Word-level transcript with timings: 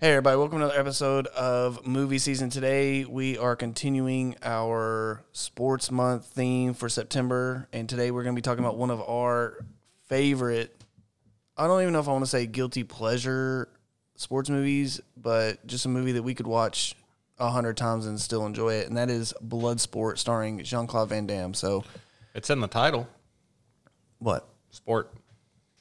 Hey, 0.00 0.12
everybody, 0.12 0.38
welcome 0.38 0.60
to 0.60 0.64
another 0.64 0.80
episode 0.80 1.26
of 1.26 1.86
Movie 1.86 2.18
Season. 2.18 2.48
Today, 2.48 3.04
we 3.04 3.36
are 3.36 3.54
continuing 3.54 4.34
our 4.42 5.22
sports 5.32 5.90
month 5.90 6.24
theme 6.24 6.72
for 6.72 6.88
September. 6.88 7.68
And 7.70 7.86
today, 7.86 8.10
we're 8.10 8.22
going 8.22 8.34
to 8.34 8.38
be 8.38 8.42
talking 8.42 8.64
about 8.64 8.78
one 8.78 8.90
of 8.90 9.02
our 9.02 9.58
favorite, 10.08 10.74
I 11.54 11.66
don't 11.66 11.82
even 11.82 11.92
know 11.92 12.00
if 12.00 12.08
I 12.08 12.12
want 12.12 12.24
to 12.24 12.30
say 12.30 12.46
guilty 12.46 12.82
pleasure 12.82 13.68
sports 14.16 14.48
movies, 14.48 15.02
but 15.18 15.66
just 15.66 15.84
a 15.84 15.90
movie 15.90 16.12
that 16.12 16.22
we 16.22 16.34
could 16.34 16.46
watch 16.46 16.94
a 17.38 17.50
hundred 17.50 17.76
times 17.76 18.06
and 18.06 18.18
still 18.18 18.46
enjoy 18.46 18.74
it. 18.76 18.88
And 18.88 18.96
that 18.96 19.10
is 19.10 19.34
Bloodsport, 19.46 20.16
starring 20.16 20.62
Jean 20.64 20.86
Claude 20.86 21.10
Van 21.10 21.26
Damme. 21.26 21.52
So, 21.52 21.84
It's 22.34 22.48
in 22.48 22.60
the 22.60 22.68
title, 22.68 23.06
what? 24.18 24.48
sport. 24.70 25.12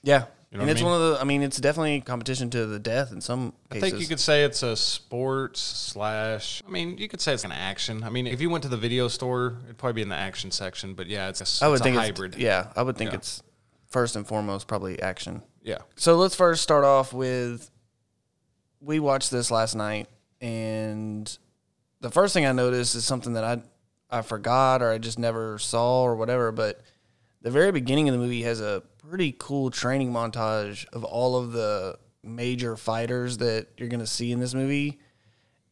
Yeah. 0.04 0.26
You 0.52 0.58
know 0.58 0.62
and 0.64 0.70
I 0.70 0.72
it's 0.72 0.82
mean? 0.82 0.90
one 0.92 1.00
of 1.02 1.10
the, 1.14 1.22
I 1.22 1.26
mean, 1.26 1.44
it's 1.44 1.58
definitely 1.60 2.02
competition 2.02 2.50
to 2.50 2.66
the 2.66 2.80
death 2.80 3.12
in 3.12 3.22
some 3.22 3.54
I 3.72 3.80
think 3.80 4.00
you 4.00 4.08
could 4.08 4.20
say 4.20 4.44
it's 4.44 4.64
a 4.64 4.76
sports 4.76 5.60
slash. 5.62 6.64
I 6.68 6.72
mean, 6.72 6.98
you 6.98 7.08
could 7.08 7.22
say 7.22 7.34
it's 7.34 7.44
an 7.44 7.52
action. 7.52 8.04
I 8.04 8.10
mean, 8.10 8.26
if 8.26 8.42
you 8.42 8.50
went 8.50 8.64
to 8.64 8.70
the 8.70 8.78
video 8.78 9.08
store, 9.10 9.58
it'd 9.66 9.78
probably 9.78 9.94
be 9.94 10.02
in 10.02 10.10
the 10.10 10.16
action 10.16 10.50
section. 10.50 10.96
But 10.96 11.06
yeah, 11.06 11.30
it's 11.30 11.62
a, 11.62 11.66
I 11.66 11.68
would 11.68 11.76
it's 11.76 11.84
think 11.84 11.96
a 11.96 12.00
it's- 12.00 12.08
hybrid. 12.10 12.36
yeah, 12.36 12.74
I 12.76 12.82
would 12.82 12.98
think 12.98 13.12
Yeah. 13.12 13.18
it's 13.18 13.44
first 13.90 14.16
and 14.16 14.26
foremost 14.28 14.68
probably 14.68 15.00
action. 15.02 15.44
yeah. 15.62 15.80
So 15.96 16.16
let's 16.16 16.34
first 16.36 16.64
start 16.64 16.84
off 16.84 17.14
with 17.14 17.70
we 18.82 19.00
watched 19.00 19.30
this 19.30 19.52
last 19.52 19.76
night 19.76 20.08
and 20.42 21.38
the 22.02 22.10
first 22.10 22.34
thing 22.34 22.46
I 22.46 22.54
noticed 22.54 22.96
is 22.96 23.06
something 23.06 23.34
that 23.34 23.44
I 23.44 23.62
I 24.10 24.22
forgot 24.24 24.82
or 24.82 24.90
I 24.92 24.98
just 24.98 25.20
never 25.20 25.60
saw 25.60 26.02
or 26.02 26.16
whatever, 26.16 26.52
but 26.52 26.82
the 27.44 27.52
very 27.52 27.72
beginning 27.72 28.10
of 28.10 28.14
the 28.14 28.20
movie 28.20 28.42
has 28.44 28.60
a 28.62 28.82
pretty 29.08 29.36
cool 29.38 29.72
training 29.72 30.12
montage 30.12 30.86
of 30.94 31.04
all 31.04 31.36
of 31.38 31.52
the 31.52 31.98
major 32.24 32.76
fighters 32.76 33.38
that 33.38 33.68
you're 33.78 33.90
going 33.90 34.00
to 34.00 34.08
see 34.08 34.32
in 34.32 34.40
this 34.40 34.54
movie. 34.54 35.00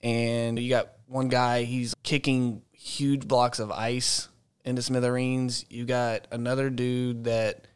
And 0.01 0.57
you 0.59 0.69
got 0.69 0.93
one 1.07 1.27
guy, 1.27 1.63
he's 1.63 1.93
kicking 2.03 2.61
huge 2.71 3.27
blocks 3.27 3.59
of 3.59 3.71
ice 3.71 4.29
into 4.63 4.81
smithereens. 4.81 5.65
You 5.69 5.85
got 5.85 6.27
another 6.31 6.69
dude 6.69 7.25
that 7.25 7.67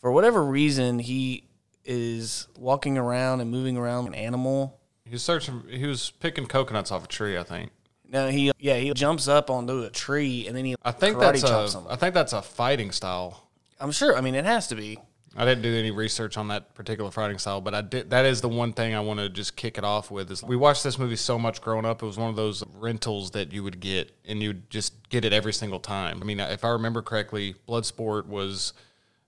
for 0.00 0.10
whatever 0.10 0.44
reason, 0.44 0.98
he 0.98 1.48
is 1.84 2.48
walking 2.58 2.98
around 2.98 3.40
and 3.40 3.50
moving 3.50 3.76
around 3.76 4.06
an 4.08 4.14
animal. 4.14 4.80
He 5.04 5.12
was 5.12 5.22
searching. 5.22 5.62
He 5.68 5.86
was 5.86 6.10
picking 6.10 6.46
coconuts 6.46 6.90
off 6.90 7.04
a 7.04 7.08
tree. 7.08 7.38
I 7.38 7.42
think. 7.42 7.70
Now 8.08 8.26
he, 8.26 8.52
yeah, 8.58 8.76
he 8.76 8.92
jumps 8.92 9.26
up 9.26 9.48
onto 9.48 9.84
a 9.84 9.90
tree 9.90 10.46
and 10.46 10.54
then 10.54 10.66
he 10.66 10.76
I 10.82 10.92
think 10.92 11.18
that's 11.18 11.42
a. 11.44 11.84
I 11.88 11.96
think 11.96 12.14
that's 12.14 12.32
a 12.32 12.42
fighting 12.42 12.90
style. 12.90 13.48
I'm 13.82 13.92
sure. 13.92 14.16
I 14.16 14.20
mean, 14.20 14.34
it 14.34 14.44
has 14.44 14.68
to 14.68 14.74
be. 14.74 14.98
I 15.34 15.46
didn't 15.46 15.62
do 15.62 15.74
any 15.74 15.90
research 15.90 16.36
on 16.36 16.48
that 16.48 16.74
particular 16.74 17.10
fighting 17.10 17.38
style, 17.38 17.60
but 17.62 17.74
I 17.74 17.80
did. 17.80 18.10
That 18.10 18.26
is 18.26 18.42
the 18.42 18.48
one 18.48 18.74
thing 18.74 18.94
I 18.94 19.00
want 19.00 19.18
to 19.18 19.28
just 19.28 19.56
kick 19.56 19.78
it 19.78 19.84
off 19.84 20.10
with. 20.10 20.30
Is 20.30 20.42
we 20.42 20.56
watched 20.56 20.84
this 20.84 20.98
movie 20.98 21.16
so 21.16 21.38
much 21.38 21.62
growing 21.62 21.86
up. 21.86 22.02
It 22.02 22.06
was 22.06 22.18
one 22.18 22.28
of 22.28 22.36
those 22.36 22.62
rentals 22.78 23.30
that 23.30 23.52
you 23.52 23.64
would 23.64 23.80
get, 23.80 24.14
and 24.26 24.42
you'd 24.42 24.68
just 24.70 25.08
get 25.08 25.24
it 25.24 25.32
every 25.32 25.52
single 25.52 25.80
time. 25.80 26.20
I 26.20 26.24
mean, 26.24 26.38
if 26.38 26.64
I 26.64 26.68
remember 26.68 27.00
correctly, 27.00 27.54
Bloodsport 27.66 28.26
was 28.26 28.74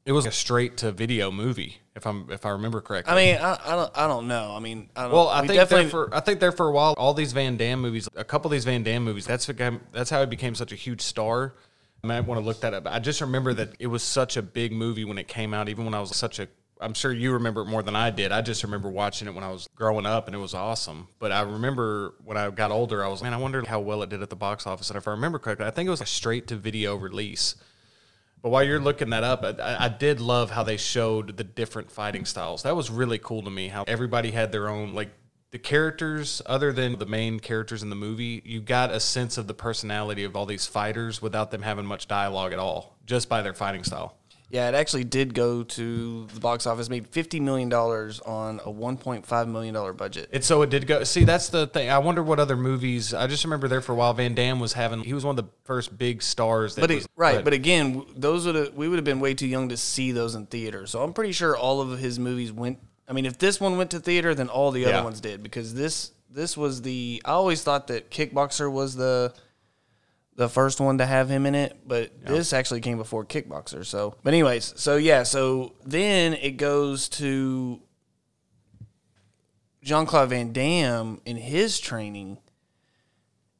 it 0.04 0.12
was 0.12 0.26
a 0.26 0.30
straight 0.30 0.76
to 0.78 0.92
video 0.92 1.30
movie. 1.30 1.78
If 1.96 2.06
I'm 2.06 2.30
if 2.30 2.44
I 2.44 2.50
remember 2.50 2.82
correctly. 2.82 3.12
I 3.12 3.16
mean, 3.16 3.36
I, 3.36 3.58
I 3.64 3.76
don't, 3.76 3.90
I 3.94 4.06
don't 4.06 4.28
know. 4.28 4.54
I 4.54 4.60
mean, 4.60 4.90
I 4.94 5.04
don't, 5.04 5.12
well, 5.12 5.28
I 5.28 5.40
we 5.40 5.48
think 5.48 5.56
there 5.56 5.64
definitely. 5.64 5.90
for 5.90 6.14
I 6.14 6.20
think 6.20 6.40
there 6.40 6.52
for 6.52 6.68
a 6.68 6.72
while, 6.72 6.94
all 6.98 7.14
these 7.14 7.32
Van 7.32 7.56
Damme 7.56 7.80
movies, 7.80 8.08
a 8.14 8.24
couple 8.24 8.48
of 8.48 8.52
these 8.52 8.66
Van 8.66 8.82
Damme 8.82 9.02
movies, 9.02 9.26
that's 9.26 9.46
that's 9.92 10.10
how 10.10 10.20
he 10.20 10.26
became 10.26 10.54
such 10.54 10.72
a 10.72 10.76
huge 10.76 11.00
star. 11.00 11.54
I 12.04 12.06
might 12.06 12.20
want 12.20 12.38
to 12.38 12.44
look 12.44 12.60
that 12.60 12.74
up. 12.74 12.86
I 12.86 12.98
just 12.98 13.22
remember 13.22 13.54
that 13.54 13.76
it 13.78 13.86
was 13.86 14.02
such 14.02 14.36
a 14.36 14.42
big 14.42 14.72
movie 14.72 15.06
when 15.06 15.16
it 15.16 15.26
came 15.26 15.54
out, 15.54 15.70
even 15.70 15.86
when 15.86 15.94
I 15.94 16.00
was 16.00 16.14
such 16.14 16.38
a. 16.38 16.48
I'm 16.78 16.92
sure 16.92 17.10
you 17.10 17.32
remember 17.32 17.62
it 17.62 17.66
more 17.66 17.82
than 17.82 17.96
I 17.96 18.10
did. 18.10 18.30
I 18.30 18.42
just 18.42 18.62
remember 18.62 18.90
watching 18.90 19.26
it 19.26 19.34
when 19.34 19.42
I 19.42 19.50
was 19.50 19.70
growing 19.74 20.04
up, 20.04 20.26
and 20.26 20.36
it 20.36 20.38
was 20.38 20.52
awesome. 20.52 21.08
But 21.18 21.32
I 21.32 21.40
remember 21.40 22.14
when 22.22 22.36
I 22.36 22.50
got 22.50 22.70
older, 22.70 23.02
I 23.02 23.08
was 23.08 23.22
man, 23.22 23.32
I 23.32 23.38
wonder 23.38 23.64
how 23.66 23.80
well 23.80 24.02
it 24.02 24.10
did 24.10 24.20
at 24.20 24.28
the 24.28 24.36
box 24.36 24.66
office. 24.66 24.90
And 24.90 24.98
if 24.98 25.08
I 25.08 25.12
remember 25.12 25.38
correctly, 25.38 25.64
I 25.64 25.70
think 25.70 25.86
it 25.86 25.90
was 25.90 26.02
a 26.02 26.06
straight 26.06 26.46
to 26.48 26.56
video 26.56 26.94
release. 26.94 27.54
But 28.42 28.50
while 28.50 28.62
you're 28.62 28.80
looking 28.80 29.08
that 29.10 29.24
up, 29.24 29.42
I, 29.42 29.86
I 29.86 29.88
did 29.88 30.20
love 30.20 30.50
how 30.50 30.62
they 30.62 30.76
showed 30.76 31.38
the 31.38 31.44
different 31.44 31.90
fighting 31.90 32.26
styles. 32.26 32.64
That 32.64 32.76
was 32.76 32.90
really 32.90 33.18
cool 33.18 33.42
to 33.42 33.50
me. 33.50 33.68
How 33.68 33.84
everybody 33.86 34.30
had 34.30 34.52
their 34.52 34.68
own 34.68 34.92
like 34.92 35.10
the 35.54 35.58
characters, 35.60 36.42
other 36.46 36.72
than 36.72 36.98
the 36.98 37.06
main 37.06 37.38
characters 37.38 37.80
in 37.84 37.88
the 37.88 37.94
movie. 37.94 38.42
You 38.44 38.60
got 38.60 38.90
a 38.90 38.98
sense 38.98 39.38
of 39.38 39.46
the 39.46 39.54
personality 39.54 40.24
of 40.24 40.34
all 40.34 40.46
these 40.46 40.66
fighters 40.66 41.22
without 41.22 41.52
them 41.52 41.62
having 41.62 41.86
much 41.86 42.08
dialogue 42.08 42.52
at 42.52 42.58
all, 42.58 42.96
just 43.06 43.28
by 43.28 43.40
their 43.40 43.54
fighting 43.54 43.84
style. 43.84 44.16
yeah, 44.50 44.68
it 44.68 44.74
actually 44.74 45.04
did 45.04 45.32
go 45.32 45.62
to 45.62 46.26
the 46.34 46.40
box 46.40 46.66
office, 46.66 46.88
made 46.90 47.06
fifty 47.06 47.38
million 47.38 47.68
dollars 47.68 48.18
on 48.20 48.60
a 48.64 48.70
one 48.70 48.96
point 48.96 49.24
five 49.26 49.46
million 49.46 49.72
dollar 49.74 49.92
budget. 49.92 50.28
And 50.32 50.42
so 50.42 50.62
it 50.62 50.70
did 50.70 50.88
go. 50.88 51.04
See, 51.04 51.22
that's 51.22 51.50
the 51.50 51.68
thing. 51.68 51.88
I 51.88 51.98
wonder 51.98 52.22
what 52.24 52.40
other 52.40 52.56
movies. 52.56 53.14
I 53.14 53.28
just 53.28 53.44
remember 53.44 53.68
there 53.68 53.80
for 53.80 53.92
a 53.92 53.94
while. 53.94 54.12
Van 54.12 54.34
Damme 54.34 54.58
was 54.58 54.72
having. 54.72 55.04
He 55.04 55.14
was 55.14 55.24
one 55.24 55.38
of 55.38 55.44
the 55.44 55.50
first 55.62 55.96
big 55.96 56.20
stars. 56.20 56.74
That 56.74 56.80
But 56.82 56.90
was, 56.90 57.08
right, 57.14 57.44
but 57.44 57.52
again, 57.52 58.04
those 58.16 58.44
would 58.46 58.56
have 58.56 58.74
we 58.74 58.88
would 58.88 58.96
have 58.96 59.04
been 59.04 59.20
way 59.20 59.34
too 59.34 59.46
young 59.46 59.68
to 59.68 59.76
see 59.76 60.10
those 60.10 60.34
in 60.34 60.46
theaters. 60.46 60.90
So 60.90 61.00
I'm 61.00 61.12
pretty 61.12 61.32
sure 61.32 61.56
all 61.56 61.80
of 61.80 61.96
his 62.00 62.18
movies 62.18 62.50
went. 62.50 62.78
I 63.08 63.12
mean, 63.12 63.26
if 63.26 63.38
this 63.38 63.60
one 63.60 63.76
went 63.76 63.90
to 63.92 64.00
theater, 64.00 64.34
then 64.34 64.48
all 64.48 64.70
the 64.70 64.84
other 64.84 64.94
Yeah. 64.94 65.04
ones 65.04 65.20
did 65.20 65.42
because 65.42 65.74
this 65.74 66.10
this 66.30 66.56
was 66.56 66.82
the. 66.82 67.22
I 67.24 67.30
always 67.32 67.62
thought 67.62 67.86
that 67.88 68.10
Kickboxer 68.10 68.70
was 68.70 68.94
the 68.96 69.32
the 70.36 70.48
first 70.48 70.80
one 70.80 70.98
to 70.98 71.06
have 71.06 71.28
him 71.28 71.46
in 71.46 71.54
it, 71.54 71.76
but 71.86 72.10
this 72.26 72.52
actually 72.52 72.80
came 72.80 72.96
before 72.98 73.24
Kickboxer. 73.24 73.84
So, 73.86 74.16
but 74.24 74.32
anyways, 74.34 74.72
so 74.76 74.96
yeah, 74.96 75.22
so 75.22 75.74
then 75.84 76.34
it 76.34 76.52
goes 76.56 77.08
to 77.10 77.80
Jean 79.82 80.06
Claude 80.06 80.30
Van 80.30 80.52
Damme 80.52 81.20
in 81.24 81.36
his 81.36 81.78
training, 81.78 82.38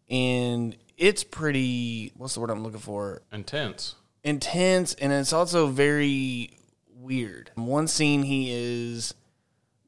and 0.09 0.76
it's 0.97 1.22
pretty. 1.22 2.12
What's 2.16 2.34
the 2.34 2.41
word 2.41 2.50
I'm 2.50 2.62
looking 2.62 2.81
for? 2.81 3.22
intense. 3.32 3.94
intense 4.22 4.94
and 4.94 5.12
it's 5.12 5.32
also 5.32 5.66
very 5.69 6.59
weird. 6.97 7.50
One 7.56 7.87
scene 7.88 8.22
he 8.22 8.50
is 8.53 9.15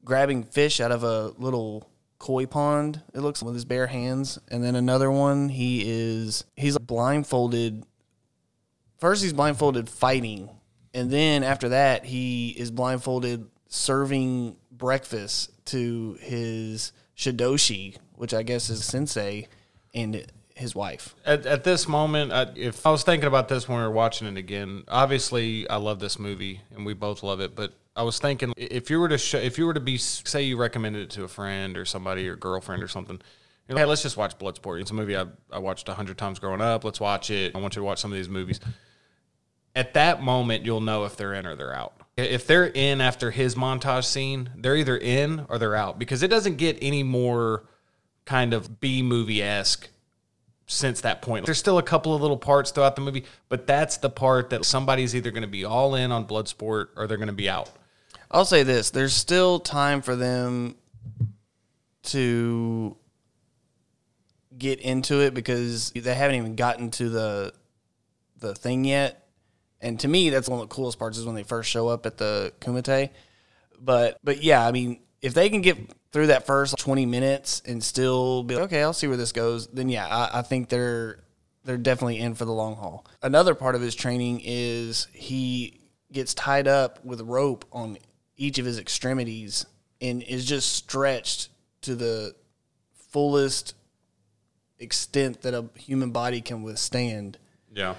grabbing 0.07 0.41
fish 0.41 0.79
out 0.79 0.91
of 0.91 1.03
a 1.03 1.33
little 1.37 1.91
koi 2.17 2.45
pond, 2.45 3.03
it 3.13 3.19
looks 3.19 3.43
with 3.43 3.53
his 3.53 3.65
bare 3.65 3.87
hands, 3.87 4.39
and 4.47 4.63
then 4.63 4.75
another 4.75 5.11
one 5.11 5.49
he 5.49 5.83
is 5.85 6.45
he's 6.55 6.77
blindfolded. 6.77 7.85
First 8.99 9.21
he's 9.21 9.33
blindfolded 9.33 9.89
fighting, 9.89 10.49
and 10.93 11.11
then 11.11 11.43
after 11.43 11.69
that 11.69 12.05
he 12.05 12.51
is 12.51 12.71
blindfolded 12.71 13.49
serving 13.67 14.55
breakfast 14.71 15.51
to 15.65 16.17
his 16.21 16.93
shidoshi, 17.17 17.97
which 18.15 18.33
I 18.33 18.43
guess 18.43 18.69
is 18.69 18.85
sensei. 18.85 19.49
And 19.93 20.25
his 20.57 20.75
wife. 20.75 21.15
At, 21.25 21.45
at 21.45 21.63
this 21.63 21.87
moment, 21.87 22.31
I, 22.31 22.47
if 22.55 22.85
I 22.85 22.91
was 22.91 23.03
thinking 23.03 23.27
about 23.27 23.47
this 23.47 23.67
when 23.67 23.77
we 23.77 23.83
were 23.83 23.91
watching 23.91 24.27
it 24.27 24.37
again, 24.37 24.83
obviously 24.87 25.69
I 25.69 25.77
love 25.77 25.99
this 25.99 26.19
movie 26.19 26.61
and 26.75 26.85
we 26.85 26.93
both 26.93 27.23
love 27.23 27.39
it. 27.39 27.55
But 27.55 27.73
I 27.95 28.03
was 28.03 28.19
thinking, 28.19 28.53
if 28.57 28.89
you 28.89 28.99
were 28.99 29.09
to 29.09 29.17
show, 29.17 29.37
if 29.37 29.57
you 29.57 29.65
were 29.65 29.73
to 29.73 29.79
be, 29.79 29.97
say, 29.97 30.43
you 30.43 30.57
recommended 30.57 31.03
it 31.03 31.09
to 31.11 31.23
a 31.23 31.27
friend 31.27 31.77
or 31.77 31.85
somebody 31.85 32.27
or 32.27 32.35
girlfriend 32.35 32.83
or 32.83 32.87
something, 32.87 33.19
you're 33.67 33.75
like, 33.75 33.83
hey, 33.83 33.89
let's 33.89 34.03
just 34.03 34.17
watch 34.17 34.37
Bloodsport. 34.37 34.81
It's 34.81 34.91
a 34.91 34.93
movie 34.93 35.17
I, 35.17 35.25
I 35.51 35.59
watched 35.59 35.89
a 35.89 35.93
hundred 35.93 36.17
times 36.17 36.39
growing 36.39 36.61
up. 36.61 36.83
Let's 36.83 36.99
watch 36.99 37.29
it. 37.29 37.55
I 37.55 37.59
want 37.59 37.75
you 37.75 37.81
to 37.81 37.85
watch 37.85 37.99
some 37.99 38.11
of 38.11 38.17
these 38.17 38.29
movies. 38.29 38.59
At 39.75 39.93
that 39.93 40.21
moment, 40.21 40.65
you'll 40.65 40.81
know 40.81 41.05
if 41.05 41.17
they're 41.17 41.33
in 41.33 41.45
or 41.45 41.55
they're 41.55 41.75
out. 41.75 41.93
If 42.15 42.47
they're 42.47 42.65
in 42.67 42.99
after 42.99 43.29
his 43.29 43.53
montage 43.53 44.05
scene, 44.05 44.49
they're 44.55 44.75
either 44.75 44.97
in 44.97 45.45
or 45.49 45.59
they're 45.59 45.75
out 45.75 45.99
because 45.99 46.23
it 46.23 46.29
doesn't 46.29 46.55
get 46.55 46.79
any 46.81 47.03
more 47.03 47.63
kind 48.25 48.53
of 48.53 48.79
B 48.79 49.03
movie 49.03 49.43
esque 49.43 49.89
since 50.67 51.01
that 51.01 51.21
point. 51.21 51.45
There's 51.45 51.57
still 51.57 51.77
a 51.77 51.83
couple 51.83 52.13
of 52.13 52.21
little 52.21 52.37
parts 52.37 52.71
throughout 52.71 52.95
the 52.95 53.01
movie, 53.01 53.23
but 53.49 53.65
that's 53.65 53.97
the 53.97 54.09
part 54.09 54.51
that 54.51 54.65
somebody's 54.65 55.15
either 55.15 55.31
going 55.31 55.41
to 55.41 55.47
be 55.47 55.65
all 55.65 55.95
in 55.95 56.11
on 56.11 56.27
Bloodsport 56.27 56.89
or 56.95 57.07
they're 57.07 57.17
going 57.17 57.27
to 57.27 57.33
be 57.33 57.49
out. 57.49 57.71
I'll 58.29 58.45
say 58.45 58.63
this: 58.63 58.91
there's 58.91 59.13
still 59.13 59.59
time 59.59 60.01
for 60.01 60.15
them 60.15 60.75
to 62.03 62.97
get 64.57 64.79
into 64.79 65.21
it 65.21 65.33
because 65.33 65.91
they 65.91 66.13
haven't 66.13 66.35
even 66.35 66.55
gotten 66.55 66.91
to 66.91 67.09
the 67.09 67.53
the 68.39 68.53
thing 68.53 68.83
yet. 68.85 69.23
And 69.79 69.99
to 70.01 70.07
me, 70.07 70.29
that's 70.29 70.49
one 70.49 70.59
of 70.59 70.67
the 70.67 70.73
coolest 70.73 70.99
parts 70.99 71.17
is 71.17 71.25
when 71.25 71.35
they 71.35 71.43
first 71.43 71.69
show 71.69 71.87
up 71.87 72.05
at 72.05 72.17
the 72.17 72.51
Kumite. 72.59 73.11
But 73.79 74.17
but 74.23 74.43
yeah, 74.43 74.67
I 74.67 74.71
mean, 74.71 74.99
if 75.21 75.33
they 75.33 75.49
can 75.49 75.61
get 75.61 75.77
through 76.11 76.27
that 76.27 76.45
first 76.45 76.77
20 76.77 77.05
minutes 77.05 77.61
and 77.65 77.83
still 77.83 78.43
be 78.43 78.55
like, 78.55 78.65
okay, 78.65 78.81
I'll 78.81 78.93
see 78.93 79.07
where 79.07 79.17
this 79.17 79.31
goes, 79.31 79.67
then 79.67 79.89
yeah, 79.89 80.07
I, 80.07 80.39
I 80.39 80.41
think 80.41 80.69
they're 80.69 81.19
they're 81.63 81.77
definitely 81.77 82.19
in 82.19 82.33
for 82.33 82.45
the 82.45 82.53
long 82.53 82.77
haul. 82.77 83.05
Another 83.21 83.53
part 83.53 83.75
of 83.75 83.81
his 83.81 83.93
training 83.93 84.41
is 84.43 85.07
he 85.11 85.81
gets 86.13 86.33
tied 86.33 86.67
up 86.67 87.03
with 87.03 87.19
rope 87.21 87.65
on 87.73 87.97
each 88.37 88.57
of 88.57 88.65
his 88.65 88.79
extremities 88.79 89.65
and 89.99 90.23
is 90.23 90.45
just 90.45 90.71
stretched 90.73 91.49
to 91.81 91.95
the 91.95 92.33
fullest 92.93 93.75
extent 94.79 95.41
that 95.41 95.53
a 95.53 95.65
human 95.75 96.11
body 96.11 96.39
can 96.39 96.63
withstand. 96.63 97.37
Yeah. 97.73 97.95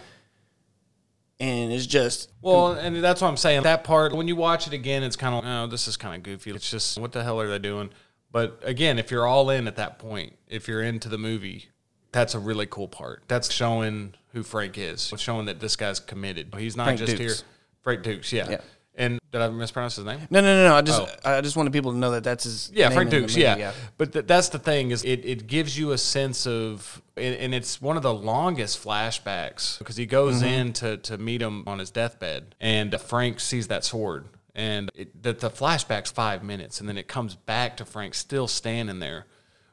And 1.41 1.73
it's 1.73 1.87
just 1.87 2.33
Well, 2.43 2.73
and 2.73 2.97
that's 3.03 3.21
what 3.21 3.29
I'm 3.29 3.37
saying. 3.37 3.63
That 3.63 3.85
part, 3.85 4.13
when 4.13 4.27
you 4.27 4.35
watch 4.35 4.67
it 4.67 4.73
again, 4.73 5.03
it's 5.03 5.17
kind 5.17 5.35
of, 5.35 5.45
oh, 5.45 5.71
this 5.71 5.87
is 5.87 5.97
kind 5.97 6.17
of 6.17 6.23
goofy. 6.23 6.51
It's 6.51 6.71
just, 6.71 6.99
what 6.99 7.13
the 7.13 7.23
hell 7.23 7.41
are 7.41 7.49
they 7.49 7.59
doing? 7.59 7.91
But 8.33 8.61
again, 8.63 8.99
if 8.99 9.11
you're 9.11 9.27
all 9.27 9.49
in 9.51 9.67
at 9.69 9.77
that 9.77 9.99
point, 9.99 10.37
if 10.49 10.69
you're 10.69 10.83
into 10.83 11.09
the 11.09 11.19
movie, 11.19 11.71
that's 12.13 12.35
a 12.35 12.39
really 12.39 12.67
cool 12.67 12.89
part. 12.89 13.23
That's 13.29 13.53
showing 13.53 14.15
who 14.33 14.43
Frank 14.43 14.77
is, 14.77 15.13
showing 15.17 15.47
that 15.47 15.61
this 15.61 15.77
guy's 15.77 16.01
committed. 16.01 16.55
He's 16.57 16.77
not 16.77 16.85
Frank 16.85 16.99
just 16.99 17.17
Dux. 17.17 17.21
here. 17.21 17.47
Frank 17.83 18.03
Dux, 18.03 18.33
yeah. 18.33 18.51
Yeah. 18.51 18.61
And 18.99 19.19
did 19.31 19.41
I 19.41 19.49
mispronounce 19.49 19.95
his 19.97 20.05
name? 20.05 20.19
No, 20.29 20.41
no, 20.41 20.55
no, 20.57 20.69
no. 20.71 20.75
I 20.75 20.83
just 20.83 21.01
Oh. 21.01 21.37
I 21.37 21.41
just 21.41 21.57
wanted 21.57 21.73
people 21.73 21.93
to 21.93 21.97
know 21.97 22.11
that 22.11 22.25
that's 22.25 22.43
his 22.45 22.71
Yeah, 22.75 22.91
Frank 22.91 23.11
Dux. 23.11 23.21
movie, 23.33 23.41
yeah. 23.43 23.73
but 23.97 24.13
th- 24.13 24.27
that's 24.27 24.49
the 24.49 24.59
thing 24.59 24.91
is 24.91 25.05
it, 25.05 25.25
it 25.25 25.47
gives 25.47 25.79
you 25.79 25.93
a 25.93 25.99
sense 25.99 26.47
of 26.49 27.01
and, 27.17 27.35
and 27.37 27.55
it's 27.55 27.81
one 27.81 27.97
of 27.97 28.03
the 28.03 28.13
longest 28.13 28.83
flashbacks 28.85 29.79
because 29.79 29.97
he 29.97 30.05
goes 30.05 30.37
Mm-hmm. 30.43 30.45
in 30.61 30.73
to, 30.75 30.97
to 30.99 31.17
meet 31.17 31.41
him 31.41 31.63
on 31.69 31.79
his 31.79 31.91
deathbed 31.91 32.55
and 32.61 32.93
Frank 33.01 33.39
sees 33.41 33.69
that 33.69 33.85
sword 33.85 34.27
and 34.55 34.91
it, 34.97 35.23
the, 35.23 35.33
the 35.33 35.49
flashback's 35.51 36.11
five 36.11 36.43
minutes 36.43 36.81
and 36.81 36.89
then 36.89 36.99
it 36.99 37.07
comes 37.07 37.37
back 37.37 37.77
to 37.77 37.85
Frank 37.85 38.15
still 38.15 38.49
standing 38.49 38.99
there, 38.99 39.27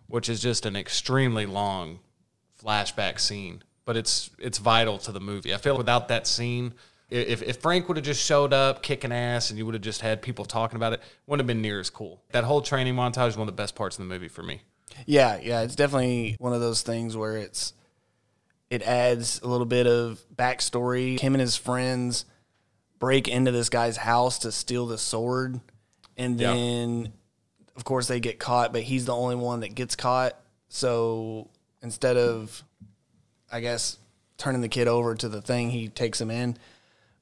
which 0.08 0.30
is 0.30 0.40
just 0.40 0.68
an 0.68 0.76
extremely 0.76 1.48
long 1.48 2.00
flashback 2.64 3.20
scene. 3.20 3.64
But 3.86 3.98
it's 3.98 4.30
it's 4.40 4.58
vital 4.58 4.98
to 5.00 5.12
the 5.12 5.20
movie. 5.20 5.54
I 5.54 5.58
feel 5.58 5.78
without 5.78 6.08
that 6.10 6.26
scene. 6.28 6.74
If, 7.16 7.42
if 7.42 7.58
Frank 7.62 7.88
would 7.88 7.98
have 7.98 8.06
just 8.06 8.24
showed 8.24 8.52
up 8.52 8.84
kicking 8.84 9.12
ass 9.12 9.50
and 9.50 9.58
you 9.58 9.66
would 9.66 9.74
have 9.74 9.84
just 9.84 10.02
had 10.02 10.22
people 10.22 10.44
talking 10.44 10.76
about 10.76 10.94
it, 10.94 11.02
wouldn't 11.26 11.42
have 11.42 11.48
been 11.48 11.62
near 11.62 11.80
as 11.80 11.90
cool. 11.90 12.22
That 12.32 12.44
whole 12.44 12.62
training 12.62 12.96
montage 12.96 13.30
is 13.30 13.38
one 13.38 13.48
of 13.48 13.56
the 13.56 13.62
best 13.62 13.76
parts 13.76 13.98
of 13.98 14.04
the 14.04 14.14
movie 14.14 14.28
for 14.28 14.44
me. 14.44 14.62
Yeah, 15.06 15.40
yeah, 15.42 15.62
it's 15.62 15.76
definitely 15.76 16.36
one 16.40 16.54
of 16.54 16.60
those 16.60 16.82
things 16.82 17.16
where 17.16 17.38
it's 17.38 17.74
it 18.70 18.82
adds 18.82 19.40
a 19.42 19.48
little 19.48 19.66
bit 19.66 19.88
of 19.88 20.24
backstory. 20.36 21.20
Him 21.20 21.36
and 21.36 21.42
his 21.42 21.56
friends 21.56 22.26
break 23.00 23.28
into 23.28 23.52
this 23.52 23.70
guy's 23.70 23.98
house 23.98 24.40
to 24.40 24.52
steal 24.52 24.86
the 24.88 24.98
sword, 24.98 25.60
and 26.18 26.38
then 26.38 27.14
of 27.76 27.84
course 27.84 28.08
they 28.08 28.20
get 28.20 28.40
caught, 28.40 28.74
but 28.74 28.84
he's 28.84 29.06
the 29.06 29.16
only 29.16 29.36
one 29.36 29.62
that 29.62 29.76
gets 29.76 29.96
caught. 29.96 30.38
So 30.70 31.50
instead 31.82 32.18
of, 32.18 32.64
I 33.52 33.60
guess, 33.60 33.98
turning 34.38 34.62
the 34.62 34.70
kid 34.70 34.88
over 34.88 35.16
to 35.16 35.30
the 35.30 35.42
thing, 35.42 35.70
he 35.70 35.88
takes 35.88 36.20
him 36.20 36.32
in. 36.32 36.58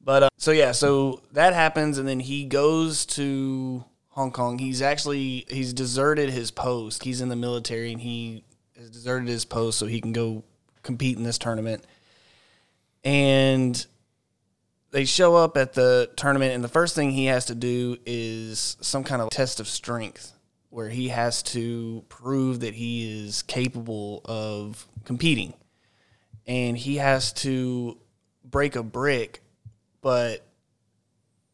But 0.03 0.23
uh, 0.23 0.29
so 0.37 0.51
yeah, 0.51 0.73
so 0.73 1.21
that 1.31 1.53
happens, 1.53 1.97
and 1.97 2.07
then 2.07 2.19
he 2.19 2.43
goes 2.45 3.05
to 3.07 3.85
Hong 4.09 4.31
Kong. 4.31 4.59
He's 4.59 4.81
actually 4.81 5.45
he's 5.47 5.73
deserted 5.73 6.29
his 6.29 6.51
post. 6.51 7.03
He's 7.03 7.21
in 7.21 7.29
the 7.29 7.35
military, 7.35 7.91
and 7.91 8.01
he 8.01 8.43
has 8.77 8.89
deserted 8.89 9.29
his 9.29 9.45
post 9.45 9.79
so 9.79 9.85
he 9.85 10.01
can 10.01 10.11
go 10.11 10.43
compete 10.81 11.17
in 11.17 11.23
this 11.23 11.37
tournament. 11.37 11.85
And 13.05 13.85
they 14.91 15.05
show 15.05 15.35
up 15.35 15.55
at 15.55 15.73
the 15.73 16.09
tournament, 16.17 16.53
and 16.53 16.63
the 16.63 16.69
first 16.69 16.95
thing 16.95 17.11
he 17.11 17.25
has 17.25 17.45
to 17.45 17.55
do 17.55 17.97
is 18.05 18.77
some 18.81 19.03
kind 19.03 19.21
of 19.21 19.29
test 19.29 19.61
of 19.61 19.67
strength, 19.69 20.33
where 20.69 20.89
he 20.89 21.07
has 21.09 21.41
to 21.43 22.03
prove 22.09 22.59
that 22.59 22.73
he 22.73 23.25
is 23.25 23.41
capable 23.41 24.21
of 24.25 24.85
competing, 25.05 25.53
and 26.45 26.77
he 26.77 26.97
has 26.97 27.31
to 27.33 27.97
break 28.43 28.75
a 28.75 28.83
brick 28.83 29.42
but 30.03 30.45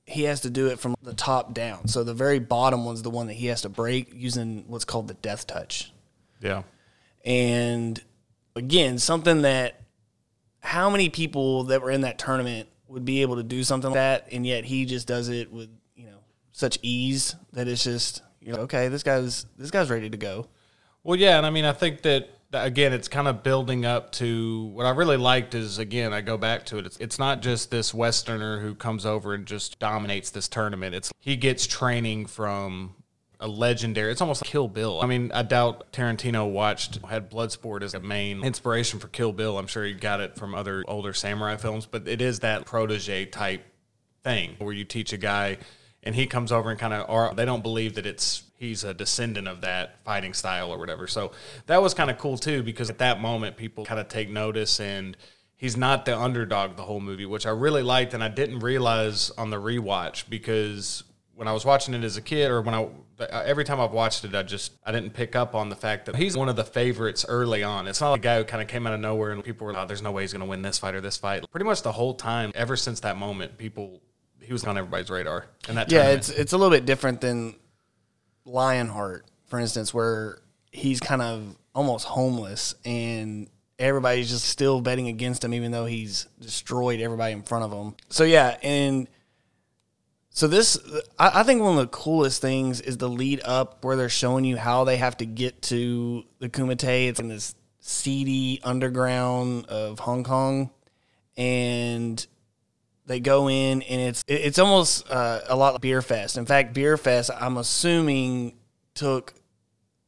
he 0.05 0.23
has 0.23 0.41
to 0.41 0.49
do 0.49 0.67
it 0.67 0.79
from 0.79 0.95
the 1.03 1.13
top 1.13 1.53
down. 1.53 1.87
So 1.87 2.03
the 2.03 2.15
very 2.15 2.39
bottom 2.39 2.83
one's 2.83 3.03
the 3.03 3.11
one 3.11 3.27
that 3.27 3.33
he 3.33 3.45
has 3.45 3.61
to 3.61 3.69
break 3.69 4.11
using 4.13 4.65
what's 4.67 4.83
called 4.83 5.07
the 5.07 5.13
death 5.13 5.47
touch. 5.47 5.93
Yeah. 6.41 6.63
And 7.23 8.01
again, 8.55 8.97
something 8.97 9.43
that 9.43 9.81
how 10.61 10.89
many 10.89 11.09
people 11.09 11.65
that 11.65 11.81
were 11.81 11.91
in 11.91 12.01
that 12.01 12.17
tournament 12.17 12.67
would 12.87 13.05
be 13.05 13.21
able 13.21 13.35
to 13.37 13.43
do 13.43 13.63
something 13.63 13.91
like 13.91 13.95
that, 13.95 14.27
and 14.31 14.45
yet 14.45 14.65
he 14.65 14.85
just 14.85 15.07
does 15.07 15.29
it 15.29 15.51
with 15.51 15.69
you 15.95 16.05
know 16.05 16.17
such 16.51 16.79
ease 16.81 17.35
that 17.53 17.67
it's 17.67 17.83
just 17.83 18.21
you 18.41 18.51
know 18.51 18.61
okay, 18.61 18.87
this 18.87 19.03
guy's 19.03 19.45
this 19.57 19.71
guy's 19.71 19.89
ready 19.89 20.09
to 20.09 20.17
go. 20.17 20.47
Well, 21.03 21.17
yeah, 21.17 21.37
and 21.37 21.45
I 21.45 21.49
mean, 21.49 21.65
I 21.65 21.71
think 21.71 22.01
that 22.01 22.29
that, 22.29 22.38
again, 22.53 22.93
it's 22.93 23.07
kind 23.07 23.27
of 23.27 23.43
building 23.43 23.85
up 23.85 24.11
to 24.13 24.65
what 24.73 24.85
I 24.85 24.91
really 24.91 25.17
liked 25.17 25.55
is 25.55 25.77
again, 25.77 26.13
I 26.13 26.21
go 26.21 26.37
back 26.37 26.65
to 26.67 26.77
it. 26.77 26.85
It's 26.85 26.97
it's 26.97 27.19
not 27.19 27.41
just 27.41 27.71
this 27.71 27.93
Westerner 27.93 28.59
who 28.59 28.75
comes 28.75 29.05
over 29.05 29.33
and 29.33 29.45
just 29.45 29.79
dominates 29.79 30.29
this 30.31 30.47
tournament. 30.47 30.95
It's 30.95 31.11
he 31.19 31.35
gets 31.35 31.67
training 31.67 32.25
from 32.25 32.95
a 33.39 33.47
legendary. 33.47 34.11
It's 34.11 34.21
almost 34.21 34.43
like 34.43 34.51
Kill 34.51 34.67
Bill. 34.67 34.99
I 35.01 35.05
mean, 35.05 35.31
I 35.33 35.43
doubt 35.43 35.93
Tarantino 35.93 36.49
watched 36.51 37.03
had 37.05 37.31
Bloodsport 37.31 37.83
as 37.83 37.93
a 37.93 37.99
main 37.99 38.43
inspiration 38.43 38.99
for 38.99 39.07
Kill 39.07 39.31
Bill. 39.31 39.57
I'm 39.57 39.67
sure 39.67 39.85
he 39.85 39.93
got 39.93 40.19
it 40.19 40.35
from 40.35 40.53
other 40.53 40.83
older 40.87 41.13
samurai 41.13 41.55
films, 41.55 41.85
but 41.85 42.07
it 42.07 42.21
is 42.21 42.39
that 42.39 42.65
protege 42.65 43.25
type 43.27 43.63
thing 44.23 44.55
where 44.59 44.73
you 44.73 44.83
teach 44.83 45.13
a 45.13 45.17
guy 45.17 45.57
and 46.03 46.15
he 46.15 46.27
comes 46.27 46.51
over 46.51 46.69
and 46.69 46.79
kind 46.79 46.93
of 46.93 47.09
or 47.09 47.33
they 47.33 47.45
don't 47.45 47.63
believe 47.63 47.95
that 47.95 48.05
it's 48.05 48.43
he's 48.57 48.83
a 48.83 48.93
descendant 48.93 49.47
of 49.47 49.61
that 49.61 49.99
fighting 50.03 50.33
style 50.33 50.71
or 50.71 50.77
whatever. 50.77 51.07
So 51.07 51.31
that 51.67 51.81
was 51.81 51.93
kind 51.93 52.09
of 52.09 52.17
cool 52.17 52.37
too 52.37 52.63
because 52.63 52.89
at 52.89 52.99
that 52.99 53.21
moment 53.21 53.57
people 53.57 53.85
kind 53.85 53.99
of 53.99 54.07
take 54.07 54.29
notice 54.29 54.79
and 54.79 55.15
he's 55.59 55.75
not 55.75 56.05
the 56.05 56.17
underdog 56.17 56.77
the 56.77 56.83
whole 56.83 57.01
movie 57.01 57.25
which 57.25 57.45
i 57.45 57.49
really 57.49 57.83
liked 57.83 58.13
and 58.13 58.23
i 58.23 58.29
didn't 58.29 58.59
realize 58.59 59.29
on 59.31 59.49
the 59.49 59.57
rewatch 59.57 60.23
because 60.29 61.03
when 61.35 61.47
i 61.47 61.51
was 61.51 61.65
watching 61.65 61.93
it 61.93 62.03
as 62.03 62.17
a 62.17 62.21
kid 62.21 62.49
or 62.49 62.61
when 62.61 62.73
i 62.73 62.87
every 63.29 63.65
time 63.65 63.79
i've 63.79 63.91
watched 63.91 64.23
it 64.23 64.33
i 64.33 64.41
just 64.41 64.71
i 64.85 64.91
didn't 64.91 65.11
pick 65.11 65.35
up 65.35 65.53
on 65.53 65.67
the 65.69 65.75
fact 65.75 66.05
that 66.05 66.15
he's 66.15 66.35
one 66.35 66.47
of 66.47 66.55
the 66.55 66.63
favorites 66.63 67.25
early 67.27 67.63
on. 67.63 67.87
It's 67.87 67.99
not 67.99 68.11
like 68.11 68.21
a 68.21 68.23
guy 68.23 68.37
who 68.37 68.45
kind 68.45 68.61
of 68.61 68.69
came 68.69 68.87
out 68.87 68.93
of 68.93 69.01
nowhere 69.01 69.31
and 69.31 69.43
people 69.43 69.67
were 69.67 69.73
like 69.73 69.83
oh, 69.83 69.85
there's 69.85 70.01
no 70.01 70.11
way 70.11 70.23
he's 70.23 70.31
going 70.31 70.39
to 70.39 70.47
win 70.47 70.61
this 70.61 70.79
fight 70.79 70.95
or 70.95 71.01
this 71.01 71.17
fight. 71.17 71.49
Pretty 71.51 71.65
much 71.65 71.81
the 71.81 71.91
whole 71.91 72.13
time 72.13 72.51
ever 72.55 72.77
since 72.77 73.01
that 73.01 73.17
moment 73.17 73.57
people 73.57 74.01
he 74.49 74.53
was 74.53 74.63
on 74.63 74.79
everybody's 74.79 75.11
radar 75.11 75.45
in 75.67 75.75
that 75.75 75.91
Yeah, 75.91 75.99
tournament. 75.99 76.17
it's 76.17 76.39
it's 76.39 76.53
a 76.53 76.57
little 76.57 76.71
bit 76.75 76.87
different 76.87 77.21
than 77.21 77.53
Lionheart, 78.45 79.25
for 79.45 79.59
instance, 79.59 79.93
where 79.93 80.39
he's 80.71 80.99
kind 80.99 81.21
of 81.21 81.55
almost 81.75 82.07
homeless 82.07 82.73
and 82.83 83.47
everybody's 83.77 84.27
just 84.27 84.45
still 84.45 84.81
betting 84.81 85.07
against 85.07 85.43
him, 85.43 85.53
even 85.53 85.71
though 85.71 85.85
he's 85.85 86.25
destroyed 86.41 86.99
everybody 86.99 87.31
in 87.33 87.43
front 87.43 87.63
of 87.63 87.71
him. 87.71 87.93
So 88.09 88.23
yeah, 88.23 88.57
and 88.63 89.07
so 90.31 90.47
this, 90.47 90.79
I, 91.19 91.41
I 91.41 91.43
think 91.43 91.61
one 91.61 91.73
of 91.77 91.79
the 91.79 91.87
coolest 91.87 92.41
things 92.41 92.81
is 92.81 92.97
the 92.97 93.07
lead 93.07 93.41
up 93.45 93.83
where 93.85 93.95
they're 93.95 94.09
showing 94.09 94.45
you 94.45 94.57
how 94.57 94.83
they 94.83 94.97
have 94.97 95.15
to 95.17 95.27
get 95.27 95.61
to 95.63 96.23
the 96.39 96.49
Kumite. 96.49 97.09
It's 97.09 97.19
in 97.19 97.27
this 97.27 97.53
seedy 97.81 98.59
underground 98.63 99.67
of 99.67 99.99
Hong 99.99 100.23
Kong, 100.23 100.71
and 101.37 102.25
they 103.09 103.19
go 103.19 103.49
in 103.49 103.81
and 103.81 104.01
it's 104.01 104.23
it's 104.27 104.59
almost 104.59 105.09
uh, 105.09 105.41
a 105.47 105.55
lot 105.55 105.73
like 105.73 105.81
Beerfest. 105.81 106.37
In 106.37 106.45
fact 106.45 106.75
Beerfest 106.75 107.35
i'm 107.41 107.57
assuming 107.57 108.53
took 108.93 109.33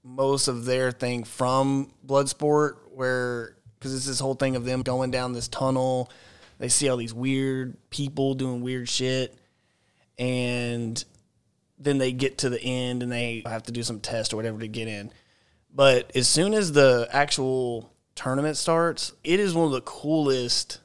most 0.03 0.47
of 0.47 0.65
their 0.65 0.91
thing 0.91 1.23
from 1.23 1.91
bloodsport 2.05 2.75
where 2.93 3.55
because 3.79 3.95
it's 3.95 4.05
this 4.05 4.19
whole 4.19 4.35
thing 4.35 4.55
of 4.55 4.65
them 4.65 4.83
going 4.83 5.09
down 5.09 5.33
this 5.33 5.47
tunnel. 5.47 6.11
They 6.59 6.69
see 6.69 6.89
all 6.89 6.97
these 6.97 7.13
weird 7.13 7.75
people 7.89 8.35
doing 8.35 8.61
weird 8.61 8.87
shit. 8.87 9.35
And 10.19 11.03
then 11.79 11.97
they 11.97 12.11
get 12.11 12.37
to 12.39 12.49
the 12.49 12.61
end 12.61 13.01
and 13.01 13.11
they 13.11 13.41
have 13.47 13.63
to 13.63 13.71
do 13.71 13.81
some 13.81 13.99
test 13.99 14.33
or 14.33 14.35
whatever 14.35 14.59
to 14.59 14.67
get 14.67 14.87
in. 14.87 15.11
But 15.73 16.15
as 16.15 16.27
soon 16.27 16.53
as 16.53 16.73
the 16.73 17.09
actual 17.11 17.91
tournament 18.13 18.57
starts 18.57 19.13
it 19.23 19.39
is 19.39 19.55
one 19.55 19.65
of 19.65 19.71
the 19.71 19.81
coolest 19.81 20.79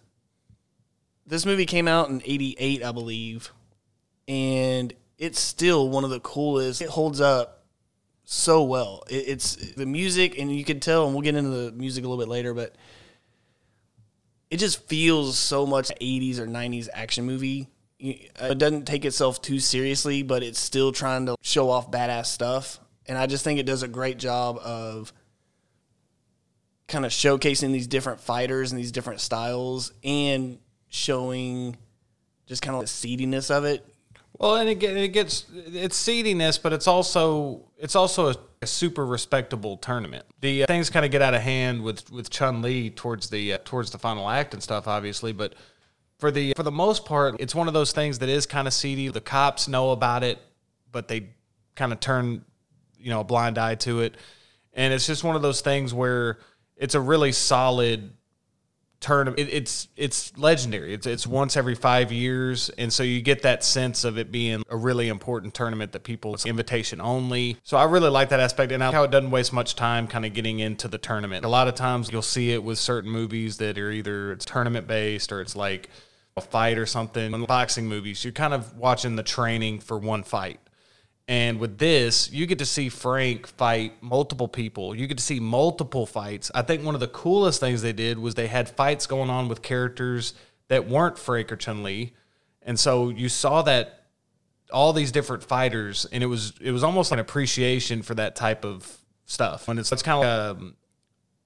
this 1.26 1.45
movie 1.45 1.66
came 1.66 1.88
out 1.88 2.09
in 2.09 2.23
88 2.25 2.83
i 2.83 2.92
believe 2.92 3.52
and 4.28 4.92
it's 5.18 5.40
still 5.40 5.88
one 5.88 6.04
of 6.04 6.11
the 6.11 6.21
coolest. 6.21 6.83
It 6.83 6.88
holds 6.88 7.21
up 7.21 7.64
so 8.25 8.62
well. 8.62 9.04
It, 9.09 9.28
it's 9.28 9.56
the 9.75 9.87
music 9.87 10.38
and 10.38 10.54
you 10.54 10.64
can 10.64 10.80
tell 10.80 11.06
and 11.06 11.14
we'll 11.14 11.23
get 11.23 11.35
into 11.35 11.50
the 11.50 11.73
music 11.73 12.04
a 12.04 12.09
little 12.09 12.23
bit 12.23 12.30
later 12.30 12.54
but 12.54 12.75
it 14.50 14.59
just 14.59 14.87
feels 14.88 15.38
so 15.38 15.66
much 15.66 15.90
80s 16.00 16.38
or 16.38 16.47
90s 16.47 16.88
action 16.92 17.25
movie. 17.25 17.68
Uh, 18.02 18.49
it 18.50 18.59
doesn't 18.59 18.87
take 18.87 19.04
itself 19.04 19.40
too 19.40 19.59
seriously 19.59 20.23
but 20.23 20.42
it's 20.42 20.59
still 20.59 20.92
trying 20.92 21.26
to 21.26 21.37
show 21.40 21.71
off 21.71 21.90
badass 21.90 22.26
stuff 22.26 22.78
and 23.06 23.16
i 23.16 23.25
just 23.25 23.42
think 23.42 23.59
it 23.59 23.64
does 23.64 23.83
a 23.83 23.88
great 23.88 24.18
job 24.18 24.59
of 24.59 25.14
kind 26.88 27.06
of 27.06 27.11
showcasing 27.11 27.73
these 27.73 27.87
different 27.87 28.21
fighters 28.21 28.71
and 28.71 28.78
these 28.78 28.92
different 28.92 29.18
styles 29.21 29.95
and 30.04 30.59
showing 30.88 31.76
just 32.47 32.62
kind 32.62 32.75
of 32.76 32.83
the 32.83 32.88
seediness 32.88 33.50
of 33.50 33.64
it. 33.64 33.87
Well, 34.38 34.57
and 34.57 34.69
it, 34.69 34.83
it 34.83 35.09
gets 35.09 35.47
it's 35.55 35.97
seediness, 35.97 36.59
but 36.59 36.73
it's 36.73 36.87
also 36.87 37.62
it's 37.78 37.97
also 37.97 38.31
a, 38.31 38.37
a 38.62 38.66
super 38.66 39.07
respectable 39.07 39.76
tournament. 39.78 40.26
The 40.40 40.64
uh, 40.64 40.66
things 40.66 40.90
kind 40.90 41.07
of 41.07 41.11
get 41.11 41.23
out 41.23 41.35
of 41.35 41.40
hand 41.40 41.83
with 41.83 42.11
with 42.11 42.28
Chun 42.31 42.61
Li 42.61 42.90
towards 42.90 43.31
the 43.31 43.55
uh, 43.55 43.59
towards 43.64 43.90
the 43.90 43.99
final 43.99 44.28
act 44.28 44.52
and 44.52 44.62
stuff, 44.62 44.87
obviously. 44.87 45.33
But 45.33 45.55
for 46.19 46.31
the 46.31 46.52
for 46.55 46.62
the 46.62 46.73
most 46.73 47.07
part, 47.07 47.37
it's 47.40 47.55
one 47.55 47.66
of 47.66 47.75
those 47.75 47.93
things 47.93 48.19
that 48.19 48.28
is 48.28 48.47
kind 48.47 48.66
of 48.66 48.75
seedy. 48.75 49.09
The 49.09 49.23
cops 49.23 49.69
know 49.69 49.90
about 49.90 50.23
it, 50.23 50.38
but 50.93 51.09
they 51.09 51.31
kind 51.75 51.93
of 51.93 52.00
turn 52.00 52.45
you 52.99 53.11
know 53.11 53.21
a 53.21 53.25
blind 53.25 53.57
eye 53.57 53.76
to 53.76 54.00
it, 54.00 54.16
and 54.75 54.93
it's 54.93 55.07
just 55.07 55.25
one 55.25 55.37
of 55.37 55.43
those 55.43 55.62
things 55.62 55.95
where 55.95 56.38
it's 56.76 56.95
a 56.95 57.00
really 57.00 57.33
solid 57.33 58.12
tournament. 59.00 59.38
It, 59.38 59.53
it's 59.53 59.88
it's 59.97 60.37
legendary. 60.37 60.95
It's 60.95 61.07
it's 61.07 61.26
once 61.26 61.57
every 61.57 61.75
five 61.75 62.12
years, 62.12 62.71
and 62.71 62.93
so 62.93 63.03
you 63.03 63.21
get 63.21 63.43
that 63.43 63.65
sense 63.65 64.05
of 64.05 64.19
it 64.19 64.33
being 64.33 64.62
a 64.69 64.76
really 64.76 65.09
important 65.09 65.55
tournament 65.55 65.93
that 65.93 66.03
people 66.03 66.37
invitation 66.45 67.00
only. 67.00 67.59
So 67.62 67.76
I 67.76 67.85
really 67.85 68.11
like 68.11 68.31
that 68.31 68.41
aspect, 68.41 68.73
and 68.73 68.83
I 68.83 68.93
how 68.93 69.05
it 69.05 69.11
doesn't 69.11 69.31
waste 69.31 69.53
much 69.53 69.75
time 69.75 70.07
kind 70.07 70.25
of 70.25 70.33
getting 70.33 70.61
into 70.61 70.88
the 70.88 70.99
tournament. 70.99 71.45
A 71.45 71.49
lot 71.49 71.69
of 71.69 71.75
times 71.75 72.11
you'll 72.11 72.23
see 72.23 72.53
it 72.53 72.62
with 72.62 72.79
certain 72.79 73.11
movies 73.11 73.59
that 73.59 73.79
are 73.79 73.91
either 73.91 74.33
it's 74.33 74.45
tournament 74.45 74.87
based 74.87 75.33
or 75.33 75.41
it's 75.41 75.57
like 75.57 75.91
a 76.37 76.41
fight 76.41 76.79
or 76.79 76.87
something. 76.87 77.33
In 77.33 77.45
boxing 77.45 77.87
movies, 77.87 78.25
you're 78.25 78.33
kind 78.33 78.55
of 78.55 78.76
watching 78.76 79.17
the 79.17 79.23
training 79.23 79.81
for 79.81 79.99
one 79.99 80.23
fight. 80.23 80.61
And 81.28 81.59
with 81.59 81.78
this, 81.78 82.30
you 82.30 82.47
get 82.47 82.59
to 82.61 82.66
see 82.66 82.88
Frank 82.88 83.49
fight 83.49 84.00
multiple 84.00 84.47
people. 84.47 84.95
You 84.95 85.09
get 85.09 85.18
to 85.18 85.25
see 85.25 85.40
multiple 85.40 86.06
fights. 86.06 86.52
I 86.54 86.62
think 86.62 86.85
one 86.85 86.95
of 86.95 87.00
the 87.00 87.09
coolest 87.09 87.59
things 87.59 87.83
they 87.83 87.92
did 87.92 88.18
was 88.18 88.37
they 88.37 88.47
had 88.47 88.68
fights 88.68 89.06
going 89.06 89.28
on 89.28 89.49
with 89.49 89.61
characters 89.61 90.35
that 90.68 90.88
weren't 90.88 91.18
Frank 91.18 91.50
or 91.50 91.56
Chun 91.56 91.83
Li. 91.83 92.12
And 92.62 92.78
so 92.78 93.09
you 93.09 93.28
saw 93.28 93.62
that 93.62 94.04
all 94.73 94.92
these 94.92 95.12
different 95.12 95.42
fighters, 95.42 96.06
and 96.12 96.23
it 96.23 96.26
was 96.26 96.52
it 96.61 96.73
was 96.73 96.85
almost 96.85 97.12
an 97.12 97.18
appreciation 97.18 98.02
for 98.02 98.14
that 98.14 98.37
type 98.37 98.64
of 98.64 98.99
stuff. 99.25 99.68
And 99.68 99.78
it's 99.78 99.90
it's 99.92 100.02
kind 100.02 100.25
of 100.25 100.59
um, 100.59 100.76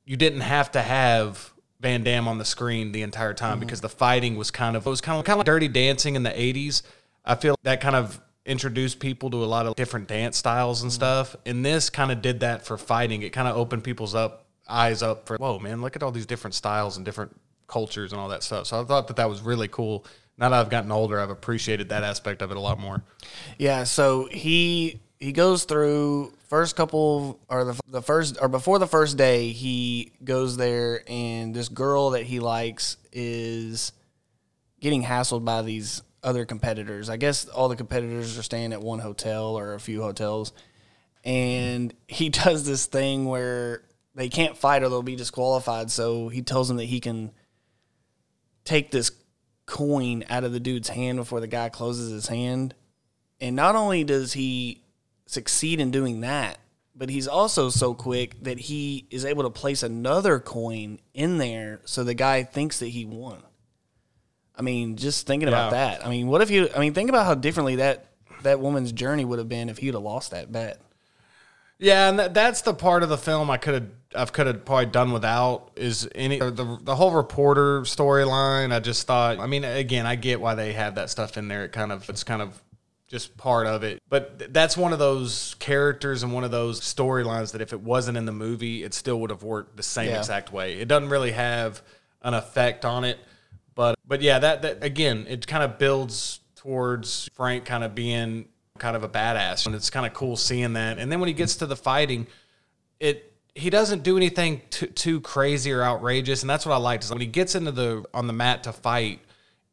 you 0.05 0.17
didn't 0.17 0.41
have 0.41 0.73
to 0.73 0.83
have 0.83 1.53
Van 1.81 2.03
Damme 2.03 2.29
on 2.29 2.39
the 2.39 2.45
screen 2.45 2.93
the 2.93 3.03
entire 3.03 3.35
time 3.35 3.53
mm-hmm. 3.53 3.61
because 3.61 3.81
the 3.81 3.89
fighting 3.89 4.37
was 4.37 4.51
kind 4.51 4.77
of 4.77 4.87
it 4.87 4.91
was 4.91 5.01
kind 5.01 5.19
of 5.19 5.25
kind 5.25 5.35
of 5.35 5.39
like 5.39 5.47
Dirty 5.47 5.69
Dancing 5.69 6.17
in 6.17 6.23
the 6.23 6.31
'80s. 6.31 6.83
I 7.25 7.35
feel 7.35 7.57
that 7.63 7.81
kind 7.81 7.97
of 7.97 8.21
introduced 8.51 8.99
people 8.99 9.31
to 9.31 9.45
a 9.45 9.47
lot 9.47 9.67
of 9.67 9.77
different 9.77 10.09
dance 10.09 10.37
styles 10.37 10.83
and 10.83 10.93
stuff. 10.93 11.37
And 11.47 11.65
this 11.65 11.89
kind 11.89 12.11
of 12.11 12.21
did 12.21 12.41
that 12.41 12.67
for 12.67 12.77
fighting. 12.77 13.23
It 13.23 13.31
kind 13.31 13.47
of 13.47 13.57
opened 13.57 13.85
people's 13.85 14.15
up 14.15 14.45
eyes 14.69 15.03
up 15.03 15.27
for 15.27 15.37
whoa, 15.37 15.59
man, 15.59 15.81
look 15.83 15.97
at 15.97 16.03
all 16.03 16.13
these 16.13 16.27
different 16.27 16.55
styles 16.55 16.97
and 16.97 17.05
different 17.05 17.35
cultures 17.67 18.13
and 18.13 18.21
all 18.21 18.29
that 18.29 18.43
stuff. 18.43 18.67
So 18.67 18.81
I 18.81 18.85
thought 18.85 19.07
that 19.09 19.17
that 19.17 19.29
was 19.29 19.41
really 19.41 19.69
cool. 19.69 20.05
Now 20.37 20.49
that 20.49 20.61
I've 20.61 20.71
gotten 20.71 20.91
older, 20.91 21.21
I've 21.21 21.31
appreciated 21.31 21.91
that 21.91 22.03
aspect 22.03 22.43
of 22.43 22.51
it 22.51 22.57
a 22.57 22.61
lot 22.61 22.79
more. 22.79 23.03
Yeah. 23.59 23.85
So 23.85 24.27
he 24.31 25.01
he 25.19 25.33
goes 25.33 25.65
through 25.65 26.33
first 26.49 26.75
couple 26.75 27.39
or 27.49 27.65
the, 27.65 27.81
the 27.87 28.03
first 28.03 28.39
or 28.41 28.49
before 28.49 28.79
the 28.79 28.87
first 28.87 29.17
day 29.17 29.51
he 29.51 30.13
goes 30.25 30.57
there 30.57 31.05
and 31.07 31.55
this 31.55 31.69
girl 31.69 32.11
that 32.11 32.25
he 32.25 32.41
likes 32.41 32.97
is 33.13 33.93
getting 34.81 35.05
hassled 35.05 35.45
by 35.45 35.63
these 35.63 36.03
other 36.23 36.45
competitors. 36.45 37.09
I 37.09 37.17
guess 37.17 37.49
all 37.49 37.69
the 37.69 37.77
competitors 37.77 38.39
are 38.39 38.43
staying 38.43 38.73
at 38.73 38.83
one 38.83 38.99
hotel 38.99 39.59
or 39.59 39.75
a 39.75 39.81
few 39.81 40.03
hotels. 40.03 40.53
And 41.25 41.95
he 42.09 42.29
does 42.31 42.65
this 42.65 42.87
thing 42.87 43.27
where 43.27 43.83
they 44.15 44.29
can't 44.29 44.57
fight 44.57 44.83
or 44.83 44.89
they'll 44.89 45.03
be 45.03 45.17
disqualified. 45.17 45.91
So 45.91 46.29
he 46.29 46.43
tells 46.43 46.69
them 46.69 46.77
that 46.79 46.85
he 46.85 47.01
can 47.01 47.33
take 48.65 48.91
this 48.91 49.11
coin 49.67 50.25
out 50.29 50.45
of 50.45 50.53
the 50.53 50.61
dude's 50.61 50.89
hand 50.89 51.19
before 51.19 51.41
the 51.41 51.47
guy 51.47 51.69
closes 51.69 52.11
his 52.11 52.27
hand. 52.29 52.75
And 53.41 53.57
not 53.57 53.77
only 53.77 54.05
does 54.05 54.33
he 54.33 54.83
succeed 55.27 55.81
in 55.81 55.91
doing 55.91 56.21
that, 56.21 56.59
but 56.95 57.09
he's 57.09 57.29
also 57.29 57.71
so 57.71 57.95
quick 57.95 58.43
that 58.43 58.59
he 58.59 59.07
is 59.11 59.25
able 59.25 59.45
to 59.45 59.51
place 59.51 59.83
another 59.83 60.39
coin 60.39 60.99
in 61.15 61.39
there 61.39 61.81
so 61.85 62.05
the 62.05 62.15
guy 62.15 62.43
thinks 62.43 62.81
that 62.81 62.89
he 62.89 63.05
won. 63.05 63.43
I 64.61 64.63
mean, 64.63 64.97
just 64.97 65.27
thinking 65.27 65.49
yeah. 65.49 65.55
about 65.55 65.71
that. 65.71 66.07
I 66.07 66.11
mean, 66.11 66.27
what 66.27 66.43
if 66.43 66.51
you? 66.51 66.69
I 66.77 66.81
mean, 66.81 66.93
think 66.93 67.09
about 67.09 67.25
how 67.25 67.35
differently 67.35 67.77
that 67.77 68.05
that 68.43 68.61
woman's 68.61 68.93
journey 68.93 69.25
would 69.25 69.39
have 69.39 69.49
been 69.49 69.71
if 69.71 69.79
he'd 69.79 69.95
have 69.95 70.03
lost 70.03 70.33
that 70.33 70.53
bet. 70.53 70.83
Yeah, 71.79 72.11
and 72.11 72.19
that, 72.19 72.35
that's 72.35 72.61
the 72.61 72.75
part 72.75 73.03
of 73.03 73.09
the 73.09 73.17
film 73.17 73.51
I 73.51 73.57
could 73.57 73.73
have 73.73 73.89
I 74.15 74.25
could 74.27 74.49
have 74.49 74.67
probably 74.67 74.85
done 74.85 75.13
without 75.13 75.71
is 75.77 76.07
any 76.15 76.39
the 76.39 76.79
the 76.83 76.95
whole 76.95 77.13
reporter 77.13 77.81
storyline. 77.83 78.71
I 78.71 78.81
just 78.81 79.07
thought. 79.07 79.39
I 79.39 79.47
mean, 79.47 79.65
again, 79.65 80.05
I 80.05 80.17
get 80.17 80.43
why 80.43 80.55
they 80.55 80.75
have 80.75 80.97
that 80.97 81.09
stuff 81.09 81.39
in 81.39 81.49
there. 81.49 81.65
It 81.65 81.73
kind 81.73 81.91
of 81.91 82.07
it's 82.11 82.23
kind 82.23 82.43
of 82.43 82.63
just 83.09 83.35
part 83.39 83.67
of 83.67 83.83
it. 83.83 84.03
But 84.11 84.53
that's 84.53 84.77
one 84.77 84.93
of 84.93 84.99
those 84.99 85.57
characters 85.59 86.23
and 86.23 86.35
one 86.35 86.45
of 86.45 86.51
those 86.51 86.83
storylines 86.83 87.53
that 87.53 87.63
if 87.63 87.73
it 87.73 87.81
wasn't 87.81 88.19
in 88.19 88.27
the 88.27 88.33
movie, 88.33 88.85
it 88.85 88.93
still 88.93 89.19
would 89.21 89.31
have 89.31 89.43
worked 89.43 89.79
the 89.79 89.83
same 89.83 90.11
yeah. 90.11 90.19
exact 90.19 90.53
way. 90.53 90.75
It 90.75 90.87
doesn't 90.87 91.09
really 91.09 91.33
have 91.33 91.81
an 92.23 92.35
effect 92.35 92.85
on 92.85 93.05
it. 93.05 93.19
But 93.81 93.99
but 94.07 94.21
yeah, 94.21 94.39
that 94.41 94.61
that 94.61 94.85
again, 94.85 95.25
it 95.27 95.47
kind 95.47 95.65
of 95.65 95.79
builds 95.79 96.41
towards 96.57 97.31
Frank 97.33 97.65
kind 97.65 97.83
of 97.83 97.95
being 97.95 98.47
kind 98.77 98.95
of 98.95 99.05
a 99.05 99.09
badass, 99.09 99.65
and 99.65 99.75
it's 99.75 99.89
kind 99.89 100.05
of 100.05 100.13
cool 100.13 100.37
seeing 100.37 100.75
that. 100.75 100.99
And 100.99 101.11
then 101.11 101.19
when 101.19 101.29
he 101.29 101.33
gets 101.33 101.57
to 101.57 101.67
the 101.67 101.77
fighting, 101.77 102.27
it 102.99 103.33
he 103.55 103.71
doesn't 103.71 104.03
do 104.03 104.19
anything 104.19 104.61
too, 104.69 104.89
too 104.89 105.23
crazy 105.23 105.73
or 105.73 105.83
outrageous, 105.83 106.43
and 106.43 106.51
that's 106.51 106.67
what 106.67 106.75
I 106.75 106.77
liked. 106.77 107.05
Is 107.05 107.11
when 107.11 107.23
he 107.23 107.27
gets 107.27 107.55
into 107.55 107.73
the 107.73 108.05
on 108.13 108.27
the 108.27 108.35
mat 108.35 108.65
to 108.65 108.75
fight, 108.75 109.21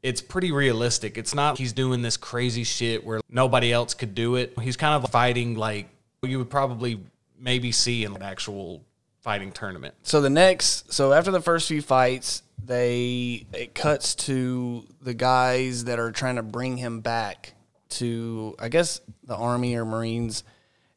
it's 0.01 0.21
pretty 0.21 0.53
realistic. 0.53 1.17
It's 1.17 1.35
not 1.35 1.57
he's 1.57 1.73
doing 1.73 2.01
this 2.01 2.15
crazy 2.15 2.63
shit 2.63 3.05
where 3.05 3.19
nobody 3.29 3.73
else 3.73 3.93
could 3.93 4.15
do 4.15 4.37
it. 4.37 4.57
He's 4.61 4.77
kind 4.77 5.03
of 5.03 5.11
fighting 5.11 5.55
like 5.55 5.89
you 6.23 6.37
would 6.37 6.49
probably 6.49 7.01
maybe 7.37 7.73
see 7.73 8.05
in 8.05 8.15
an 8.15 8.23
actual 8.23 8.85
fighting 9.19 9.51
tournament. 9.51 9.95
So 10.03 10.21
the 10.21 10.29
next, 10.29 10.93
so 10.93 11.11
after 11.11 11.29
the 11.29 11.41
first 11.41 11.67
few 11.67 11.81
fights, 11.81 12.43
they 12.63 13.45
it 13.53 13.73
cuts 13.73 14.15
to 14.15 14.85
the 15.01 15.13
guys 15.13 15.85
that 15.85 15.99
are 15.99 16.11
trying 16.11 16.35
to 16.35 16.43
bring 16.43 16.77
him 16.77 17.01
back 17.01 17.53
to 17.89 18.55
I 18.59 18.69
guess 18.69 19.01
the 19.23 19.35
army 19.35 19.75
or 19.75 19.85
marines. 19.85 20.43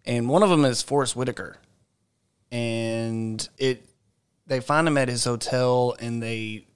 And 0.05 0.29
one 0.29 0.43
of 0.43 0.51
them 0.51 0.65
is 0.65 0.83
Forest 0.83 1.15
Whitaker. 1.15 1.57
And 2.51 3.47
it 3.59 3.87
they 4.47 4.61
find 4.61 4.89
him 4.89 4.99
at 4.99 5.09
his 5.09 5.25
hotel 5.25 5.95
and 6.01 6.23
they 6.23 6.67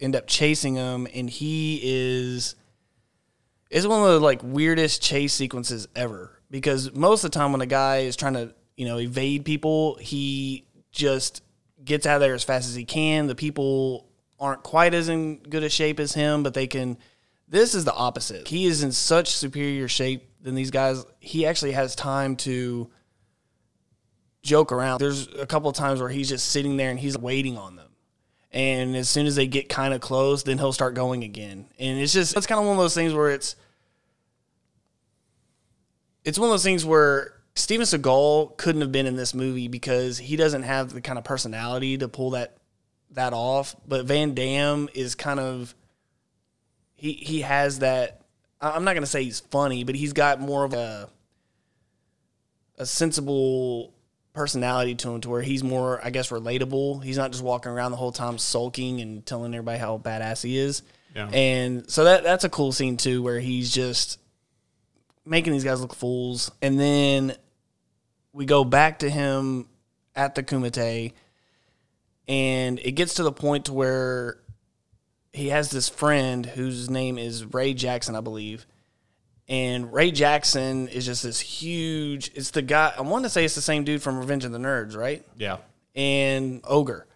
end 0.00 0.14
up 0.14 0.26
chasing 0.26 0.76
him. 0.76 1.08
And 1.12 1.28
he 1.28 1.80
is 1.82 2.54
it's 3.70 3.86
one 3.86 4.02
of 4.02 4.08
the 4.08 4.20
like 4.20 4.40
weirdest 4.42 5.02
chase 5.02 5.34
sequences 5.34 5.88
ever. 5.96 6.40
Because 6.50 6.94
most 6.94 7.24
of 7.24 7.30
the 7.30 7.38
time 7.38 7.52
when 7.52 7.60
a 7.60 7.66
guy 7.66 7.98
is 7.98 8.16
trying 8.16 8.34
to 8.34 8.54
you 8.76 8.86
know 8.86 8.98
evade 8.98 9.44
people 9.44 9.96
he 9.96 10.64
just 10.92 11.42
gets 11.84 12.06
out 12.06 12.16
of 12.16 12.20
there 12.20 12.34
as 12.34 12.44
fast 12.44 12.68
as 12.68 12.74
he 12.74 12.84
can. 12.84 13.26
The 13.26 13.34
people 13.34 14.07
aren't 14.40 14.62
quite 14.62 14.94
as 14.94 15.08
in 15.08 15.36
good 15.38 15.62
a 15.62 15.68
shape 15.68 16.00
as 16.00 16.14
him, 16.14 16.42
but 16.42 16.54
they 16.54 16.66
can. 16.66 16.98
This 17.48 17.74
is 17.74 17.84
the 17.84 17.94
opposite. 17.94 18.48
He 18.48 18.66
is 18.66 18.82
in 18.82 18.92
such 18.92 19.30
superior 19.30 19.88
shape 19.88 20.28
than 20.42 20.54
these 20.54 20.70
guys. 20.70 21.04
He 21.18 21.46
actually 21.46 21.72
has 21.72 21.94
time 21.94 22.36
to 22.36 22.90
joke 24.42 24.70
around. 24.70 25.00
There's 25.00 25.28
a 25.34 25.46
couple 25.46 25.70
of 25.70 25.76
times 25.76 26.00
where 26.00 26.10
he's 26.10 26.28
just 26.28 26.50
sitting 26.50 26.76
there 26.76 26.90
and 26.90 26.98
he's 26.98 27.16
waiting 27.16 27.56
on 27.56 27.76
them. 27.76 27.88
And 28.50 28.96
as 28.96 29.08
soon 29.08 29.26
as 29.26 29.36
they 29.36 29.46
get 29.46 29.68
kind 29.68 29.92
of 29.92 30.00
close, 30.00 30.42
then 30.42 30.58
he'll 30.58 30.72
start 30.72 30.94
going 30.94 31.22
again. 31.22 31.66
And 31.78 31.98
it's 31.98 32.12
just, 32.12 32.36
it's 32.36 32.46
kind 32.46 32.58
of 32.58 32.66
one 32.66 32.76
of 32.76 32.82
those 32.82 32.94
things 32.94 33.12
where 33.12 33.30
it's, 33.30 33.56
it's 36.24 36.38
one 36.38 36.48
of 36.48 36.52
those 36.52 36.64
things 36.64 36.84
where 36.84 37.34
Steven 37.54 37.84
Seagal 37.84 38.56
couldn't 38.56 38.80
have 38.80 38.92
been 38.92 39.06
in 39.06 39.16
this 39.16 39.34
movie 39.34 39.68
because 39.68 40.18
he 40.18 40.36
doesn't 40.36 40.62
have 40.62 40.92
the 40.92 41.00
kind 41.00 41.18
of 41.18 41.24
personality 41.24 41.98
to 41.98 42.08
pull 42.08 42.30
that 42.30 42.57
that 43.12 43.32
off, 43.32 43.74
but 43.86 44.04
Van 44.06 44.34
Damme 44.34 44.88
is 44.94 45.14
kind 45.14 45.40
of 45.40 45.74
he 46.94 47.12
he 47.12 47.40
has 47.42 47.80
that. 47.80 48.22
I'm 48.60 48.84
not 48.84 48.94
gonna 48.94 49.06
say 49.06 49.24
he's 49.24 49.40
funny, 49.40 49.84
but 49.84 49.94
he's 49.94 50.12
got 50.12 50.40
more 50.40 50.64
of 50.64 50.74
a 50.74 51.08
a 52.76 52.86
sensible 52.86 53.92
personality 54.32 54.94
to 54.94 55.10
him, 55.10 55.20
to 55.20 55.28
where 55.28 55.42
he's 55.42 55.64
more, 55.64 56.00
I 56.04 56.10
guess, 56.10 56.30
relatable. 56.30 57.02
He's 57.02 57.16
not 57.16 57.32
just 57.32 57.42
walking 57.42 57.72
around 57.72 57.90
the 57.90 57.96
whole 57.96 58.12
time 58.12 58.38
sulking 58.38 59.00
and 59.00 59.26
telling 59.26 59.52
everybody 59.52 59.78
how 59.78 59.98
badass 59.98 60.44
he 60.44 60.58
is. 60.58 60.82
Yeah. 61.14 61.28
And 61.32 61.90
so 61.90 62.04
that 62.04 62.22
that's 62.22 62.44
a 62.44 62.48
cool 62.48 62.72
scene 62.72 62.96
too, 62.96 63.22
where 63.22 63.40
he's 63.40 63.72
just 63.72 64.20
making 65.24 65.52
these 65.52 65.64
guys 65.64 65.80
look 65.80 65.94
fools, 65.94 66.50
and 66.62 66.78
then 66.78 67.34
we 68.32 68.46
go 68.46 68.64
back 68.64 69.00
to 69.00 69.10
him 69.10 69.68
at 70.14 70.34
the 70.34 70.42
Kumite 70.42 71.12
and 72.28 72.78
it 72.80 72.92
gets 72.92 73.14
to 73.14 73.22
the 73.22 73.32
point 73.32 73.64
to 73.64 73.72
where 73.72 74.38
he 75.32 75.48
has 75.48 75.70
this 75.70 75.88
friend 75.88 76.44
whose 76.46 76.88
name 76.88 77.18
is 77.18 77.44
Ray 77.44 77.74
Jackson, 77.74 78.14
I 78.14 78.20
believe. 78.20 78.66
And 79.48 79.92
Ray 79.92 80.10
Jackson 80.10 80.88
is 80.88 81.06
just 81.06 81.22
this 81.22 81.40
huge. 81.40 82.30
It's 82.34 82.50
the 82.50 82.60
guy. 82.60 82.92
I 82.96 83.00
want 83.00 83.24
to 83.24 83.30
say 83.30 83.44
it's 83.44 83.54
the 83.54 83.62
same 83.62 83.84
dude 83.84 84.02
from 84.02 84.18
Revenge 84.18 84.44
of 84.44 84.52
the 84.52 84.58
Nerds, 84.58 84.94
right? 84.94 85.24
Yeah. 85.36 85.58
And 85.94 86.60
Ogre, 86.64 87.06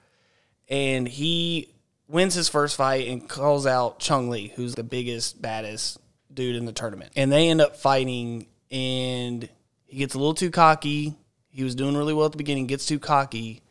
and 0.68 1.06
he 1.06 1.68
wins 2.08 2.34
his 2.34 2.48
first 2.48 2.76
fight 2.76 3.06
and 3.08 3.28
calls 3.28 3.66
out 3.66 3.98
Chun 3.98 4.30
Li, 4.30 4.52
who's 4.56 4.74
the 4.74 4.82
biggest, 4.82 5.40
baddest 5.40 5.98
dude 6.32 6.56
in 6.56 6.64
the 6.64 6.72
tournament. 6.72 7.12
And 7.16 7.30
they 7.30 7.48
end 7.48 7.60
up 7.60 7.76
fighting, 7.76 8.46
and 8.70 9.48
he 9.86 9.98
gets 9.98 10.14
a 10.14 10.18
little 10.18 10.34
too 10.34 10.50
cocky. 10.50 11.14
He 11.48 11.64
was 11.64 11.74
doing 11.74 11.96
really 11.96 12.14
well 12.14 12.26
at 12.26 12.32
the 12.32 12.38
beginning, 12.38 12.66
gets 12.66 12.86
too 12.86 12.98
cocky, 12.98 13.61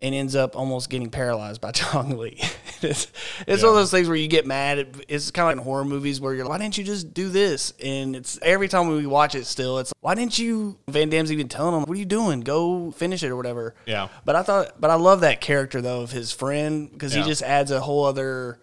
and 0.00 0.14
ends 0.14 0.36
up 0.36 0.56
almost 0.56 0.90
getting 0.90 1.10
paralyzed 1.10 1.60
by 1.60 1.70
Chong 1.72 2.16
Li. 2.16 2.38
it's 2.82 3.08
it's 3.46 3.62
one 3.62 3.70
of 3.70 3.74
those 3.76 3.90
things 3.90 4.06
where 4.08 4.16
you 4.16 4.28
get 4.28 4.46
mad. 4.46 4.78
It- 4.78 5.04
It's 5.08 5.30
kind 5.30 5.44
of 5.50 5.56
like 5.56 5.58
in 5.58 5.64
horror 5.64 5.84
movies 5.84 6.20
where 6.20 6.34
you're 6.34 6.44
like, 6.44 6.50
why 6.50 6.58
didn't 6.58 6.78
you 6.78 6.84
just 6.84 7.12
do 7.14 7.28
this? 7.28 7.72
And 7.82 8.14
it's 8.14 8.38
every 8.42 8.68
time 8.68 8.88
we 8.88 9.06
watch 9.06 9.34
it, 9.34 9.44
still, 9.46 9.78
it's 9.78 9.90
like, 9.90 10.02
why 10.04 10.14
didn't 10.14 10.38
you? 10.38 10.78
Van 10.88 11.08
Damme's 11.08 11.32
even 11.32 11.48
telling 11.48 11.74
him, 11.74 11.80
what 11.82 11.96
are 11.96 11.98
you 12.00 12.04
doing? 12.04 12.40
Go 12.42 12.90
finish 12.92 13.22
it 13.22 13.28
or 13.30 13.36
whatever. 13.36 13.74
Yeah. 13.86 14.08
But 14.24 14.36
I 14.36 14.42
thought, 14.42 14.80
but 14.80 14.90
I 14.90 14.94
love 14.94 15.20
that 15.22 15.40
character 15.40 15.80
though 15.80 16.02
of 16.02 16.12
his 16.12 16.30
friend 16.32 16.90
because 16.92 17.14
Yeah. 17.16 17.22
he 17.24 17.28
just 17.28 17.42
adds 17.42 17.70
a 17.70 17.80
whole 17.80 18.04
other 18.04 18.60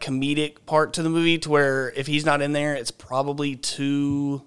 comedic 0.00 0.64
part 0.66 0.92
to 0.94 1.02
the 1.02 1.10
movie 1.10 1.38
to 1.38 1.50
where 1.50 1.90
if 1.96 2.06
he's 2.06 2.24
not 2.24 2.40
in 2.40 2.52
there, 2.52 2.74
it's 2.74 2.90
probably 2.90 3.56
too 3.56 4.42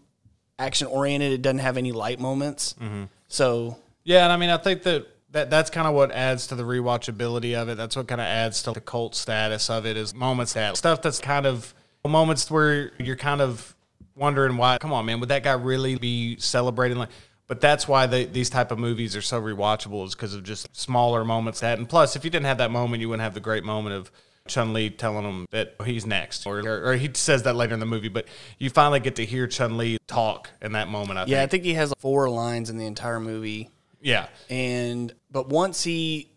action 0.58 0.88
oriented. 0.88 1.32
It 1.34 1.41
doesn't 1.41 1.60
have 1.60 1.77
any 1.77 1.91
light 1.91 2.20
moments. 2.20 2.74
Mm-hmm. 2.82 3.03
So 3.27 3.77
Yeah, 4.03 4.24
and 4.24 4.32
I 4.34 4.38
mean, 4.38 4.50
I 4.50 4.58
think 4.58 4.84
that, 4.84 5.06
that 5.31 5.50
that's 5.50 5.69
kind 5.69 5.88
of 5.88 5.93
what 5.93 6.11
adds 6.11 6.47
to 6.47 6.55
the 6.55 6.63
rewatchability 6.63 7.55
of 7.59 7.69
it. 7.69 7.77
That's 7.77 7.95
what 7.95 8.07
kind 8.07 8.21
of 8.21 8.27
adds 8.27 8.63
to 8.63 8.71
the 8.71 8.81
cult 8.81 9.15
status 9.15 9.69
of 9.69 9.85
it 9.85 9.97
is 9.97 10.13
moments 10.13 10.53
that 10.53 10.77
stuff 10.77 11.01
that's 11.01 11.19
kind 11.19 11.45
of 11.45 11.73
moments 12.05 12.50
where 12.50 12.91
you're 12.97 13.15
kind 13.15 13.41
of 13.41 13.75
wondering 14.15 14.57
why. 14.57 14.77
Come 14.77 14.93
on, 14.93 15.05
man, 15.05 15.19
would 15.19 15.29
that 15.29 15.43
guy 15.43 15.53
really 15.53 15.95
be 15.95 16.38
celebrating 16.38 16.97
like? 16.97 17.09
But 17.47 17.59
that's 17.59 17.85
why 17.85 18.05
they, 18.05 18.25
these 18.25 18.50
type 18.50 18.71
of 18.71 18.79
movies 18.79 19.13
are 19.17 19.21
so 19.21 19.41
rewatchable 19.41 20.05
is 20.05 20.15
because 20.15 20.33
of 20.33 20.43
just 20.43 20.73
smaller 20.73 21.25
moments 21.25 21.59
that. 21.59 21.79
And 21.79 21.89
plus, 21.89 22.15
if 22.15 22.23
you 22.23 22.29
didn't 22.29 22.45
have 22.45 22.59
that 22.59 22.71
moment, 22.71 23.01
you 23.01 23.09
wouldn't 23.09 23.23
have 23.23 23.33
the 23.33 23.41
great 23.41 23.65
moment 23.65 23.93
of 23.93 24.09
Chun 24.47 24.71
Li 24.71 24.89
telling 24.89 25.25
him 25.25 25.45
that 25.51 25.75
he's 25.83 26.05
next, 26.05 26.47
or, 26.47 26.59
or 26.59 26.93
he 26.93 27.09
says 27.13 27.43
that 27.43 27.57
later 27.57 27.73
in 27.73 27.81
the 27.81 27.85
movie. 27.85 28.07
But 28.07 28.25
you 28.57 28.69
finally 28.69 29.01
get 29.01 29.17
to 29.17 29.25
hear 29.25 29.47
Chun 29.47 29.77
Li 29.77 29.97
talk 30.07 30.50
in 30.61 30.71
that 30.73 30.88
moment. 30.88 31.19
I 31.19 31.25
yeah, 31.25 31.38
I 31.38 31.41
think. 31.41 31.51
think 31.51 31.63
he 31.65 31.73
has 31.73 31.93
four 32.00 32.29
lines 32.29 32.69
in 32.69 32.77
the 32.77 32.85
entire 32.85 33.19
movie. 33.19 33.69
Yeah. 34.01 34.27
and 34.50 35.13
but 35.31 35.50
once 35.50 35.83
he 35.83 36.29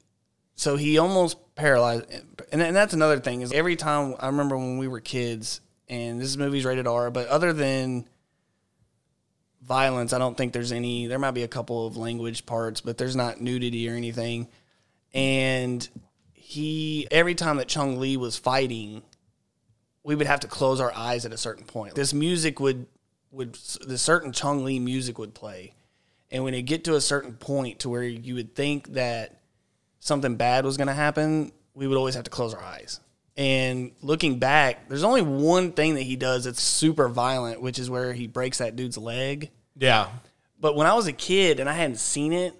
so 0.54 0.76
he 0.76 0.98
almost 0.98 1.36
paralyzed 1.54 2.04
and, 2.52 2.62
and 2.62 2.76
that's 2.76 2.94
another 2.94 3.18
thing 3.18 3.40
is 3.40 3.52
every 3.52 3.76
time 3.76 4.14
i 4.20 4.26
remember 4.26 4.56
when 4.56 4.78
we 4.78 4.88
were 4.88 5.00
kids 5.00 5.60
and 5.88 6.20
this 6.20 6.36
movie's 6.36 6.64
rated 6.64 6.86
r 6.86 7.10
but 7.10 7.26
other 7.28 7.52
than 7.52 8.06
violence 9.62 10.12
i 10.12 10.18
don't 10.18 10.36
think 10.36 10.52
there's 10.52 10.72
any 10.72 11.06
there 11.06 11.18
might 11.18 11.32
be 11.32 11.42
a 11.42 11.48
couple 11.48 11.86
of 11.86 11.96
language 11.96 12.44
parts 12.46 12.80
but 12.80 12.98
there's 12.98 13.16
not 13.16 13.40
nudity 13.40 13.88
or 13.88 13.94
anything. 13.94 14.48
And 15.14 15.88
he 16.32 17.06
every 17.10 17.34
time 17.34 17.56
that 17.58 17.68
Chong 17.68 17.98
Li 17.98 18.16
was 18.16 18.36
fighting 18.36 19.02
we 20.02 20.14
would 20.14 20.26
have 20.26 20.40
to 20.40 20.48
close 20.48 20.80
our 20.80 20.92
eyes 20.94 21.24
at 21.24 21.32
a 21.32 21.38
certain 21.38 21.64
point. 21.64 21.94
This 21.94 22.12
music 22.12 22.60
would 22.60 22.86
would 23.30 23.54
the 23.86 23.96
certain 23.96 24.32
Chong 24.32 24.64
Li 24.64 24.78
music 24.78 25.18
would 25.18 25.34
play 25.34 25.74
and 26.30 26.44
when 26.44 26.54
it 26.54 26.62
get 26.62 26.84
to 26.84 26.94
a 26.96 27.00
certain 27.00 27.34
point 27.34 27.80
to 27.80 27.88
where 27.88 28.02
you 28.02 28.34
would 28.34 28.54
think 28.54 28.94
that 28.94 29.40
something 30.00 30.36
bad 30.36 30.64
was 30.64 30.76
going 30.76 30.88
to 30.88 30.94
happen, 30.94 31.52
we 31.74 31.86
would 31.86 31.96
always 31.96 32.14
have 32.14 32.24
to 32.24 32.30
close 32.30 32.54
our 32.54 32.62
eyes. 32.62 33.00
And 33.36 33.92
looking 34.00 34.38
back, 34.38 34.88
there's 34.88 35.02
only 35.02 35.22
one 35.22 35.72
thing 35.72 35.94
that 35.94 36.02
he 36.02 36.16
does 36.16 36.44
that's 36.44 36.62
super 36.62 37.08
violent, 37.08 37.60
which 37.60 37.78
is 37.78 37.90
where 37.90 38.12
he 38.12 38.26
breaks 38.26 38.58
that 38.58 38.76
dude's 38.76 38.96
leg. 38.96 39.50
Yeah. 39.76 40.08
But 40.60 40.76
when 40.76 40.86
I 40.86 40.94
was 40.94 41.06
a 41.06 41.12
kid 41.12 41.58
and 41.58 41.68
I 41.68 41.72
hadn't 41.72 41.96
seen 41.96 42.32
it, 42.32 42.54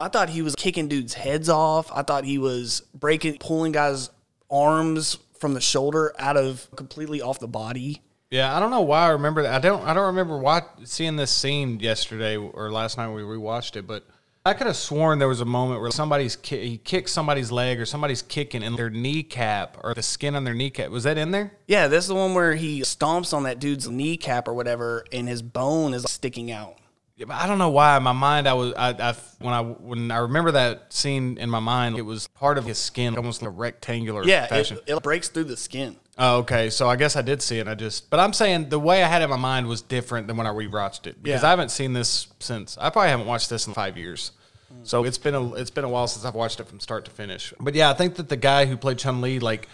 I 0.00 0.08
thought 0.08 0.30
he 0.30 0.42
was 0.42 0.54
kicking 0.54 0.88
dudes' 0.88 1.14
heads 1.14 1.48
off. 1.48 1.90
I 1.94 2.02
thought 2.02 2.24
he 2.24 2.38
was 2.38 2.82
breaking, 2.94 3.38
pulling 3.38 3.72
guys' 3.72 4.10
arms 4.50 5.18
from 5.38 5.54
the 5.54 5.60
shoulder 5.60 6.14
out 6.18 6.36
of 6.36 6.68
completely 6.74 7.20
off 7.20 7.38
the 7.38 7.48
body. 7.48 8.02
Yeah, 8.34 8.56
I 8.56 8.58
don't 8.58 8.72
know 8.72 8.80
why 8.80 9.06
I 9.06 9.10
remember 9.10 9.44
that. 9.44 9.54
I 9.54 9.58
don't. 9.60 9.84
I 9.84 9.94
don't 9.94 10.06
remember 10.06 10.36
why 10.36 10.62
seeing 10.82 11.14
this 11.14 11.30
scene 11.30 11.78
yesterday 11.78 12.36
or 12.36 12.68
last 12.72 12.98
night 12.98 13.06
when 13.06 13.14
we 13.14 13.22
rewatched 13.22 13.76
it, 13.76 13.86
but 13.86 14.04
I 14.44 14.54
could 14.54 14.66
have 14.66 14.74
sworn 14.74 15.20
there 15.20 15.28
was 15.28 15.40
a 15.40 15.44
moment 15.44 15.80
where 15.80 15.92
somebody's 15.92 16.34
ki- 16.34 16.68
he 16.68 16.76
kicks 16.78 17.12
somebody's 17.12 17.52
leg 17.52 17.78
or 17.78 17.86
somebody's 17.86 18.22
kicking 18.22 18.64
and 18.64 18.76
their 18.76 18.90
kneecap 18.90 19.76
or 19.84 19.94
the 19.94 20.02
skin 20.02 20.34
on 20.34 20.42
their 20.42 20.52
kneecap 20.52 20.90
was 20.90 21.04
that 21.04 21.16
in 21.16 21.30
there? 21.30 21.52
Yeah, 21.68 21.86
this 21.86 22.02
is 22.02 22.08
the 22.08 22.16
one 22.16 22.34
where 22.34 22.56
he 22.56 22.80
stomps 22.80 23.32
on 23.32 23.44
that 23.44 23.60
dude's 23.60 23.88
kneecap 23.88 24.48
or 24.48 24.54
whatever, 24.54 25.04
and 25.12 25.28
his 25.28 25.40
bone 25.40 25.94
is 25.94 26.02
sticking 26.08 26.50
out. 26.50 26.74
Yeah, 27.16 27.26
but 27.26 27.34
I 27.34 27.46
don't 27.46 27.58
know 27.58 27.70
why. 27.70 27.96
In 27.96 28.02
my 28.02 28.10
mind, 28.12 28.48
I 28.48 28.54
was 28.54 28.72
I, 28.74 28.88
I 28.90 29.14
when 29.38 29.54
I 29.54 29.60
when 29.62 30.10
I 30.10 30.16
remember 30.18 30.50
that 30.52 30.92
scene 30.92 31.38
in 31.38 31.48
my 31.48 31.60
mind, 31.60 31.96
it 31.96 32.02
was 32.02 32.26
part 32.28 32.58
of 32.58 32.64
his 32.66 32.76
skin, 32.78 33.16
almost 33.16 33.40
like 33.40 33.48
a 33.48 33.52
rectangular 33.52 34.24
Yeah, 34.24 34.46
fashion. 34.48 34.78
it, 34.86 34.94
it 34.96 35.02
breaks 35.02 35.28
through 35.28 35.44
the 35.44 35.56
skin. 35.56 35.96
Oh, 36.18 36.38
okay. 36.38 36.70
So 36.70 36.88
I 36.88 36.96
guess 36.96 37.14
I 37.14 37.22
did 37.22 37.40
see 37.42 37.58
it. 37.58 37.68
I 37.68 37.74
just, 37.74 38.08
but 38.10 38.18
I'm 38.20 38.32
saying 38.32 38.68
the 38.68 38.78
way 38.80 39.02
I 39.04 39.08
had 39.08 39.20
it 39.22 39.24
in 39.24 39.30
my 39.30 39.36
mind 39.36 39.66
was 39.68 39.80
different 39.82 40.26
than 40.28 40.36
when 40.36 40.46
I 40.46 40.50
rewatched 40.50 41.06
it 41.06 41.22
because 41.22 41.42
Yeah. 41.42 41.46
I 41.48 41.50
haven't 41.50 41.70
seen 41.70 41.92
this 41.92 42.28
since. 42.40 42.76
I 42.78 42.90
probably 42.90 43.10
haven't 43.10 43.26
watched 43.26 43.48
this 43.50 43.66
in 43.68 43.74
five 43.74 43.96
years. 43.96 44.32
Mm. 44.72 44.84
So 44.86 45.04
it's 45.04 45.18
been 45.18 45.34
a 45.36 45.54
it's 45.54 45.70
been 45.70 45.84
a 45.84 45.88
while 45.88 46.08
since 46.08 46.24
I've 46.24 46.34
watched 46.34 46.58
it 46.58 46.66
from 46.66 46.80
start 46.80 47.04
to 47.04 47.12
finish. 47.12 47.54
But 47.60 47.74
yeah, 47.74 47.90
I 47.90 47.94
think 47.94 48.16
that 48.16 48.28
the 48.28 48.36
guy 48.36 48.66
who 48.66 48.76
played 48.76 48.98
Chun 48.98 49.20
Li, 49.20 49.38
like 49.38 49.68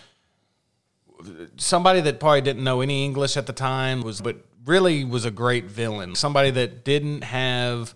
somebody 1.56 2.00
that 2.02 2.20
probably 2.20 2.40
didn't 2.42 2.64
know 2.64 2.80
any 2.80 3.04
English 3.04 3.36
at 3.36 3.46
the 3.46 3.52
time, 3.52 4.02
was 4.02 4.20
but 4.20 4.36
really 4.64 5.04
was 5.04 5.24
a 5.24 5.30
great 5.30 5.66
villain. 5.66 6.14
Somebody 6.14 6.50
that 6.50 6.84
didn't 6.84 7.22
have 7.22 7.94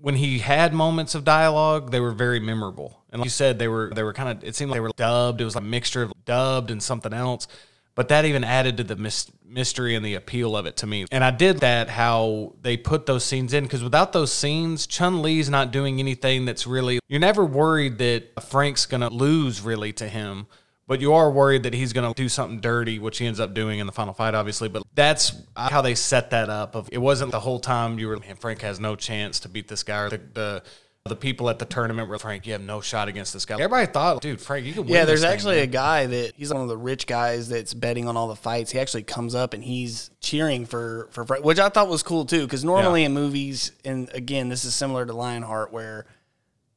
when 0.00 0.16
he 0.16 0.40
had 0.40 0.74
moments 0.74 1.14
of 1.14 1.24
dialogue, 1.24 1.92
they 1.92 2.00
were 2.00 2.10
very 2.10 2.40
memorable. 2.40 3.00
And 3.10 3.20
like 3.20 3.26
you 3.26 3.30
said, 3.30 3.58
they 3.58 3.68
were 3.68 3.92
they 3.94 4.02
were 4.02 4.12
kind 4.12 4.28
of 4.30 4.44
it 4.44 4.56
seemed 4.56 4.70
like 4.70 4.76
they 4.76 4.80
were 4.80 4.90
dubbed. 4.96 5.40
It 5.40 5.44
was 5.44 5.56
a 5.56 5.60
mixture 5.60 6.02
of 6.02 6.12
dubbed 6.24 6.70
and 6.70 6.82
something 6.82 7.12
else. 7.12 7.46
But 7.94 8.08
that 8.08 8.24
even 8.24 8.42
added 8.42 8.78
to 8.78 8.84
the 8.84 8.96
mys- 8.96 9.30
mystery 9.44 9.94
and 9.94 10.04
the 10.04 10.14
appeal 10.14 10.56
of 10.56 10.64
it 10.64 10.78
to 10.78 10.86
me. 10.86 11.04
And 11.12 11.22
I 11.22 11.30
did 11.30 11.58
that 11.58 11.90
how 11.90 12.54
they 12.62 12.78
put 12.78 13.04
those 13.04 13.22
scenes 13.22 13.52
in 13.52 13.64
because 13.64 13.84
without 13.84 14.14
those 14.14 14.32
scenes, 14.32 14.86
Chun 14.86 15.20
Li's 15.20 15.50
not 15.50 15.72
doing 15.72 16.00
anything 16.00 16.46
that's 16.46 16.66
really. 16.66 17.00
You're 17.08 17.20
never 17.20 17.44
worried 17.44 17.98
that 17.98 18.42
Frank's 18.42 18.86
gonna 18.86 19.10
lose 19.10 19.60
really 19.60 19.92
to 19.94 20.08
him 20.08 20.46
but 20.86 21.00
you 21.00 21.12
are 21.14 21.30
worried 21.30 21.62
that 21.62 21.74
he's 21.74 21.92
going 21.92 22.12
to 22.12 22.20
do 22.22 22.28
something 22.28 22.60
dirty, 22.60 22.98
which 22.98 23.18
he 23.18 23.26
ends 23.26 23.40
up 23.40 23.54
doing 23.54 23.78
in 23.78 23.86
the 23.86 23.92
final 23.92 24.12
fight, 24.14 24.34
obviously. 24.34 24.68
But 24.68 24.82
that's 24.94 25.32
how 25.56 25.80
they 25.80 25.94
set 25.94 26.30
that 26.30 26.50
up. 26.50 26.74
Of 26.74 26.88
it 26.92 26.98
wasn't 26.98 27.32
the 27.32 27.40
whole 27.40 27.60
time 27.60 27.98
you 27.98 28.08
were, 28.08 28.18
man, 28.18 28.36
Frank 28.36 28.60
has 28.62 28.80
no 28.80 28.96
chance 28.96 29.40
to 29.40 29.48
beat 29.48 29.68
this 29.68 29.82
guy. 29.82 29.98
Or 30.02 30.10
the, 30.10 30.20
the 30.34 30.62
the 31.04 31.16
people 31.16 31.50
at 31.50 31.58
the 31.58 31.64
tournament 31.64 32.08
were 32.08 32.16
Frank, 32.16 32.46
you 32.46 32.52
have 32.52 32.62
no 32.62 32.80
shot 32.80 33.08
against 33.08 33.32
this 33.32 33.44
guy. 33.44 33.54
Everybody 33.54 33.86
thought, 33.90 34.22
dude, 34.22 34.40
Frank, 34.40 34.64
you 34.64 34.72
can 34.72 34.84
win. 34.84 34.92
Yeah, 34.92 35.04
there's 35.04 35.22
thing, 35.22 35.32
actually 35.32 35.56
man. 35.56 35.64
a 35.64 35.66
guy 35.66 36.06
that 36.06 36.34
he's 36.36 36.52
one 36.52 36.62
of 36.62 36.68
the 36.68 36.76
rich 36.76 37.08
guys 37.08 37.48
that's 37.48 37.74
betting 37.74 38.06
on 38.06 38.16
all 38.16 38.28
the 38.28 38.36
fights. 38.36 38.70
He 38.70 38.78
actually 38.78 39.02
comes 39.02 39.34
up 39.34 39.52
and 39.52 39.64
he's 39.64 40.10
cheering 40.20 40.64
for 40.64 41.08
for 41.10 41.24
Frank, 41.24 41.44
which 41.44 41.58
I 41.58 41.70
thought 41.70 41.88
was 41.88 42.04
cool 42.04 42.24
too. 42.24 42.42
Because 42.42 42.64
normally 42.64 43.00
Yeah. 43.00 43.06
in 43.06 43.14
movies, 43.14 43.72
and 43.84 44.10
again, 44.14 44.48
this 44.48 44.64
is 44.64 44.74
similar 44.76 45.04
to 45.04 45.12
Lionheart, 45.12 45.72
where 45.72 46.06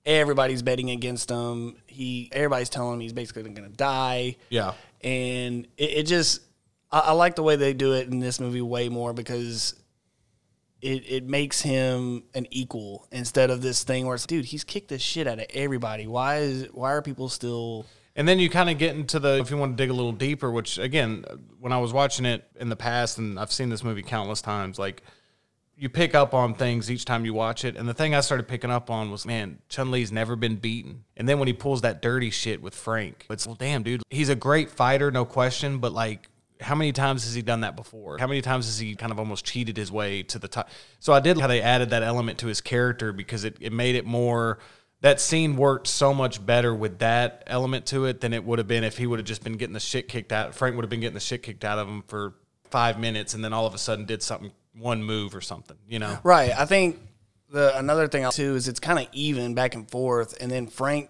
everybody's 0.05 0.61
betting 0.61 0.89
against 0.91 1.29
him. 1.29 1.75
He 1.87 2.29
everybody's 2.31 2.69
telling 2.69 2.95
him 2.95 2.99
he's 2.99 3.13
basically 3.13 3.43
going 3.43 3.69
to 3.69 3.75
die. 3.75 4.37
yeah. 4.49 4.73
and 5.01 5.67
it, 5.77 5.91
it 5.91 6.03
just 6.03 6.41
I, 6.91 6.99
I 6.99 7.11
like 7.13 7.35
the 7.35 7.43
way 7.43 7.55
they 7.55 7.73
do 7.73 7.93
it 7.93 8.07
in 8.07 8.19
this 8.19 8.39
movie 8.39 8.61
way 8.61 8.89
more 8.89 9.13
because 9.13 9.75
it 10.81 11.03
it 11.09 11.27
makes 11.27 11.61
him 11.61 12.23
an 12.33 12.47
equal 12.51 13.07
instead 13.11 13.49
of 13.49 13.61
this 13.61 13.83
thing 13.83 14.05
where 14.05 14.15
it's 14.15 14.25
dude 14.25 14.45
he's 14.45 14.63
kicked 14.63 14.89
the 14.89 14.99
shit 14.99 15.25
out 15.25 15.39
of 15.39 15.45
everybody 15.53 16.05
why 16.05 16.37
is 16.37 16.67
why 16.73 16.91
are 16.91 17.01
people 17.01 17.29
still 17.29 17.85
And 18.17 18.27
then 18.27 18.39
you 18.39 18.49
kind 18.49 18.69
of 18.69 18.77
get 18.77 18.95
into 18.95 19.19
the 19.19 19.39
if 19.39 19.51
you 19.51 19.57
want 19.57 19.75
to 19.75 19.83
dig 19.83 19.89
a 19.89 19.93
little 19.93 20.13
deeper, 20.13 20.49
which 20.49 20.77
again, 20.77 21.25
when 21.59 21.73
I 21.73 21.79
was 21.79 21.91
watching 21.91 22.25
it 22.25 22.47
in 22.57 22.69
the 22.69 22.75
past, 22.77 23.17
and 23.17 23.37
I've 23.37 23.51
seen 23.51 23.67
this 23.69 23.83
movie 23.83 24.03
countless 24.03 24.41
times, 24.41 24.79
like 24.79 25.03
you 25.77 25.89
pick 25.89 26.15
up 26.15 26.33
on 26.33 26.53
things 26.53 26.89
each 26.89 27.05
time 27.05 27.25
you 27.25 27.33
watch 27.33 27.65
it. 27.65 27.75
And 27.75 27.87
the 27.87 27.93
thing 27.93 28.15
I 28.15 28.21
started 28.21 28.47
picking 28.47 28.71
up 28.71 28.89
on 28.89 29.11
was, 29.11 29.25
man, 29.25 29.59
Chun 29.69 29.91
Li's 29.91 30.11
never 30.11 30.35
been 30.35 30.55
beaten. 30.55 31.03
And 31.17 31.27
then 31.27 31.39
when 31.39 31.47
he 31.47 31.53
pulls 31.53 31.81
that 31.81 32.01
dirty 32.01 32.29
shit 32.29 32.61
with 32.61 32.73
Frank, 32.73 33.25
it's 33.29 33.45
well, 33.45 33.55
damn, 33.55 33.83
dude, 33.83 34.03
he's 34.09 34.29
a 34.29 34.35
great 34.35 34.69
fighter, 34.69 35.11
no 35.11 35.25
question, 35.25 35.79
but 35.79 35.93
like. 35.93 36.29
How 36.61 36.73
many 36.73 36.93
times 36.93 37.25
has 37.25 37.33
he 37.33 37.41
done 37.41 37.61
that 37.61 37.75
before? 37.75 38.17
How 38.17 38.27
many 38.27 38.41
times 38.41 38.67
has 38.67 38.79
he 38.79 38.95
kind 38.95 39.11
of 39.11 39.19
almost 39.19 39.43
cheated 39.43 39.75
his 39.75 39.91
way 39.91 40.23
to 40.23 40.39
the 40.39 40.47
top? 40.47 40.69
So 41.01 41.11
I 41.11 41.19
did 41.19 41.37
how 41.37 41.47
they 41.47 41.61
added 41.61 41.89
that 41.89 42.01
element 42.01 42.39
to 42.39 42.47
his 42.47 42.61
character 42.61 43.11
because 43.11 43.43
it, 43.43 43.57
it 43.59 43.73
made 43.73 43.95
it 43.95 44.05
more 44.05 44.59
that 45.01 45.19
scene 45.19 45.55
worked 45.55 45.87
so 45.87 46.13
much 46.13 46.43
better 46.43 46.73
with 46.73 46.99
that 46.99 47.43
element 47.47 47.85
to 47.87 48.05
it 48.05 48.21
than 48.21 48.33
it 48.33 48.43
would 48.43 48.57
have 48.57 48.67
been 48.67 48.83
if 48.83 48.97
he 48.97 49.05
would 49.05 49.19
have 49.19 49.27
just 49.27 49.43
been 49.43 49.57
getting 49.57 49.73
the 49.73 49.79
shit 49.79 50.07
kicked 50.07 50.31
out. 50.31 50.55
Frank 50.55 50.75
would 50.75 50.83
have 50.83 50.89
been 50.89 51.01
getting 51.01 51.13
the 51.13 51.19
shit 51.19 51.43
kicked 51.43 51.63
out 51.63 51.77
of 51.77 51.87
him 51.87 52.03
for 52.07 52.33
five 52.71 52.99
minutes 52.99 53.33
and 53.33 53.43
then 53.43 53.53
all 53.53 53.65
of 53.67 53.73
a 53.73 53.77
sudden 53.77 54.05
did 54.05 54.23
something, 54.23 54.51
one 54.77 55.03
move 55.03 55.35
or 55.35 55.41
something, 55.41 55.77
you 55.87 55.99
know? 55.99 56.19
right 56.23 56.51
i 56.57 56.65
think 56.65 56.99
the 57.49 57.77
another 57.77 58.07
thing 58.07 58.29
too 58.31 58.55
is 58.55 58.67
it's 58.67 58.79
kind 58.79 58.99
of 58.99 59.07
even 59.13 59.53
back 59.53 59.73
and 59.75 59.89
forth 59.89 60.35
and 60.41 60.51
then 60.51 60.67
frank 60.67 61.09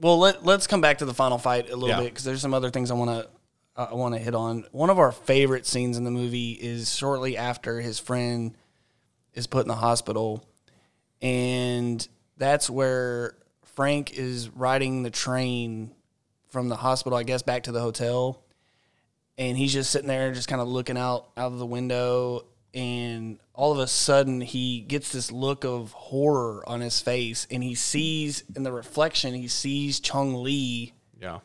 well 0.00 0.18
let, 0.18 0.44
let's 0.44 0.66
come 0.66 0.80
back 0.80 0.98
to 0.98 1.04
the 1.06 1.14
final 1.14 1.38
fight 1.38 1.70
a 1.70 1.74
little 1.76 1.88
Yeah. 1.88 2.00
bit 2.00 2.06
because 2.12 2.24
there's 2.24 2.42
some 2.42 2.52
other 2.52 2.70
things 2.70 2.90
i 2.90 2.94
want 2.94 3.10
to 3.10 3.28
i 3.76 3.94
want 3.94 4.14
to 4.14 4.20
hit 4.20 4.34
on 4.34 4.66
one 4.72 4.90
of 4.90 4.98
our 4.98 5.12
favorite 5.12 5.64
scenes 5.66 5.96
in 5.96 6.04
the 6.04 6.10
movie 6.10 6.52
is 6.52 6.94
shortly 6.94 7.36
after 7.36 7.80
his 7.80 7.98
friend 7.98 8.54
is 9.34 9.46
put 9.46 9.62
in 9.62 9.68
the 9.68 9.74
hospital 9.76 10.44
and 11.22 12.06
that's 12.36 12.68
where 12.68 13.34
Frank 13.74 14.12
is 14.14 14.48
riding 14.50 15.02
the 15.02 15.10
train 15.10 15.92
from 16.48 16.68
the 16.68 16.76
hospital, 16.76 17.18
I 17.18 17.22
guess, 17.22 17.42
back 17.42 17.64
to 17.64 17.72
the 17.72 17.80
hotel, 17.80 18.42
and 19.38 19.56
he's 19.56 19.72
just 19.72 19.90
sitting 19.90 20.08
there, 20.08 20.32
just 20.32 20.48
kind 20.48 20.60
of 20.62 20.68
looking 20.68 20.96
out 20.96 21.28
out 21.36 21.52
of 21.52 21.58
the 21.58 21.66
window, 21.66 22.44
and 22.76 23.38
all 23.54 23.72
of 23.72 23.78
a 23.78 23.86
sudden 23.86 24.40
he 24.42 24.80
gets 24.80 25.10
this 25.10 25.32
look 25.32 25.64
of 25.64 25.90
horror 25.92 26.62
on 26.68 26.80
his 26.80 27.00
face, 27.00 27.46
and 27.50 27.64
he 27.64 27.74
sees 27.74 28.44
in 28.54 28.62
the 28.62 28.70
reflection 28.70 29.34
he 29.34 29.48
sees 29.48 29.98
Chong 29.98 30.42
Li 30.42 30.92
Yeah. 31.20 31.38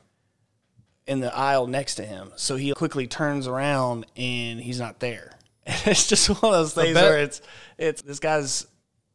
in 1.07 1.21
the 1.21 1.33
aisle 1.35 1.67
next 1.67 1.95
to 1.95 2.05
him. 2.05 2.31
So 2.35 2.57
he 2.57 2.73
quickly 2.73 3.07
turns 3.07 3.47
around 3.47 4.05
and 4.17 4.59
he's 4.59 4.79
not 4.79 4.99
there. 4.99 5.37
it's 5.65 6.07
just 6.07 6.27
one 6.29 6.37
of 6.53 6.59
those 6.59 6.73
things 6.73 6.93
bet- 6.95 7.03
where 7.03 7.19
it's 7.19 7.41
it's 7.77 8.01
this 8.01 8.19
guy's 8.19 8.67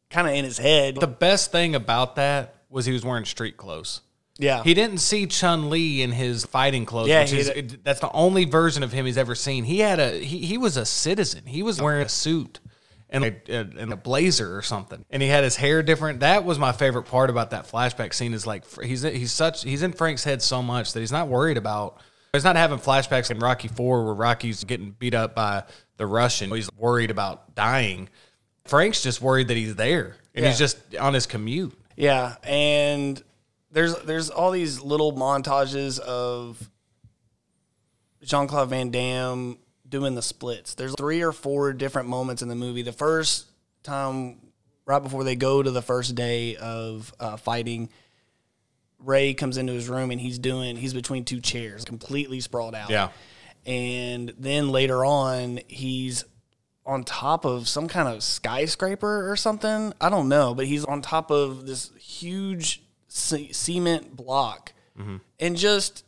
kind 0.09 0.27
of 0.27 0.33
in 0.33 0.43
his 0.43 0.57
head. 0.57 0.95
The 0.95 1.05
best 1.07 1.51
thing 1.51 1.75
about 1.75 2.15
that 2.15 2.55
was 2.69 2.85
he 2.85 2.93
was 2.93 3.05
wearing 3.05 3.25
street 3.25 3.57
clothes. 3.57 4.01
Yeah, 4.39 4.63
He 4.63 4.73
didn't 4.73 4.99
see 4.99 5.25
Chun 5.25 5.69
Li 5.69 6.01
in 6.01 6.11
his 6.11 6.45
fighting 6.45 6.85
clothes. 6.85 7.07
Yeah, 7.09 7.21
which 7.21 7.33
is, 7.33 7.49
it- 7.49 7.83
that's 7.83 7.99
the 7.99 8.11
only 8.11 8.45
version 8.45 8.83
of 8.83 8.91
him 8.91 9.05
he's 9.05 9.17
ever 9.17 9.35
seen. 9.35 9.63
He 9.63 9.79
had 9.79 9.99
a 9.99 10.19
he, 10.19 10.39
he 10.39 10.57
was 10.57 10.77
a 10.77 10.85
citizen. 10.85 11.45
He 11.45 11.63
was 11.63 11.81
wearing 11.81 12.05
a 12.05 12.09
suit 12.09 12.59
and 13.09 13.23
a, 13.23 13.35
and 13.49 13.93
a 13.93 13.95
blazer 13.95 14.55
or 14.57 14.61
something, 14.61 15.05
and 15.09 15.21
he 15.21 15.29
had 15.29 15.43
his 15.43 15.55
hair 15.55 15.81
different. 15.81 16.19
That 16.19 16.43
was 16.43 16.59
my 16.59 16.71
favorite 16.73 17.03
part 17.03 17.29
about 17.29 17.51
that 17.51 17.67
flashback 17.67 18.13
scene. 18.13 18.33
Is 18.33 18.45
like 18.45 18.63
he's 18.81 19.01
he's 19.03 19.31
such 19.31 19.63
he's 19.63 19.81
in 19.81 19.93
Frank's 19.93 20.23
head 20.23 20.41
so 20.41 20.61
much 20.61 20.93
that 20.93 20.99
he's 20.99 21.11
not 21.11 21.27
worried 21.29 21.57
about. 21.57 21.97
He's 22.33 22.43
not 22.43 22.57
having 22.57 22.77
flashbacks 22.77 23.31
in 23.31 23.39
Rocky 23.39 23.69
Four 23.69 24.03
where 24.05 24.13
Rocky's 24.13 24.63
getting 24.65 24.91
beat 24.91 25.15
up 25.15 25.33
by 25.33 25.63
the 25.95 26.05
Russian. 26.05 26.51
He's 26.51 26.69
worried 26.77 27.09
about 27.09 27.55
dying. 27.55 28.09
Frank's 28.65 29.01
just 29.01 29.21
worried 29.21 29.47
that 29.47 29.57
he's 29.57 29.75
there 29.75 30.17
and 30.35 30.45
he's 30.45 30.59
just 30.59 30.77
on 30.97 31.13
his 31.13 31.25
commute. 31.25 31.73
Yeah, 31.95 32.35
and 32.43 33.23
there's 33.77 33.95
there's 33.99 34.31
all 34.31 34.49
these 34.49 34.81
little 34.81 35.13
montages 35.13 35.99
of 35.99 36.67
Jean 38.23 38.47
Claude 38.47 38.69
Van 38.69 38.89
Damme 38.89 39.59
doing 39.87 40.15
the 40.15 40.23
splits. 40.23 40.73
There's 40.73 40.95
three 40.95 41.21
or 41.21 41.31
four 41.31 41.73
different 41.73 42.09
moments 42.09 42.41
in 42.41 42.49
the 42.49 42.55
movie. 42.55 42.81
The 42.81 42.91
first 42.91 43.45
time, 43.83 44.39
right 44.87 44.97
before 44.97 45.23
they 45.23 45.35
go 45.35 45.61
to 45.61 45.69
the 45.69 45.83
first 45.83 46.15
day 46.15 46.55
of 46.55 47.13
uh, 47.19 47.37
fighting, 47.37 47.89
Ray 48.97 49.35
comes 49.35 49.57
into 49.57 49.73
his 49.73 49.87
room 49.87 50.09
and 50.09 50.19
he's 50.19 50.39
doing 50.39 50.75
he's 50.75 50.95
between 50.95 51.23
two 51.23 51.39
chairs, 51.39 51.85
completely 51.85 52.39
sprawled 52.39 52.73
out. 52.73 52.89
Yeah. 52.89 53.09
and 53.63 54.33
then 54.39 54.69
later 54.69 55.05
on 55.05 55.59
he's 55.67 56.25
on 56.83 57.03
top 57.03 57.45
of 57.45 57.67
some 57.67 57.87
kind 57.87 58.07
of 58.07 58.23
skyscraper 58.23 59.29
or 59.29 59.35
something. 59.35 59.93
I 60.01 60.09
don't 60.09 60.29
know, 60.29 60.55
but 60.55 60.65
he's 60.65 60.83
on 60.83 61.03
top 61.03 61.29
of 61.29 61.67
this 61.67 61.91
huge 61.99 62.81
ce- 63.07 63.51
cement 63.55 64.15
block 64.15 64.73
Mm-hmm. 64.99 65.17
and 65.39 65.55
just 65.55 66.03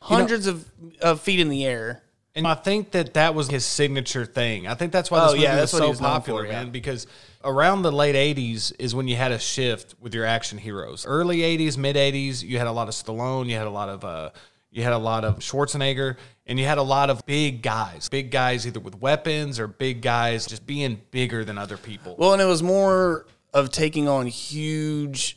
hundreds 0.00 0.46
of, 0.48 0.68
of 1.00 1.20
feet 1.20 1.38
in 1.38 1.48
the 1.48 1.64
air. 1.64 2.02
And 2.34 2.46
I 2.46 2.54
think 2.54 2.92
that 2.92 3.14
that 3.14 3.34
was 3.36 3.48
his 3.48 3.64
signature 3.64 4.24
thing. 4.26 4.66
I 4.66 4.74
think 4.74 4.90
that's 4.92 5.10
why 5.10 5.20
this 5.20 5.28
Oh, 5.30 5.32
movie 5.34 5.42
yeah, 5.44 5.56
that's 5.56 5.72
was 5.72 5.80
what 5.80 5.86
so 5.86 5.90
was 5.90 6.00
popular, 6.00 6.42
for, 6.42 6.46
yeah. 6.48 6.62
man. 6.62 6.70
Because 6.70 7.06
around 7.44 7.82
the 7.82 7.92
late 7.92 8.14
'80s 8.14 8.72
is 8.78 8.94
when 8.94 9.08
you 9.08 9.16
had 9.16 9.32
a 9.32 9.38
shift 9.38 9.94
with 10.00 10.14
your 10.14 10.24
action 10.24 10.56
heroes. 10.58 11.04
Early 11.06 11.38
'80s, 11.38 11.76
mid 11.76 11.96
'80s, 11.96 12.42
you 12.42 12.58
had 12.58 12.66
a 12.68 12.72
lot 12.72 12.88
of 12.88 12.94
Stallone, 12.94 13.46
you 13.46 13.56
had 13.56 13.66
a 13.66 13.70
lot 13.70 13.88
of 13.88 14.04
uh, 14.04 14.30
you 14.70 14.82
had 14.84 14.92
a 14.92 14.98
lot 14.98 15.24
of 15.24 15.38
Schwarzenegger, 15.40 16.16
and 16.46 16.58
you 16.58 16.66
had 16.66 16.78
a 16.78 16.82
lot 16.82 17.10
of 17.10 17.26
big 17.26 17.62
guys, 17.62 18.08
big 18.08 18.30
guys 18.30 18.64
either 18.66 18.78
with 18.80 19.00
weapons 19.00 19.58
or 19.58 19.66
big 19.66 20.00
guys 20.00 20.46
just 20.46 20.64
being 20.66 21.00
bigger 21.10 21.44
than 21.44 21.58
other 21.58 21.76
people. 21.76 22.14
Well, 22.16 22.32
and 22.32 22.40
it 22.40 22.46
was 22.46 22.62
more 22.62 23.26
of 23.52 23.70
taking 23.72 24.08
on 24.08 24.26
huge 24.28 25.36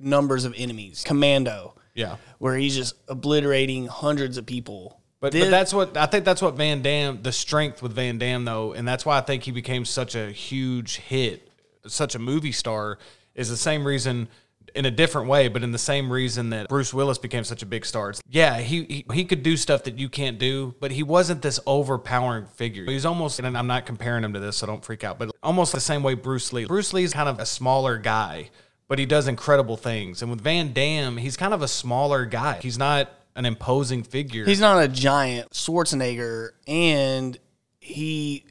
numbers 0.00 0.44
of 0.44 0.54
enemies. 0.56 1.02
Commando, 1.06 1.74
yeah. 1.94 2.16
where 2.38 2.56
he's 2.56 2.74
just 2.74 2.94
obliterating 3.08 3.86
hundreds 3.86 4.36
of 4.38 4.46
people. 4.46 5.00
But, 5.20 5.32
This- 5.32 5.44
but 5.44 5.50
that's 5.50 5.74
what 5.74 5.96
I 5.96 6.06
think. 6.06 6.24
That's 6.24 6.40
what 6.40 6.54
Van 6.56 6.80
Damme, 6.82 7.20
the 7.22 7.32
strength 7.32 7.82
with 7.82 7.92
Van 7.92 8.16
Damme, 8.18 8.44
though, 8.44 8.72
and 8.72 8.88
that's 8.88 9.04
why 9.04 9.18
I 9.18 9.20
think 9.20 9.42
he 9.44 9.50
became 9.52 9.84
such 9.84 10.14
a 10.14 10.30
huge 10.30 10.96
hit, 10.96 11.50
such 11.86 12.14
a 12.14 12.18
movie 12.18 12.52
star, 12.52 12.98
is 13.34 13.50
the 13.50 13.56
same 13.56 13.86
reason, 13.86 14.28
in 14.74 14.86
a 14.86 14.90
different 14.90 15.28
way, 15.28 15.48
but 15.48 15.62
in 15.62 15.72
the 15.72 15.78
same 15.78 16.10
reason 16.10 16.50
that 16.50 16.68
Bruce 16.68 16.94
Willis 16.94 17.18
became 17.18 17.44
such 17.44 17.62
a 17.62 17.66
big 17.66 17.84
star. 17.84 18.10
It's- 18.10 18.22
yeah, 18.30 18.60
he, 18.60 18.84
he 18.84 19.04
he 19.12 19.24
could 19.26 19.42
do 19.42 19.58
stuff 19.58 19.82
that 19.84 19.98
you 19.98 20.08
can't 20.08 20.38
do, 20.38 20.74
but 20.80 20.90
he 20.90 21.02
wasn't 21.02 21.42
this 21.42 21.60
overpowering 21.66 22.46
figure. 22.46 22.86
He's 22.86 23.04
almost, 23.04 23.38
and 23.40 23.58
I'm 23.58 23.66
not 23.66 23.84
comparing 23.84 24.24
him 24.24 24.32
to 24.32 24.40
this, 24.40 24.56
so 24.56 24.66
don't 24.66 24.82
freak 24.82 25.04
out, 25.04 25.18
but 25.18 25.30
almost 25.42 25.72
the 25.72 25.80
same 25.80 26.02
way 26.02 26.14
Bruce 26.14 26.50
Lee. 26.52 26.64
Bruce 26.64 26.94
Lee's 26.94 27.12
kind 27.12 27.28
of 27.28 27.38
a 27.40 27.44
smaller 27.46 27.98
guy, 27.98 28.48
but 28.90 28.98
he 28.98 29.06
does 29.06 29.28
incredible 29.28 29.76
things. 29.76 30.20
And 30.20 30.32
with 30.32 30.40
Van 30.40 30.72
Damme, 30.72 31.16
he's 31.16 31.36
kind 31.36 31.54
of 31.54 31.62
a 31.62 31.68
smaller 31.68 32.26
guy. 32.26 32.58
He's 32.60 32.76
not 32.76 33.08
an 33.36 33.46
imposing 33.46 34.02
figure. 34.02 34.44
He's 34.44 34.58
not 34.58 34.82
a 34.82 34.88
giant 34.88 35.50
Schwarzenegger, 35.52 36.48
and 36.66 37.38
he 37.78 38.44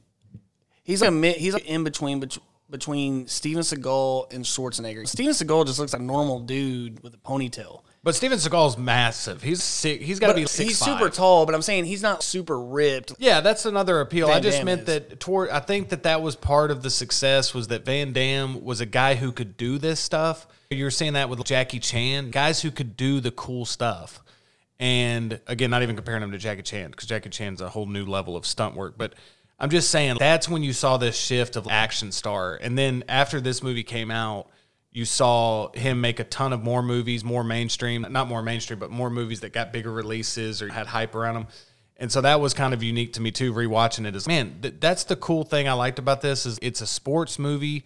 he's 0.81 1.01
a 1.01 1.11
he's 1.33 1.53
like 1.53 1.65
in 1.65 1.83
between 1.83 2.21
bet- 2.21 2.37
between 2.69 3.27
Steven 3.27 3.63
Seagal 3.63 4.33
and 4.33 4.45
Schwarzenegger. 4.45 5.05
Steven 5.09 5.33
Seagal 5.33 5.65
just 5.65 5.77
looks 5.77 5.91
like 5.91 6.01
a 6.01 6.05
normal 6.05 6.39
dude 6.39 7.03
with 7.03 7.13
a 7.13 7.17
ponytail. 7.17 7.81
But 8.09 8.15
Steven 8.15 8.39
Seagal's 8.39 8.75
massive. 8.75 9.43
He's 9.43 9.61
sick. 9.61 10.01
He's 10.01 10.17
got 10.17 10.29
to 10.29 10.33
be 10.33 10.47
six. 10.47 10.69
he's 10.69 10.79
super 10.79 11.11
tall, 11.11 11.45
but 11.45 11.53
I'm 11.53 11.61
saying 11.61 11.85
he's 11.85 12.01
not 12.01 12.23
super 12.23 12.59
ripped. 12.59 13.13
Yeah, 13.19 13.41
that's 13.41 13.67
another 13.67 14.01
appeal. 14.01 14.29
I 14.29 14.39
just 14.39 14.57
Damme 14.57 14.65
meant 14.65 14.79
is. 14.81 14.85
that 14.87 15.19
toward. 15.19 15.51
I 15.51 15.59
think 15.59 15.89
that 15.89 16.01
that 16.01 16.23
was 16.23 16.35
part 16.35 16.71
of 16.71 16.81
the 16.81 16.89
success 16.89 17.53
was 17.53 17.67
that 17.67 17.85
Van 17.85 18.11
Damme 18.11 18.63
was 18.63 18.81
a 18.81 18.87
guy 18.87 19.13
who 19.13 19.31
could 19.31 19.57
do 19.57 19.77
this 19.77 19.99
stuff. 19.99 20.47
You 20.71 20.85
were 20.85 20.89
saying 20.89 21.13
that 21.13 21.29
with 21.29 21.43
Jackie 21.43 21.77
Chan, 21.77 22.31
guys 22.31 22.63
who 22.63 22.71
could 22.71 22.97
do 22.97 23.19
the 23.19 23.29
cool 23.29 23.63
stuff. 23.63 24.23
And 24.79 25.39
again, 25.45 25.69
not 25.69 25.83
even 25.83 25.95
comparing 25.95 26.23
him 26.23 26.31
to 26.31 26.39
Jackie 26.39 26.63
Chan 26.63 26.89
because 26.89 27.07
Jackie 27.07 27.29
Chan's 27.29 27.61
a 27.61 27.69
whole 27.69 27.85
new 27.85 28.05
level 28.07 28.35
of 28.35 28.43
stunt 28.43 28.73
work. 28.73 28.95
But 28.97 29.13
I'm 29.59 29.69
just 29.69 29.91
saying 29.91 30.17
that's 30.17 30.49
when 30.49 30.63
you 30.63 30.73
saw 30.73 30.97
this 30.97 31.15
shift 31.15 31.55
of 31.55 31.67
action 31.69 32.11
star. 32.11 32.55
And 32.55 32.75
then 32.75 33.03
after 33.07 33.39
this 33.39 33.61
movie 33.61 33.83
came 33.83 34.09
out, 34.09 34.49
you 34.91 35.05
saw 35.05 35.71
him 35.73 36.01
make 36.01 36.19
a 36.19 36.23
ton 36.23 36.51
of 36.51 36.63
more 36.63 36.81
movies, 36.81 37.23
more 37.23 37.43
mainstream, 37.43 38.05
not 38.09 38.27
more 38.27 38.41
mainstream, 38.41 38.79
but 38.79 38.89
more 38.89 39.09
movies 39.09 39.41
that 39.41 39.53
got 39.53 39.71
bigger 39.71 39.91
releases 39.91 40.61
or 40.61 40.71
had 40.71 40.87
hype 40.87 41.13
around 41.13 41.35
them. 41.35 41.47
And 41.97 42.11
so 42.11 42.21
that 42.21 42.39
was 42.39 42.53
kind 42.53 42.73
of 42.73 42.81
unique 42.81 43.13
to 43.13 43.21
me 43.21 43.29
too. 43.29 43.53
Rewatching 43.53 44.07
it 44.07 44.15
is 44.15 44.25
man, 44.25 44.59
th- 44.61 44.75
that's 44.79 45.03
the 45.03 45.15
cool 45.15 45.43
thing 45.43 45.67
I 45.67 45.73
liked 45.73 45.99
about 45.99 46.21
this 46.21 46.45
is 46.45 46.57
it's 46.61 46.81
a 46.81 46.87
sports 46.87 47.37
movie, 47.37 47.83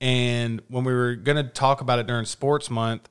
and 0.00 0.62
when 0.68 0.84
we 0.84 0.94
were 0.94 1.14
gonna 1.14 1.44
talk 1.44 1.82
about 1.82 1.98
it 1.98 2.06
during 2.06 2.24
Sports 2.24 2.70
Month, 2.70 3.08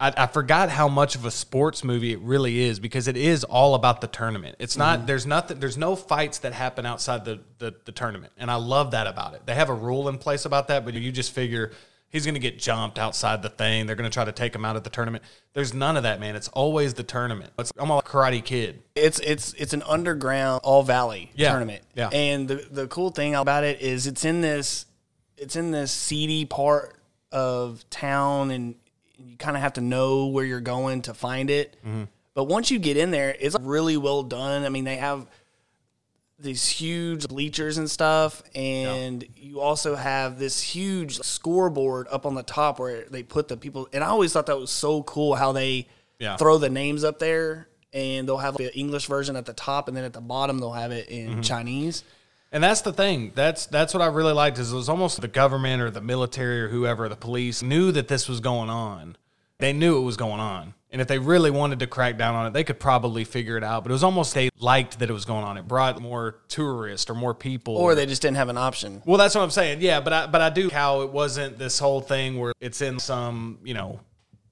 I, 0.00 0.12
I 0.16 0.26
forgot 0.26 0.70
how 0.70 0.88
much 0.88 1.14
of 1.14 1.24
a 1.24 1.30
sports 1.30 1.84
movie 1.84 2.12
it 2.12 2.18
really 2.18 2.58
is 2.58 2.80
because 2.80 3.06
it 3.06 3.16
is 3.16 3.44
all 3.44 3.76
about 3.76 4.00
the 4.00 4.08
tournament. 4.08 4.56
It's 4.58 4.76
not 4.76 4.98
mm-hmm. 4.98 5.06
there's 5.06 5.24
nothing 5.24 5.60
there's 5.60 5.78
no 5.78 5.94
fights 5.94 6.38
that 6.38 6.52
happen 6.52 6.84
outside 6.84 7.24
the, 7.24 7.40
the 7.58 7.76
the 7.84 7.92
tournament, 7.92 8.32
and 8.36 8.50
I 8.50 8.56
love 8.56 8.90
that 8.90 9.06
about 9.06 9.34
it. 9.34 9.46
They 9.46 9.54
have 9.54 9.70
a 9.70 9.74
rule 9.74 10.08
in 10.08 10.18
place 10.18 10.44
about 10.44 10.66
that, 10.68 10.84
but 10.84 10.94
you 10.94 11.12
just 11.12 11.32
figure 11.32 11.70
he's 12.14 12.24
going 12.24 12.34
to 12.36 12.40
get 12.40 12.60
jumped 12.60 12.96
outside 12.96 13.42
the 13.42 13.48
thing. 13.48 13.86
They're 13.86 13.96
going 13.96 14.08
to 14.08 14.14
try 14.14 14.24
to 14.24 14.30
take 14.30 14.54
him 14.54 14.64
out 14.64 14.76
of 14.76 14.84
the 14.84 14.88
tournament. 14.90 15.24
There's 15.52 15.74
none 15.74 15.96
of 15.96 16.04
that, 16.04 16.20
man. 16.20 16.36
It's 16.36 16.46
always 16.48 16.94
the 16.94 17.02
tournament. 17.02 17.50
It's 17.58 17.72
I'm 17.76 17.90
a 17.90 18.00
Karate 18.02 18.42
Kid. 18.44 18.84
It's 18.94 19.18
it's 19.18 19.52
it's 19.54 19.72
an 19.72 19.82
underground 19.82 20.60
all 20.62 20.84
valley 20.84 21.32
Yeah, 21.34 21.50
tournament. 21.50 21.82
yeah. 21.96 22.08
And 22.12 22.46
the 22.46 22.66
the 22.70 22.86
cool 22.86 23.10
thing 23.10 23.34
about 23.34 23.64
it 23.64 23.80
is 23.80 24.06
it's 24.06 24.24
in 24.24 24.40
this 24.42 24.86
it's 25.36 25.56
in 25.56 25.72
this 25.72 25.90
seedy 25.90 26.44
part 26.44 26.94
of 27.32 27.84
town 27.90 28.52
and 28.52 28.76
you 29.16 29.36
kind 29.36 29.56
of 29.56 29.62
have 29.62 29.72
to 29.72 29.80
know 29.80 30.26
where 30.26 30.44
you're 30.44 30.60
going 30.60 31.02
to 31.02 31.14
find 31.14 31.50
it. 31.50 31.76
Mm-hmm. 31.84 32.04
But 32.34 32.44
once 32.44 32.70
you 32.70 32.78
get 32.78 32.96
in 32.96 33.10
there, 33.10 33.34
it's 33.40 33.56
really 33.60 33.96
well 33.96 34.22
done. 34.22 34.64
I 34.64 34.68
mean, 34.68 34.84
they 34.84 34.96
have 34.96 35.26
these 36.44 36.68
huge 36.68 37.26
bleachers 37.26 37.78
and 37.78 37.90
stuff 37.90 38.42
and 38.54 39.24
you 39.36 39.60
also 39.60 39.96
have 39.96 40.38
this 40.38 40.60
huge 40.60 41.18
scoreboard 41.20 42.06
up 42.10 42.26
on 42.26 42.34
the 42.34 42.42
top 42.42 42.78
where 42.78 43.04
they 43.10 43.22
put 43.22 43.48
the 43.48 43.56
people 43.56 43.88
and 43.92 44.04
I 44.04 44.08
always 44.08 44.32
thought 44.32 44.46
that 44.46 44.58
was 44.58 44.70
so 44.70 45.02
cool 45.02 45.34
how 45.34 45.52
they 45.52 45.88
Yeah. 46.18 46.36
throw 46.36 46.58
the 46.58 46.70
names 46.70 47.02
up 47.02 47.18
there 47.18 47.68
and 47.92 48.28
they'll 48.28 48.38
have 48.38 48.56
the 48.56 48.76
English 48.76 49.06
version 49.06 49.36
at 49.36 49.46
the 49.46 49.52
top 49.52 49.88
and 49.88 49.96
then 49.96 50.04
at 50.04 50.12
the 50.12 50.20
bottom 50.20 50.58
they'll 50.58 50.72
have 50.72 50.92
it 50.92 51.08
in 51.08 51.30
mm-hmm. 51.30 51.40
Chinese. 51.40 52.04
And 52.52 52.62
that's 52.62 52.82
the 52.82 52.92
thing. 52.92 53.32
That's 53.34 53.66
that's 53.66 53.92
what 53.92 54.00
I 54.00 54.06
really 54.06 54.32
liked 54.32 54.58
is 54.58 54.72
it 54.72 54.76
was 54.76 54.88
almost 54.88 55.20
the 55.20 55.26
government 55.26 55.82
or 55.82 55.90
the 55.90 56.00
military 56.00 56.60
or 56.62 56.68
whoever, 56.68 57.08
the 57.08 57.16
police 57.16 57.62
knew 57.62 57.90
that 57.90 58.06
this 58.06 58.28
was 58.28 58.38
going 58.38 58.70
on. 58.70 59.16
They 59.58 59.72
knew 59.72 59.96
it 59.98 60.04
was 60.04 60.16
going 60.16 60.40
on. 60.40 60.74
And 60.94 61.00
if 61.00 61.08
they 61.08 61.18
really 61.18 61.50
wanted 61.50 61.80
to 61.80 61.88
crack 61.88 62.16
down 62.16 62.36
on 62.36 62.46
it, 62.46 62.52
they 62.52 62.62
could 62.62 62.78
probably 62.78 63.24
figure 63.24 63.56
it 63.56 63.64
out. 63.64 63.82
But 63.82 63.90
it 63.90 63.94
was 63.94 64.04
almost 64.04 64.32
they 64.32 64.48
liked 64.60 65.00
that 65.00 65.10
it 65.10 65.12
was 65.12 65.24
going 65.24 65.42
on. 65.42 65.58
It 65.58 65.66
brought 65.66 66.00
more 66.00 66.36
tourists 66.46 67.10
or 67.10 67.14
more 67.14 67.34
people. 67.34 67.76
Or 67.76 67.96
they 67.96 68.06
just 68.06 68.22
didn't 68.22 68.36
have 68.36 68.48
an 68.48 68.56
option. 68.56 69.02
Well, 69.04 69.18
that's 69.18 69.34
what 69.34 69.40
I'm 69.40 69.50
saying. 69.50 69.80
Yeah, 69.80 69.98
but 69.98 70.12
I 70.12 70.26
but 70.28 70.40
I 70.40 70.50
do 70.50 70.70
how 70.70 71.00
it 71.00 71.10
wasn't 71.10 71.58
this 71.58 71.80
whole 71.80 72.00
thing 72.00 72.38
where 72.38 72.52
it's 72.60 72.80
in 72.80 73.00
some, 73.00 73.58
you 73.64 73.74
know, 73.74 73.98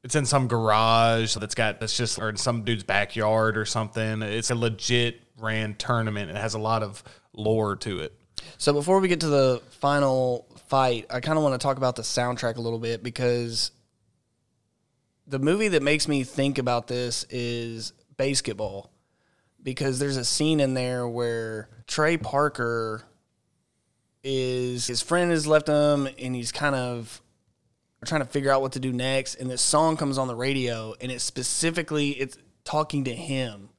it's 0.03 0.17
in 0.17 0.27
some 0.27 0.49
garage 0.49 1.37
that's 1.37 1.55
got 1.55 1.79
that's 1.79 1.97
just 1.97 2.19
or 2.19 2.31
in 2.31 2.37
some 2.37 2.65
dude's 2.65 2.83
backyard 2.83 3.57
or 3.57 3.65
something. 3.65 4.21
It's 4.23 4.51
a 4.51 4.57
legit 4.57 5.21
ran 5.39 5.77
tournament. 5.77 6.29
It 6.29 6.37
has 6.37 6.55
a 6.55 6.59
lot 6.59 6.83
of 6.83 7.05
lore 7.33 7.77
to 7.77 8.01
it. 8.01 8.19
So 8.59 8.73
before 8.73 8.99
we 8.99 9.07
get 9.07 9.21
to 9.21 9.29
the 9.29 9.63
final 9.79 10.49
fight, 10.67 11.07
I 11.09 11.21
kind 11.21 11.39
of 11.39 11.45
want 11.45 11.55
to 11.55 11.65
talk 11.65 11.77
about 11.77 11.95
the 11.95 12.03
soundtrack 12.03 12.57
a 12.57 12.61
little 12.61 12.81
bit 12.81 13.05
because 13.05 13.71
the 15.33 15.39
movie 15.39 15.69
that 15.69 15.83
makes 15.83 16.07
me 16.09 16.25
think 16.25 16.59
about 16.59 16.89
this 16.89 17.25
is 17.31 17.95
BASEketball 18.19 18.89
because 19.63 19.99
there's 19.99 20.19
a 20.19 20.27
scene 20.27 20.61
in 20.61 20.75
there 20.75 21.09
where 21.09 21.71
Trey 21.87 22.19
Parker 22.19 23.03
is 24.23 24.87
his 24.87 25.01
friend 25.01 25.31
has 25.31 25.47
left 25.47 25.69
him 25.69 26.07
and 26.19 26.35
he's 26.35 26.53
kind 26.53 26.75
of 26.75 27.23
trying 28.05 28.21
to 28.21 28.27
figure 28.27 28.51
out 28.51 28.61
what 28.61 28.73
to 28.73 28.81
do 28.81 28.93
next 28.93 29.37
and 29.37 29.51
this 29.51 29.63
song 29.63 29.97
comes 29.97 30.19
on 30.19 30.29
the 30.29 30.35
radio 30.35 30.95
and 31.01 31.11
it 31.11 31.23
specifically 31.23 32.11
it's 32.11 32.37
talking 32.65 33.05
to 33.05 33.15
him. 33.15 33.71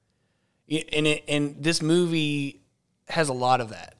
And 0.68 1.06
it, 1.06 1.24
and 1.28 1.64
this 1.64 1.84
movie 1.84 2.62
has 3.10 3.30
a 3.30 3.34
lot 3.34 3.62
of 3.62 3.70
that. 3.70 3.94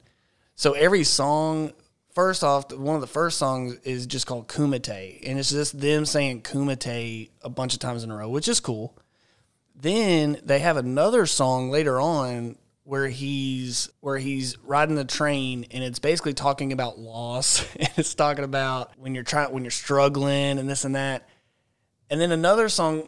So 0.56 0.74
every 0.74 1.04
song, 1.04 1.74
first 2.14 2.44
off, 2.44 2.72
one 2.74 2.96
of 2.96 3.02
the 3.02 3.08
first 3.08 3.38
songs 3.38 3.76
is 3.84 4.06
just 4.06 4.28
called 4.28 4.48
Kumite, 4.48 5.20
and 5.28 5.40
it's 5.40 5.52
just 5.52 5.80
them 5.80 6.06
saying 6.06 6.42
Kumite 6.42 7.30
a 7.42 7.50
bunch 7.50 7.74
of 7.74 7.80
times 7.80 8.04
in 8.04 8.12
a 8.12 8.16
row, 8.16 8.30
which 8.30 8.48
is 8.48 8.60
cool. 8.60 8.98
Then 9.76 10.40
they 10.44 10.60
have 10.60 10.78
another 10.78 11.26
song 11.26 11.72
later 11.72 12.00
on 12.00 12.58
where 12.84 13.08
he's 13.08 13.90
where 14.02 14.18
he's 14.18 14.58
riding 14.60 14.96
the 14.96 15.06
train 15.06 15.66
and 15.72 15.84
it's 15.84 16.00
basically 16.00 16.34
talking 16.34 16.74
about 16.74 17.00
loss 17.00 17.66
and 17.80 17.90
it's 17.96 18.14
talking 18.14 18.44
about 18.44 18.92
when 18.98 19.16
you're 19.16 19.24
trying 19.24 19.52
when 19.54 19.64
you're 19.64 19.72
struggling 19.72 20.60
and 20.60 20.70
this 20.70 20.86
and 20.86 20.96
that. 20.96 21.28
And 22.10 22.20
then 22.20 22.32
another 22.32 22.70
song 22.70 23.08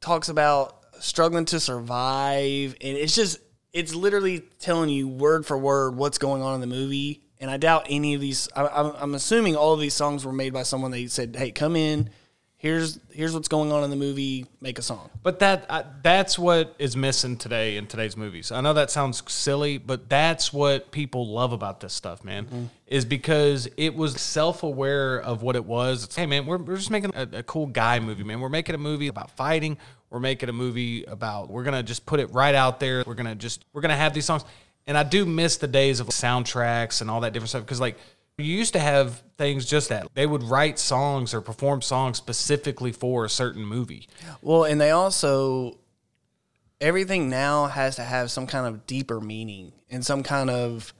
talks 0.00 0.28
about 0.28 0.84
struggling 1.00 1.46
to 1.46 1.58
survive 1.58 2.76
and 2.80 2.96
it's 2.96 3.14
just 3.14 3.38
it's 3.72 3.94
literally 3.94 4.40
telling 4.60 4.90
you 4.90 5.08
word 5.08 5.44
for 5.44 5.58
word 5.58 5.96
what's 5.96 6.18
going 6.18 6.42
on 6.42 6.54
in 6.54 6.60
the 6.60 6.66
movie 6.66 7.23
and 7.44 7.50
i 7.50 7.58
doubt 7.58 7.84
any 7.90 8.14
of 8.14 8.22
these 8.22 8.48
I, 8.56 8.66
I'm, 8.66 8.92
I'm 8.98 9.14
assuming 9.14 9.54
all 9.54 9.74
of 9.74 9.80
these 9.80 9.92
songs 9.94 10.24
were 10.24 10.32
made 10.32 10.54
by 10.54 10.62
someone 10.62 10.90
they 10.90 11.06
said 11.08 11.36
hey 11.36 11.50
come 11.50 11.76
in 11.76 12.08
here's 12.56 12.98
here's 13.10 13.34
what's 13.34 13.48
going 13.48 13.70
on 13.70 13.84
in 13.84 13.90
the 13.90 13.96
movie 13.96 14.46
make 14.62 14.78
a 14.78 14.82
song 14.82 15.10
But 15.22 15.38
that 15.40 15.66
uh, 15.68 15.82
that's 16.02 16.38
what 16.38 16.74
is 16.78 16.96
missing 16.96 17.36
today 17.36 17.76
in 17.76 17.86
today's 17.86 18.16
movies. 18.16 18.50
I 18.50 18.62
know 18.62 18.72
that 18.72 18.90
sounds 18.90 19.22
silly, 19.30 19.76
but 19.76 20.08
that's 20.08 20.52
what 20.52 20.90
people 20.90 21.26
love 21.28 21.52
about 21.52 21.80
this 21.80 21.92
stuff, 21.92 22.24
man. 22.24 22.70
Is 22.86 23.04
because 23.04 23.68
it 23.76 23.94
was 23.94 24.20
self-aware 24.20 25.20
of 25.20 25.42
what 25.42 25.56
it 25.56 25.64
was. 25.64 26.04
It's, 26.04 26.16
hey, 26.16 26.26
man, 26.26 26.44
we're, 26.44 26.58
we're 26.58 26.76
just 26.76 26.90
making 26.90 27.12
a, 27.14 27.38
a 27.38 27.42
cool 27.42 27.66
guy 27.66 28.00
movie, 28.00 28.22
man. 28.22 28.40
We're 28.40 28.50
making 28.50 28.74
a 28.74 28.78
movie 28.78 29.08
about 29.08 29.30
fighting. 29.30 29.78
We're 30.10 30.20
making 30.20 30.48
a 30.48 30.52
movie 30.52 31.04
about. 31.04 31.50
We're 31.50 31.64
gonna 31.64 31.82
just 31.82 32.04
put 32.06 32.20
it 32.20 32.32
right 32.32 32.54
out 32.54 32.80
there. 32.80 33.02
We're 33.06 33.14
gonna 33.14 33.34
just 33.34 33.64
we're 33.72 33.82
gonna 33.82 33.96
have 33.96 34.12
these 34.14 34.26
songs. 34.26 34.44
And 34.86 34.98
I 34.98 35.02
do 35.02 35.24
miss 35.24 35.56
the 35.56 35.66
days 35.66 36.00
of 36.00 36.08
soundtracks 36.08 37.00
and 37.00 37.10
all 37.10 37.20
that 37.20 37.32
different 37.32 37.50
stuff 37.50 37.62
because 37.62 37.80
like 37.80 37.96
you 38.36 38.44
used 38.44 38.72
to 38.72 38.80
have 38.80 39.22
things 39.38 39.64
just 39.64 39.88
that 39.88 40.08
they 40.14 40.26
would 40.26 40.42
write 40.42 40.78
songs 40.78 41.32
or 41.32 41.40
perform 41.40 41.80
songs 41.80 42.18
specifically 42.18 42.92
for 42.92 43.24
a 43.24 43.30
certain 43.30 43.64
movie. 43.64 44.08
Well, 44.42 44.64
and 44.64 44.80
they 44.80 44.90
also 44.90 45.78
everything 46.80 47.30
now 47.30 47.66
has 47.66 47.96
to 47.96 48.02
have 48.02 48.30
some 48.30 48.46
kind 48.46 48.66
of 48.66 48.86
deeper 48.86 49.20
meaning 49.20 49.72
and 49.88 50.04
some 50.04 50.22
kind 50.22 50.50
of 50.50 50.92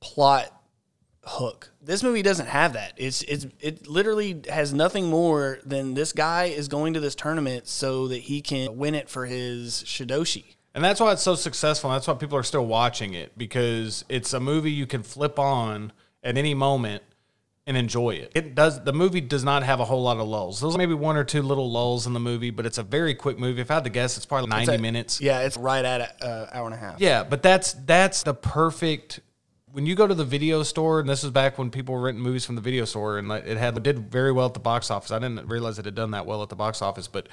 plot 0.00 0.52
hook. 1.24 1.70
This 1.80 2.02
movie 2.02 2.22
doesn't 2.22 2.46
have 2.46 2.72
that. 2.72 2.94
It's 2.96 3.22
it's 3.22 3.46
it 3.60 3.86
literally 3.86 4.42
has 4.48 4.74
nothing 4.74 5.08
more 5.08 5.60
than 5.64 5.94
this 5.94 6.12
guy 6.12 6.44
is 6.44 6.68
going 6.68 6.94
to 6.94 7.00
this 7.00 7.14
tournament 7.14 7.68
so 7.68 8.08
that 8.08 8.18
he 8.18 8.40
can 8.40 8.76
win 8.76 8.94
it 8.94 9.08
for 9.08 9.26
his 9.26 9.84
Shidoshi. 9.86 10.56
And 10.74 10.82
that's 10.82 11.00
why 11.00 11.12
it's 11.12 11.22
so 11.22 11.34
successful. 11.34 11.90
And 11.90 11.96
that's 11.96 12.08
why 12.08 12.14
people 12.14 12.38
are 12.38 12.42
still 12.42 12.66
watching 12.66 13.14
it 13.14 13.36
because 13.36 14.04
it's 14.08 14.32
a 14.32 14.40
movie 14.40 14.72
you 14.72 14.86
can 14.86 15.02
flip 15.02 15.38
on 15.38 15.92
at 16.22 16.38
any 16.38 16.54
moment 16.54 17.02
and 17.66 17.76
enjoy 17.76 18.10
it. 18.10 18.32
It 18.34 18.54
does. 18.54 18.82
The 18.82 18.92
movie 18.92 19.20
does 19.20 19.44
not 19.44 19.62
have 19.62 19.80
a 19.80 19.84
whole 19.84 20.02
lot 20.02 20.16
of 20.16 20.26
lulls. 20.26 20.60
There's 20.60 20.76
maybe 20.76 20.94
one 20.94 21.16
or 21.16 21.24
two 21.24 21.42
little 21.42 21.70
lulls 21.70 22.06
in 22.06 22.12
the 22.12 22.20
movie, 22.20 22.50
but 22.50 22.66
it's 22.66 22.78
a 22.78 22.82
very 22.82 23.14
quick 23.14 23.38
movie. 23.38 23.60
If 23.60 23.70
I 23.70 23.74
had 23.74 23.84
to 23.84 23.90
guess, 23.90 24.16
it's 24.16 24.26
probably 24.26 24.48
ninety 24.48 24.78
minutes. 24.78 25.20
Yeah, 25.20 25.40
it's 25.40 25.56
right 25.56 25.84
at 25.84 26.00
an 26.20 26.28
uh, 26.28 26.46
hour 26.52 26.66
and 26.66 26.74
a 26.74 26.78
half. 26.78 27.00
Yeah, 27.00 27.22
but 27.22 27.42
that's 27.42 27.74
that's 27.74 28.22
the 28.22 28.34
perfect. 28.34 29.20
When 29.70 29.86
you 29.86 29.94
go 29.94 30.06
to 30.06 30.14
the 30.14 30.24
video 30.24 30.62
store, 30.64 31.00
and 31.00 31.08
this 31.08 31.24
is 31.24 31.30
back 31.30 31.56
when 31.56 31.70
people 31.70 31.94
were 31.94 32.02
renting 32.02 32.22
movies 32.22 32.44
from 32.44 32.56
the 32.56 32.60
video 32.60 32.84
store, 32.84 33.18
and 33.18 33.30
it 33.30 33.56
had 33.56 33.76
it 33.76 33.82
did 33.82 34.10
very 34.10 34.32
well 34.32 34.46
at 34.46 34.54
the 34.54 34.60
box 34.60 34.90
office. 34.90 35.12
I 35.12 35.18
didn't 35.18 35.46
realize 35.46 35.78
it 35.78 35.84
had 35.84 35.94
done 35.94 36.10
that 36.10 36.26
well 36.26 36.42
at 36.42 36.48
the 36.48 36.56
box 36.56 36.82
office, 36.82 37.06
but 37.06 37.28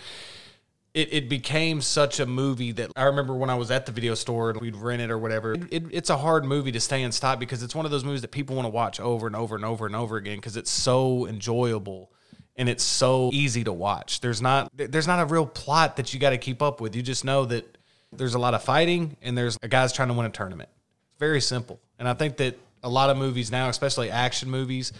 it, 0.93 1.13
it 1.13 1.29
became 1.29 1.81
such 1.81 2.19
a 2.19 2.25
movie 2.25 2.71
that 2.73 2.91
I 2.95 3.03
remember 3.03 3.35
when 3.35 3.49
I 3.49 3.55
was 3.55 3.69
at 3.69 3.85
the 3.85 3.91
video 3.91 4.15
store 4.15 4.49
and 4.49 4.59
we'd 4.59 4.75
rent 4.75 5.01
it 5.01 5.11
or 5.11 5.17
whatever. 5.17 5.53
It, 5.53 5.67
it, 5.71 5.83
it's 5.91 6.09
a 6.09 6.17
hard 6.17 6.45
movie 6.45 6.71
to 6.71 6.79
stay 6.79 7.03
in 7.03 7.11
stock 7.11 7.39
because 7.39 7.61
it's 7.61 7.75
one 7.75 7.85
of 7.85 7.91
those 7.91 8.03
movies 8.03 8.21
that 8.21 8.31
people 8.31 8.55
want 8.55 8.65
to 8.65 8.71
watch 8.71 8.99
over 8.99 9.27
and 9.27 9.35
over 9.35 9.55
and 9.55 9.63
over 9.63 9.85
and 9.85 9.95
over 9.95 10.17
again 10.17 10.37
because 10.37 10.57
it's 10.57 10.71
so 10.71 11.27
enjoyable 11.27 12.11
and 12.55 12.67
it's 12.67 12.83
so 12.83 13.29
easy 13.31 13.63
to 13.63 13.71
watch. 13.71 14.19
There's 14.19 14.41
not 14.41 14.69
there's 14.75 15.07
not 15.07 15.19
a 15.19 15.25
real 15.25 15.45
plot 15.45 15.95
that 15.97 16.13
you 16.13 16.19
got 16.19 16.31
to 16.31 16.37
keep 16.37 16.61
up 16.61 16.81
with. 16.81 16.95
You 16.95 17.01
just 17.01 17.23
know 17.23 17.45
that 17.45 17.77
there's 18.11 18.33
a 18.33 18.39
lot 18.39 18.53
of 18.53 18.63
fighting 18.63 19.15
and 19.21 19.37
there's 19.37 19.57
a 19.61 19.67
guy's 19.67 19.93
trying 19.93 20.07
to 20.09 20.13
win 20.13 20.25
a 20.25 20.29
tournament. 20.29 20.69
It's 21.11 21.19
very 21.19 21.41
simple. 21.41 21.79
And 21.99 22.07
I 22.07 22.13
think 22.15 22.37
that 22.37 22.57
a 22.83 22.89
lot 22.89 23.09
of 23.09 23.17
movies 23.17 23.51
now, 23.51 23.69
especially 23.69 24.09
action 24.09 24.49
movies, 24.49 24.91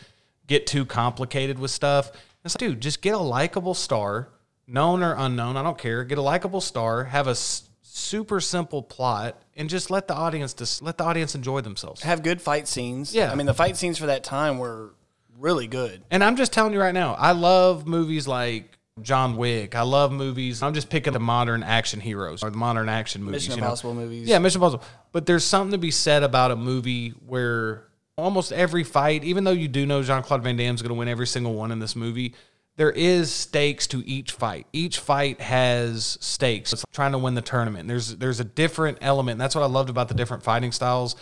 get 0.47 0.67
too 0.67 0.86
complicated 0.86 1.58
with 1.58 1.71
stuff. 1.71 2.12
It's 2.45 2.56
like, 2.56 2.60
dude, 2.60 2.82
just 2.82 3.02
get 3.02 3.13
a 3.13 3.19
likable 3.19 3.73
star, 3.73 4.30
known 4.69 5.03
or 5.03 5.15
unknown, 5.17 5.58
I 5.58 5.63
don't 5.63 5.77
care. 5.77 6.03
Get 6.03 6.17
a 6.17 6.21
likable 6.21 6.62
star, 6.62 7.05
have 7.05 7.27
a 7.27 7.32
s- 7.32 7.63
super 7.82 8.39
simple 8.39 8.82
plot, 8.84 9.41
and 9.55 9.69
just 9.69 9.89
let 9.89 10.08
the 10.08 10.13
audience 10.15 10.53
just 10.53 10.82
let 10.82 10.97
the 10.97 11.03
audience 11.03 11.36
enjoy 11.36 11.62
themselves. 11.62 12.01
Have 12.03 12.23
good 12.23 12.41
fight 12.41 12.67
scenes. 12.67 13.13
Yeah. 13.13 13.32
I 13.32 13.36
mean 13.36 13.45
the 13.47 13.53
fight 13.53 13.75
scenes 13.77 13.97
for 13.97 14.05
that 14.08 14.23
time 14.23 14.58
were 14.58 14.93
really 15.38 15.67
good. 15.67 16.01
And 16.12 16.23
I'm 16.23 16.36
just 16.36 16.53
telling 16.53 16.73
you 16.73 16.79
right 16.79 16.93
now, 16.93 17.13
I 17.15 17.32
love 17.32 17.88
movies 17.88 18.27
like 18.27 18.77
John 19.01 19.38
Wick. 19.38 19.75
I 19.75 19.82
love 19.84 20.12
movies. 20.12 20.62
I'm 20.62 20.73
just 20.73 20.89
picking 20.89 21.13
the 21.13 21.19
modern 21.19 21.63
action 21.63 21.99
heroes 22.01 22.43
or 22.43 22.49
the 22.49 22.58
modern 22.58 22.89
action 22.89 23.23
movies. 23.23 23.43
Mission 23.47 23.51
you 23.55 23.62
know? 23.62 23.67
Impossible 23.67 23.93
movies. 23.93 24.27
Yeah, 24.27 24.39
Mission 24.39 24.60
Impossible. 24.60 24.84
But 25.12 25.25
there's 25.25 25.45
something 25.45 25.71
to 25.71 25.77
be 25.77 25.91
said 25.91 26.23
about 26.23 26.51
a 26.51 26.55
movie 26.58 27.12
where 27.25 27.86
almost 28.17 28.51
every 28.51 28.84
fight, 28.84 29.23
even 29.23 29.45
though 29.45 29.51
you 29.51 29.69
do 29.69 29.86
know 29.86 30.03
Jean 30.03 30.21
Claude 30.21 30.43
Van 30.43 30.58
Damme's 30.58 30.82
going 30.82 30.89
to 30.89 30.95
win 30.99 31.08
every 31.08 31.27
single 31.27 31.53
one 31.53 31.71
in 31.71 31.79
this 31.79 31.95
movie, 31.95 32.36
there 32.80 32.92
is 32.92 33.30
stakes 33.30 33.88
to 33.88 34.02
each 34.08 34.32
fight. 34.32 34.65
Each 34.72 35.00
fight 35.00 35.42
has 35.42 36.18
stakes. 36.22 36.72
It's 36.72 36.86
trying 36.94 37.12
to 37.12 37.18
win 37.18 37.34
the 37.36 37.42
tournament. 37.42 37.89
There's 37.89 38.15
there's 38.15 38.39
a 38.39 38.46
different 38.46 39.00
element. 39.02 39.38
That's 39.38 39.54
what 39.54 39.63
I 39.63 39.68
loved 39.68 39.89
about 39.89 40.08
the 40.08 40.13
different 40.13 40.44
fighting 40.44 40.72
styles. 40.72 41.18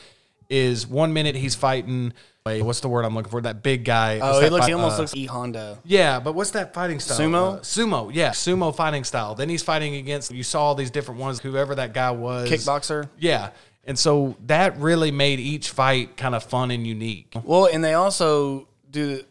Is 0.49 0.85
one 0.85 1.13
minute 1.13 1.35
he's 1.35 1.55
fighting. 1.55 2.13
Wait, 2.45 2.61
what's 2.61 2.79
the 2.81 2.87
word 2.89 3.05
I'm 3.05 3.15
looking 3.15 3.31
for? 3.31 3.41
That 3.41 3.63
big 3.63 3.83
guy. 3.85 4.19
Oh, 4.21 4.39
he 4.39 4.49
looks. 4.51 4.61
fight- 4.65 4.67
He 4.69 4.73
almost 4.75 4.97
uh, 4.97 5.01
looks 5.01 5.15
E 5.15 5.25
Honda. 5.25 5.79
yeah, 5.83 6.19
but 6.19 6.35
what's 6.35 6.51
that 6.51 6.75
fighting 6.75 6.99
style? 6.99 7.17
Sumo? 7.17 7.55
Uh, 7.55 7.59
sumo, 7.61 8.11
yeah, 8.13 8.29
sumo 8.29 8.73
fighting 8.73 9.03
style. 9.03 9.33
Then 9.33 9.49
he's 9.49 9.63
fighting 9.63 9.95
against. 9.95 10.31
You 10.31 10.43
saw 10.43 10.61
all 10.63 10.75
these 10.75 10.91
different 10.91 11.19
ones. 11.19 11.39
Whoever 11.39 11.73
that 11.75 11.93
guy 11.93 12.11
was, 12.11 12.49
Kickboxer. 12.51 13.09
Yeah, 13.17 13.49
and 13.83 13.97
so 13.97 14.37
that 14.45 14.77
really 14.77 15.09
made 15.09 15.39
each 15.39 15.71
fight 15.71 16.15
kind 16.17 16.35
of 16.35 16.43
fun 16.43 16.69
and 16.69 16.85
unique. 16.85 17.33
Well, 17.43 17.65
and 17.65 17.83
they 17.83 17.95
also 17.95 18.67
do 18.91 19.23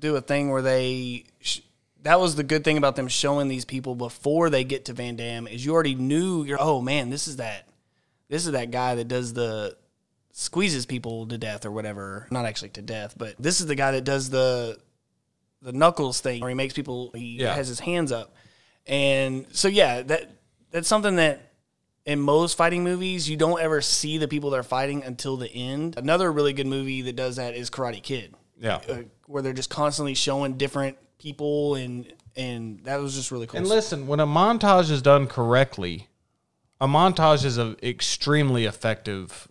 do 0.00 0.16
a 0.16 0.20
thing 0.20 0.50
where 0.50 0.62
they. 0.62 1.24
Sh- 1.40 1.60
that 2.02 2.18
was 2.18 2.34
the 2.34 2.42
good 2.42 2.64
thing 2.64 2.78
about 2.78 2.96
them 2.96 3.08
showing 3.08 3.48
these 3.48 3.66
people 3.66 3.94
before 3.94 4.48
they 4.48 4.64
get 4.64 4.86
to 4.86 4.94
Van 4.94 5.16
Damme 5.16 5.46
is 5.46 5.64
you 5.64 5.72
already 5.74 5.94
knew 5.94 6.42
you're. 6.44 6.58
Oh 6.60 6.80
man, 6.80 7.10
this 7.10 7.28
is 7.28 7.36
that. 7.36 7.68
This 8.28 8.46
is 8.46 8.52
that 8.52 8.70
guy 8.70 8.94
that 8.94 9.06
does 9.08 9.32
the 9.34 9.76
squeezes 10.32 10.86
people 10.86 11.26
to 11.26 11.36
death 11.36 11.66
or 11.66 11.70
whatever. 11.70 12.26
Not 12.30 12.46
actually 12.46 12.70
to 12.70 12.82
death, 12.82 13.14
but 13.18 13.34
this 13.38 13.60
is 13.60 13.66
the 13.66 13.74
guy 13.74 13.92
that 13.92 14.04
does 14.04 14.30
the 14.30 14.78
the 15.62 15.72
knuckles 15.72 16.20
thing 16.20 16.40
where 16.40 16.48
he 16.48 16.54
makes 16.54 16.72
people. 16.72 17.10
He 17.14 17.36
Yeah. 17.40 17.54
has 17.54 17.68
his 17.68 17.80
hands 17.80 18.12
up, 18.12 18.34
and 18.86 19.44
so 19.52 19.68
yeah, 19.68 20.00
that 20.02 20.30
that's 20.70 20.88
something 20.88 21.16
that 21.16 21.52
in 22.06 22.18
most 22.18 22.56
fighting 22.56 22.82
movies, 22.82 23.28
you 23.28 23.36
don't 23.36 23.60
ever 23.60 23.82
see 23.82 24.16
the 24.16 24.26
people 24.26 24.48
they're 24.48 24.62
fighting 24.62 25.02
until 25.02 25.36
the 25.36 25.52
end. 25.52 25.98
Another 25.98 26.32
really 26.32 26.54
good 26.54 26.66
movie 26.66 27.02
that 27.02 27.14
does 27.14 27.36
that 27.36 27.54
is 27.54 27.68
Karate 27.68 28.02
Kid, 28.02 28.34
Yeah. 28.60 28.80
uh, 28.88 29.02
where 29.26 29.42
they're 29.42 29.52
just 29.52 29.70
constantly 29.70 30.14
showing 30.14 30.54
different 30.58 30.98
people, 31.18 31.74
and 31.76 32.12
and 32.36 32.80
that 32.84 33.00
was 33.00 33.14
just 33.14 33.30
really 33.30 33.46
cool. 33.46 33.58
And 33.58 33.66
listen, 33.66 34.06
when 34.06 34.20
a 34.20 34.26
montage 34.26 34.90
is 34.90 35.02
done 35.02 35.26
correctly, 35.26 36.08
a 36.80 36.86
montage 36.86 37.44
is 37.44 37.58
an 37.58 37.76
extremely 37.82 38.66
effective 38.66 39.48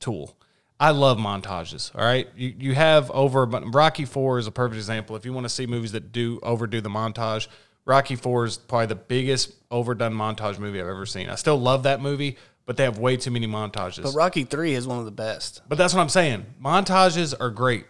tool. 0.00 0.36
I 0.80 0.90
love 0.90 1.18
montages. 1.18 1.92
All 1.94 2.04
right, 2.04 2.28
you 2.36 2.54
you 2.58 2.74
have 2.74 3.10
over, 3.10 3.46
but 3.46 3.74
Rocky 3.74 4.04
Four 4.04 4.38
is 4.38 4.46
a 4.46 4.52
perfect 4.52 4.76
example. 4.76 5.16
If 5.16 5.24
you 5.24 5.32
want 5.32 5.44
to 5.44 5.48
see 5.48 5.66
movies 5.66 5.92
that 5.92 6.12
do 6.12 6.38
overdo 6.42 6.80
the 6.80 6.88
montage, 6.90 7.48
Rocky 7.84 8.14
Four 8.14 8.44
is 8.44 8.58
probably 8.58 8.86
the 8.86 8.94
biggest 8.94 9.54
overdone 9.70 10.12
montage 10.14 10.58
movie 10.58 10.80
I've 10.80 10.86
ever 10.86 11.06
seen. 11.06 11.28
I 11.30 11.34
still 11.34 11.58
love 11.60 11.82
that 11.82 12.00
movie, 12.00 12.36
but 12.64 12.76
they 12.76 12.84
have 12.84 12.98
way 12.98 13.16
too 13.16 13.30
many 13.32 13.48
montages. 13.48 14.02
but 14.04 14.14
Rocky 14.14 14.44
Three 14.44 14.74
is 14.74 14.86
one 14.86 14.98
of 15.00 15.04
the 15.04 15.10
best. 15.10 15.62
But 15.68 15.78
that's 15.78 15.94
what 15.94 16.00
I'm 16.00 16.08
saying. 16.08 16.46
Montages 16.62 17.34
are 17.40 17.50
great. 17.50 17.86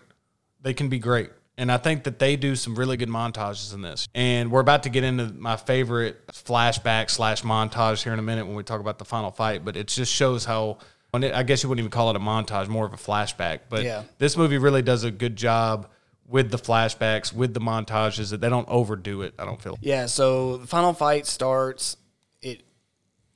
They 0.60 0.74
can 0.74 0.88
be 0.88 0.98
great. 0.98 1.30
And 1.56 1.72
I 1.72 1.76
think 1.76 2.04
that 2.04 2.20
they 2.20 2.36
do 2.36 2.54
some 2.54 2.76
really 2.76 2.96
good 2.96 3.08
montages 3.08 3.74
in 3.74 3.82
this. 3.82 4.06
And 4.14 4.50
we're 4.52 4.60
about 4.60 4.84
to 4.84 4.90
get 4.90 5.02
into 5.02 5.32
my 5.32 5.56
favorite 5.56 6.24
flashback 6.28 7.10
slash 7.10 7.42
montage 7.42 8.04
here 8.04 8.12
in 8.12 8.18
a 8.20 8.22
minute 8.22 8.46
when 8.46 8.54
we 8.54 8.62
talk 8.62 8.80
about 8.80 8.98
the 8.98 9.04
final 9.04 9.32
fight. 9.32 9.64
But 9.64 9.76
it 9.76 9.88
just 9.88 10.12
shows 10.12 10.44
how, 10.44 10.78
I 11.12 11.42
guess 11.42 11.62
you 11.64 11.68
wouldn't 11.68 11.80
even 11.82 11.90
call 11.90 12.10
it 12.10 12.16
a 12.16 12.20
montage, 12.20 12.68
more 12.68 12.86
of 12.86 12.92
a 12.92 12.96
flashback. 12.96 13.60
But 13.68 13.82
Yeah. 13.84 14.04
this 14.18 14.36
movie 14.36 14.58
really 14.58 14.82
does 14.82 15.02
a 15.02 15.10
good 15.10 15.34
job 15.34 15.88
with 16.28 16.50
the 16.52 16.58
flashbacks, 16.58 17.32
with 17.32 17.54
the 17.54 17.60
montages, 17.60 18.30
that 18.30 18.40
they 18.40 18.48
don't 18.50 18.68
overdo 18.68 19.22
it, 19.22 19.34
I 19.38 19.44
don't 19.44 19.60
feel. 19.60 19.78
Yeah, 19.80 20.06
so 20.06 20.58
the 20.58 20.66
final 20.66 20.92
fight 20.92 21.26
starts. 21.26 21.96
It 22.42 22.62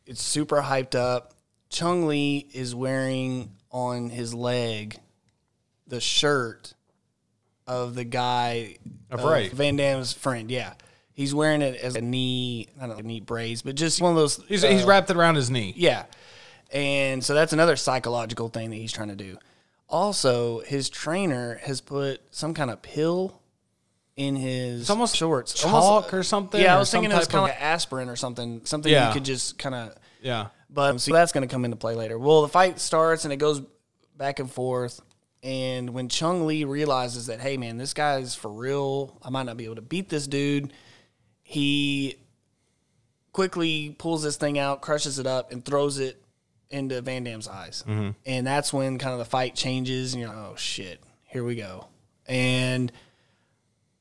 it's 0.06 0.22
super 0.22 0.60
hyped 0.62 0.94
up. 0.94 1.32
Chong 1.70 2.06
Li 2.06 2.46
is 2.52 2.74
wearing 2.74 3.56
on 3.70 4.10
his 4.10 4.32
leg 4.34 5.00
the 5.86 6.00
shirt 6.00 6.74
of 7.66 7.94
the 7.94 8.04
guy 8.04 8.76
Of 9.10 9.22
Ray. 9.24 9.48
Van 9.48 9.76
Damme's 9.76 10.12
friend. 10.12 10.50
Yeah, 10.50 10.74
He's 11.14 11.34
wearing 11.34 11.60
it 11.62 11.76
as 11.80 11.94
a 11.94 12.00
knee, 12.00 12.68
I 12.80 12.86
don't 12.86 12.96
know, 12.96 13.02
knee 13.02 13.20
brace, 13.20 13.62
but 13.62 13.74
just 13.74 14.00
one 14.00 14.12
of 14.12 14.16
those. 14.16 14.42
He's, 14.48 14.64
uh, 14.64 14.68
he's 14.68 14.84
wrapped 14.84 15.10
it 15.10 15.16
around 15.16 15.34
his 15.36 15.50
knee. 15.50 15.74
yeah. 15.76 16.04
And 16.72 17.22
so 17.22 17.34
that's 17.34 17.52
another 17.52 17.76
psychological 17.76 18.48
thing 18.48 18.70
that 18.70 18.76
he's 18.76 18.92
trying 18.92 19.08
to 19.08 19.14
do. 19.14 19.36
Also, 19.90 20.60
his 20.60 20.88
trainer 20.88 21.60
has 21.64 21.82
put 21.82 22.22
some 22.30 22.54
kind 22.54 22.70
of 22.70 22.80
pill 22.80 23.38
in 24.16 24.36
his 24.36 24.82
It's 24.82 24.90
almost 24.90 25.14
shorts. 25.16 25.52
chalk 25.52 25.72
Almost- 25.74 26.14
or 26.14 26.22
something. 26.22 26.60
Yeah, 26.60 26.76
I 26.76 26.78
was 26.78 26.90
thinking 26.90 27.10
it 27.10 27.14
was 27.16 27.26
kind 27.28 27.44
of 27.44 27.50
of- 27.50 27.56
like 27.56 27.62
aspirin 27.62 28.08
or 28.08 28.16
something. 28.16 28.62
Something 28.64 28.90
Yeah. 28.90 29.08
you 29.08 29.12
could 29.14 29.24
just 29.24 29.58
kind 29.58 29.74
of. 29.74 29.94
Yeah. 30.22 30.46
But 30.70 30.98
so 31.02 31.12
that's 31.12 31.32
going 31.32 31.46
to 31.46 31.52
come 31.52 31.66
into 31.66 31.76
play 31.76 31.94
later. 31.94 32.18
Well, 32.18 32.40
the 32.40 32.48
fight 32.48 32.80
starts 32.80 33.24
and 33.24 33.32
it 33.34 33.36
goes 33.36 33.60
back 34.16 34.38
and 34.38 34.50
forth. 34.50 34.98
And 35.42 35.90
when 35.90 36.08
Chong 36.08 36.46
Li 36.46 36.64
realizes 36.64 37.26
that, 37.26 37.40
hey, 37.40 37.56
man, 37.56 37.76
this 37.76 37.94
guy's 37.94 38.34
for 38.34 38.52
real, 38.52 39.18
I 39.22 39.30
might 39.30 39.44
not 39.44 39.56
be 39.56 39.64
able 39.64 39.74
to 39.74 39.82
beat 39.82 40.08
this 40.08 40.26
dude, 40.26 40.72
he 41.42 42.16
quickly 43.32 43.96
pulls 43.98 44.22
this 44.22 44.36
thing 44.36 44.58
out, 44.58 44.82
crushes 44.82 45.18
it 45.18 45.26
up, 45.26 45.50
and 45.50 45.64
throws 45.64 45.98
it 45.98 46.22
into 46.70 47.00
Van 47.02 47.24
Damme's 47.24 47.48
eyes. 47.48 47.82
Mm-hmm. 47.86 48.10
And 48.24 48.46
that's 48.46 48.72
when 48.72 48.98
kind 48.98 49.12
of 49.12 49.18
the 49.18 49.24
fight 49.24 49.56
changes, 49.56 50.14
and 50.14 50.20
you're 50.20 50.30
like, 50.30 50.38
oh, 50.38 50.56
shit, 50.56 51.02
here 51.24 51.42
we 51.42 51.56
go. 51.56 51.88
And 52.26 52.92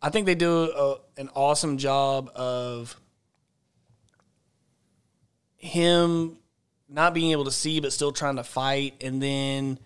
I 0.01 0.10
think 0.10 0.27
they 0.27 0.36
do 0.36 0.71
a, 0.71 0.97
an 1.17 1.30
awesome 1.36 1.77
job 1.77 2.30
of 2.36 2.95
him 5.58 6.38
not 6.89 7.13
being 7.13 7.32
able 7.32 7.45
to 7.45 7.51
see 7.51 7.80
but 7.80 7.93
still 7.93 8.12
trying 8.12 8.36
to 8.36 8.43
fight 8.43 8.95
and 9.01 9.21
then 9.21 9.80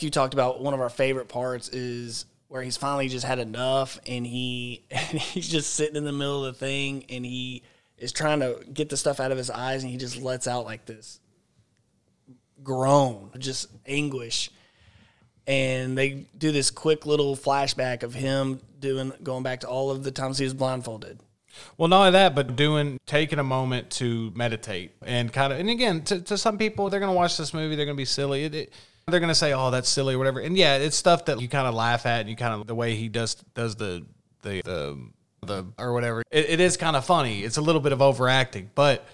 you 0.00 0.10
talked 0.10 0.34
about 0.34 0.60
one 0.60 0.74
of 0.74 0.80
our 0.80 0.88
favorite 0.88 1.28
parts 1.28 1.68
is 1.68 2.26
where 2.48 2.62
he's 2.62 2.76
finally 2.76 3.08
just 3.08 3.24
had 3.24 3.38
enough 3.38 3.98
and 4.06 4.26
he 4.26 4.84
and 4.90 5.18
he's 5.18 5.48
just 5.48 5.74
sitting 5.74 5.96
in 5.96 6.04
the 6.04 6.12
middle 6.12 6.44
of 6.44 6.54
the 6.54 6.58
thing 6.58 7.04
and 7.08 7.24
he 7.24 7.62
is 7.98 8.12
trying 8.12 8.40
to 8.40 8.58
get 8.72 8.88
the 8.88 8.96
stuff 8.96 9.20
out 9.20 9.32
of 9.32 9.38
his 9.38 9.50
eyes 9.50 9.82
and 9.82 9.90
he 9.90 9.98
just 9.98 10.20
lets 10.20 10.46
out 10.46 10.64
like 10.64 10.84
this 10.86 11.20
groan 12.62 13.30
just 13.38 13.68
anguish 13.86 14.50
and 15.46 15.98
they 15.98 16.26
do 16.38 16.50
this 16.50 16.70
quick 16.70 17.04
little 17.04 17.36
flashback 17.36 18.02
of 18.02 18.14
him 18.14 18.60
doing 18.80 19.12
going 19.22 19.42
back 19.42 19.60
to 19.60 19.68
all 19.68 19.90
of 19.90 20.02
the 20.02 20.10
times 20.10 20.38
he 20.38 20.44
was 20.44 20.54
blindfolded 20.54 21.20
Well, 21.76 21.88
not 21.88 22.00
only 22.00 22.10
that, 22.12 22.34
but 22.34 22.56
doing 22.56 22.98
taking 23.06 23.38
a 23.38 23.44
moment 23.44 23.90
to 23.92 24.32
meditate 24.34 24.92
and 25.02 25.32
kind 25.32 25.52
of, 25.52 25.60
and 25.60 25.70
again, 25.70 26.02
to, 26.02 26.20
to 26.22 26.36
some 26.36 26.58
people, 26.58 26.90
they're 26.90 27.00
gonna 27.00 27.12
watch 27.12 27.36
this 27.36 27.54
movie, 27.54 27.76
they're 27.76 27.86
gonna 27.86 27.96
be 27.96 28.04
silly. 28.04 28.44
It, 28.44 28.54
it, 28.54 28.72
they're 29.06 29.20
gonna 29.20 29.34
say, 29.34 29.52
"Oh, 29.52 29.70
that's 29.70 29.88
silly" 29.88 30.14
or 30.14 30.18
whatever. 30.18 30.40
And 30.40 30.56
yeah, 30.56 30.76
it's 30.76 30.96
stuff 30.96 31.26
that 31.26 31.40
you 31.40 31.48
kind 31.48 31.66
of 31.66 31.74
laugh 31.74 32.06
at, 32.06 32.20
and 32.20 32.28
you 32.28 32.36
kind 32.36 32.54
of 32.54 32.66
the 32.66 32.74
way 32.74 32.94
he 32.94 33.08
does 33.08 33.34
does 33.54 33.76
the 33.76 34.04
the 34.42 34.62
the, 34.62 35.10
the 35.46 35.66
or 35.78 35.92
whatever. 35.92 36.22
It, 36.30 36.50
it 36.50 36.60
is 36.60 36.76
kind 36.76 36.96
of 36.96 37.04
funny. 37.04 37.42
It's 37.42 37.56
a 37.56 37.62
little 37.62 37.80
bit 37.80 37.92
of 37.92 38.02
overacting, 38.02 38.70
but. 38.74 39.06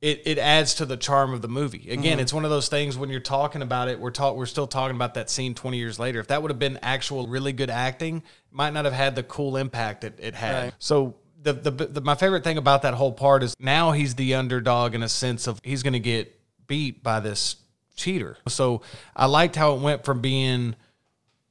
It, 0.00 0.20
it 0.26 0.36
adds 0.36 0.74
to 0.74 0.84
the 0.84 0.98
charm 0.98 1.32
of 1.32 1.40
the 1.40 1.48
movie. 1.48 1.88
Again, 1.88 2.04
mm-hmm. 2.04 2.20
it's 2.20 2.32
one 2.34 2.44
of 2.44 2.50
those 2.50 2.68
things 2.68 2.98
when 2.98 3.08
you're 3.08 3.20
talking 3.20 3.62
about 3.62 3.88
it, 3.88 3.98
we're 3.98 4.10
talk, 4.10 4.36
we're 4.36 4.44
still 4.44 4.66
talking 4.66 4.94
about 4.94 5.14
that 5.14 5.30
scene 5.30 5.54
20 5.54 5.78
years 5.78 5.98
later. 5.98 6.20
If 6.20 6.26
that 6.26 6.42
would 6.42 6.50
have 6.50 6.58
been 6.58 6.78
actual 6.82 7.26
really 7.26 7.54
good 7.54 7.70
acting, 7.70 8.18
it 8.18 8.22
might 8.50 8.74
not 8.74 8.84
have 8.84 8.92
had 8.92 9.14
the 9.14 9.22
cool 9.22 9.56
impact 9.56 10.04
it, 10.04 10.18
it 10.20 10.34
had. 10.34 10.64
Right. 10.64 10.74
So 10.78 11.14
the, 11.44 11.52
the 11.52 11.70
the 11.70 12.00
my 12.00 12.16
favorite 12.16 12.42
thing 12.42 12.58
about 12.58 12.82
that 12.82 12.94
whole 12.94 13.12
part 13.12 13.42
is 13.42 13.54
now 13.58 13.92
he's 13.92 14.14
the 14.14 14.34
underdog 14.34 14.94
in 14.94 15.02
a 15.02 15.08
sense 15.08 15.46
of 15.46 15.58
he's 15.62 15.82
going 15.82 15.92
to 15.92 16.00
get 16.00 16.38
beat 16.66 17.02
by 17.02 17.20
this 17.20 17.56
cheater. 17.94 18.36
So 18.48 18.82
I 19.14 19.26
liked 19.26 19.56
how 19.56 19.74
it 19.74 19.80
went 19.80 20.04
from 20.04 20.20
being 20.20 20.76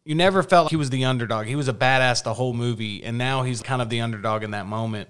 you 0.05 0.15
never 0.15 0.43
felt 0.43 0.65
like 0.65 0.71
he 0.71 0.75
was 0.75 0.89
the 0.89 1.05
underdog. 1.05 1.45
He 1.45 1.55
was 1.55 1.69
a 1.69 1.73
badass 1.73 2.23
the 2.23 2.33
whole 2.33 2.53
movie, 2.53 3.03
and 3.03 3.17
now 3.17 3.43
he's 3.43 3.61
kind 3.61 3.81
of 3.81 3.89
the 3.89 4.01
underdog 4.01 4.43
in 4.43 4.51
that 4.51 4.65
moment. 4.65 5.09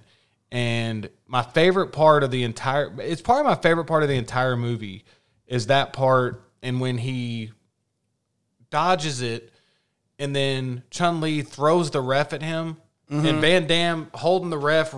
And 0.51 1.09
my 1.25 1.41
favorite 1.41 1.87
part 1.87 2.23
of 2.23 2.29
the 2.29 2.43
entire 2.43 2.93
it's 2.99 3.21
probably 3.21 3.43
my 3.43 3.55
favorite 3.55 3.85
part 3.85 4.03
of 4.03 4.09
the 4.09 4.15
entire 4.15 4.55
movie 4.55 5.03
is 5.47 5.67
that 5.67 5.93
part 5.93 6.43
and 6.61 6.79
when 6.79 6.99
he 6.99 7.51
dodges 8.69 9.21
it 9.21 9.51
and 10.19 10.35
then 10.35 10.83
Chong 10.91 11.21
Li 11.21 11.41
throws 11.41 11.89
the 11.89 12.01
ref 12.01 12.33
at 12.33 12.43
him 12.43 12.77
and 13.09 13.25
mm-hmm. 13.25 13.41
Van 13.41 13.67
Damme 13.67 14.11
holding 14.13 14.51
the 14.51 14.57
ref 14.59 14.93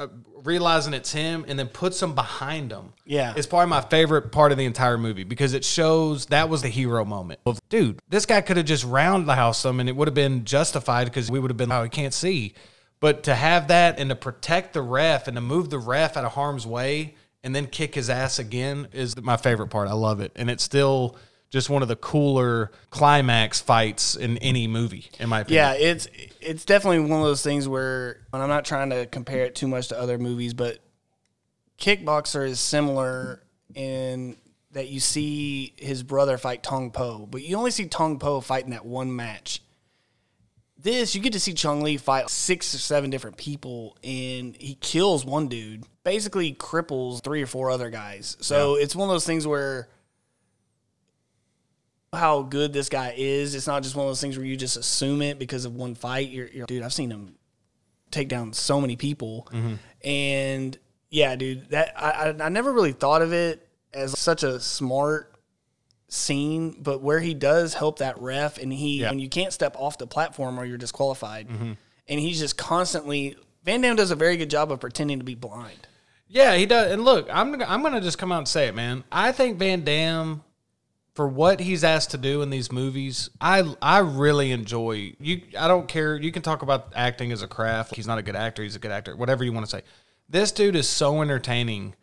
uh, 0.00 0.06
realizing 0.44 0.94
it's 0.94 1.12
him 1.12 1.44
and 1.46 1.58
then 1.58 1.68
puts 1.68 2.02
him 2.02 2.14
behind 2.14 2.72
him. 2.72 2.94
Yeah. 3.04 3.34
It's 3.36 3.46
probably 3.46 3.68
my 3.68 3.82
favorite 3.82 4.32
part 4.32 4.50
of 4.50 4.56
the 4.56 4.64
entire 4.64 4.96
movie 4.96 5.24
because 5.24 5.52
it 5.52 5.62
shows 5.62 6.24
that 6.26 6.48
was 6.48 6.62
the 6.62 6.68
hero 6.68 7.04
moment 7.04 7.40
of 7.44 7.60
dude, 7.68 8.00
this 8.08 8.24
guy 8.24 8.40
could 8.40 8.56
have 8.56 8.64
just 8.64 8.82
roundhouse 8.84 9.62
him 9.62 9.78
and 9.78 9.90
it 9.90 9.96
would 9.96 10.08
have 10.08 10.14
been 10.14 10.46
justified 10.46 11.04
because 11.04 11.30
we 11.30 11.38
would 11.38 11.50
have 11.50 11.58
been 11.58 11.70
oh 11.70 11.82
he 11.82 11.90
can't 11.90 12.14
see. 12.14 12.54
But 12.98 13.24
to 13.24 13.34
have 13.34 13.68
that 13.68 13.98
and 13.98 14.08
to 14.08 14.16
protect 14.16 14.72
the 14.72 14.80
ref 14.80 15.28
and 15.28 15.34
to 15.34 15.42
move 15.42 15.68
the 15.68 15.78
ref 15.78 16.16
out 16.16 16.24
of 16.24 16.32
harm's 16.32 16.66
way 16.66 17.14
and 17.44 17.54
then 17.54 17.66
kick 17.66 17.94
his 17.94 18.08
ass 18.08 18.38
again 18.38 18.88
is 18.92 19.20
my 19.20 19.36
favorite 19.36 19.68
part. 19.68 19.86
I 19.86 19.92
love 19.92 20.20
it. 20.20 20.32
And 20.34 20.48
it's 20.48 20.64
still 20.64 21.16
just 21.50 21.68
one 21.68 21.82
of 21.82 21.88
the 21.88 21.96
cooler 21.96 22.70
climax 22.90 23.60
fights 23.60 24.14
in 24.14 24.38
any 24.38 24.68
movie, 24.68 25.10
in 25.18 25.28
my 25.28 25.40
opinion. 25.40 25.64
Yeah, 25.64 25.72
it's 25.72 26.08
it's 26.40 26.64
definitely 26.64 27.00
one 27.00 27.20
of 27.20 27.26
those 27.26 27.42
things 27.42 27.68
where, 27.68 28.20
and 28.32 28.42
I'm 28.42 28.48
not 28.48 28.64
trying 28.64 28.90
to 28.90 29.06
compare 29.06 29.44
it 29.44 29.54
too 29.54 29.68
much 29.68 29.88
to 29.88 30.00
other 30.00 30.16
movies, 30.16 30.54
but 30.54 30.78
Kickboxer 31.78 32.46
is 32.46 32.60
similar 32.60 33.42
in 33.74 34.36
that 34.72 34.88
you 34.88 35.00
see 35.00 35.74
his 35.76 36.04
brother 36.04 36.38
fight 36.38 36.62
Tong 36.62 36.92
Po, 36.92 37.26
but 37.28 37.42
you 37.42 37.56
only 37.56 37.72
see 37.72 37.86
Tong 37.86 38.18
Po 38.18 38.40
fight 38.40 38.64
in 38.64 38.70
that 38.70 38.86
one 38.86 39.14
match. 39.14 39.60
This 40.78 41.14
you 41.14 41.20
get 41.20 41.32
to 41.34 41.40
see 41.40 41.52
Chong 41.52 41.82
Li 41.82 41.96
fight 41.96 42.30
six 42.30 42.74
or 42.74 42.78
seven 42.78 43.10
different 43.10 43.36
people, 43.36 43.98
and 44.04 44.56
he 44.56 44.76
kills 44.80 45.26
one 45.26 45.48
dude, 45.48 45.84
basically 46.04 46.54
cripples 46.54 47.22
three 47.22 47.42
or 47.42 47.46
four 47.46 47.70
other 47.70 47.90
guys. 47.90 48.36
So 48.40 48.76
it's 48.76 48.94
one 48.94 49.08
of 49.08 49.12
those 49.12 49.26
things 49.26 49.46
where 49.46 49.88
how 52.12 52.42
good 52.42 52.72
this 52.72 52.88
guy 52.88 53.14
is. 53.16 53.54
It's 53.54 53.66
not 53.66 53.82
just 53.82 53.94
one 53.94 54.06
of 54.06 54.10
those 54.10 54.20
things 54.20 54.36
where 54.36 54.46
you 54.46 54.56
just 54.56 54.76
assume 54.76 55.22
it 55.22 55.38
because 55.38 55.64
of 55.64 55.74
one 55.74 55.94
fight. 55.94 56.30
You're, 56.30 56.48
you're 56.48 56.66
dude, 56.66 56.82
I've 56.82 56.92
seen 56.92 57.10
him 57.10 57.36
take 58.10 58.28
down 58.28 58.52
so 58.52 58.80
many 58.80 58.96
people, 58.96 59.48
mm-hmm. 59.52 59.74
and 60.06 60.76
yeah, 61.10 61.36
dude, 61.36 61.70
that 61.70 61.92
I, 61.96 62.30
I 62.30 62.46
I 62.46 62.48
never 62.48 62.72
really 62.72 62.92
thought 62.92 63.22
of 63.22 63.32
it 63.32 63.66
as 63.94 64.18
such 64.18 64.42
a 64.42 64.58
smart 64.60 65.34
scene, 66.08 66.76
but 66.82 67.00
where 67.00 67.20
he 67.20 67.34
does 67.34 67.74
help 67.74 68.00
that 68.00 68.20
ref, 68.20 68.58
and 68.58 68.72
he 68.72 69.00
Yeah. 69.00 69.10
when 69.10 69.20
you 69.20 69.28
can't 69.28 69.52
step 69.52 69.76
off 69.78 69.98
the 69.98 70.06
platform 70.06 70.58
or 70.58 70.64
you're 70.64 70.78
disqualified, 70.78 71.48
mm-hmm. 71.48 71.72
and 72.08 72.20
he's 72.20 72.38
just 72.40 72.56
constantly. 72.56 73.36
Van 73.62 73.82
Damme 73.82 73.94
does 73.94 74.10
a 74.10 74.16
very 74.16 74.36
good 74.36 74.50
job 74.50 74.72
of 74.72 74.80
pretending 74.80 75.18
to 75.18 75.24
be 75.24 75.34
blind. 75.34 75.86
Yeah, 76.26 76.56
he 76.56 76.64
does. 76.64 76.90
And 76.92 77.04
look, 77.04 77.28
I'm 77.30 77.60
I'm 77.62 77.82
gonna 77.82 78.00
just 78.00 78.18
come 78.18 78.32
out 78.32 78.38
and 78.38 78.48
say 78.48 78.66
it, 78.66 78.74
man. 78.74 79.04
I 79.12 79.32
think 79.32 79.58
Van 79.58 79.84
Damme, 79.84 80.42
for 81.14 81.26
what 81.28 81.60
he's 81.60 81.84
asked 81.84 82.12
to 82.12 82.18
do 82.18 82.42
in 82.42 82.50
these 82.50 82.70
movies, 82.72 83.30
I 83.40 83.74
I 83.82 83.98
really 83.98 84.52
enjoy. 84.52 85.14
You, 85.18 85.42
I 85.58 85.68
don't 85.68 85.88
care. 85.88 86.16
You 86.16 86.32
can 86.32 86.42
talk 86.42 86.62
about 86.62 86.92
acting 86.94 87.32
as 87.32 87.42
a 87.42 87.48
craft. 87.48 87.96
He's 87.96 88.06
not 88.06 88.18
a 88.18 88.22
good 88.22 88.36
actor. 88.36 88.62
He's 88.62 88.76
a 88.76 88.78
good 88.78 88.90
actor. 88.92 89.16
Whatever 89.16 89.44
you 89.44 89.52
want 89.52 89.66
to 89.66 89.70
say. 89.70 89.82
This 90.28 90.52
dude 90.52 90.76
is 90.76 90.88
so 90.88 91.22
entertaining, 91.22 91.94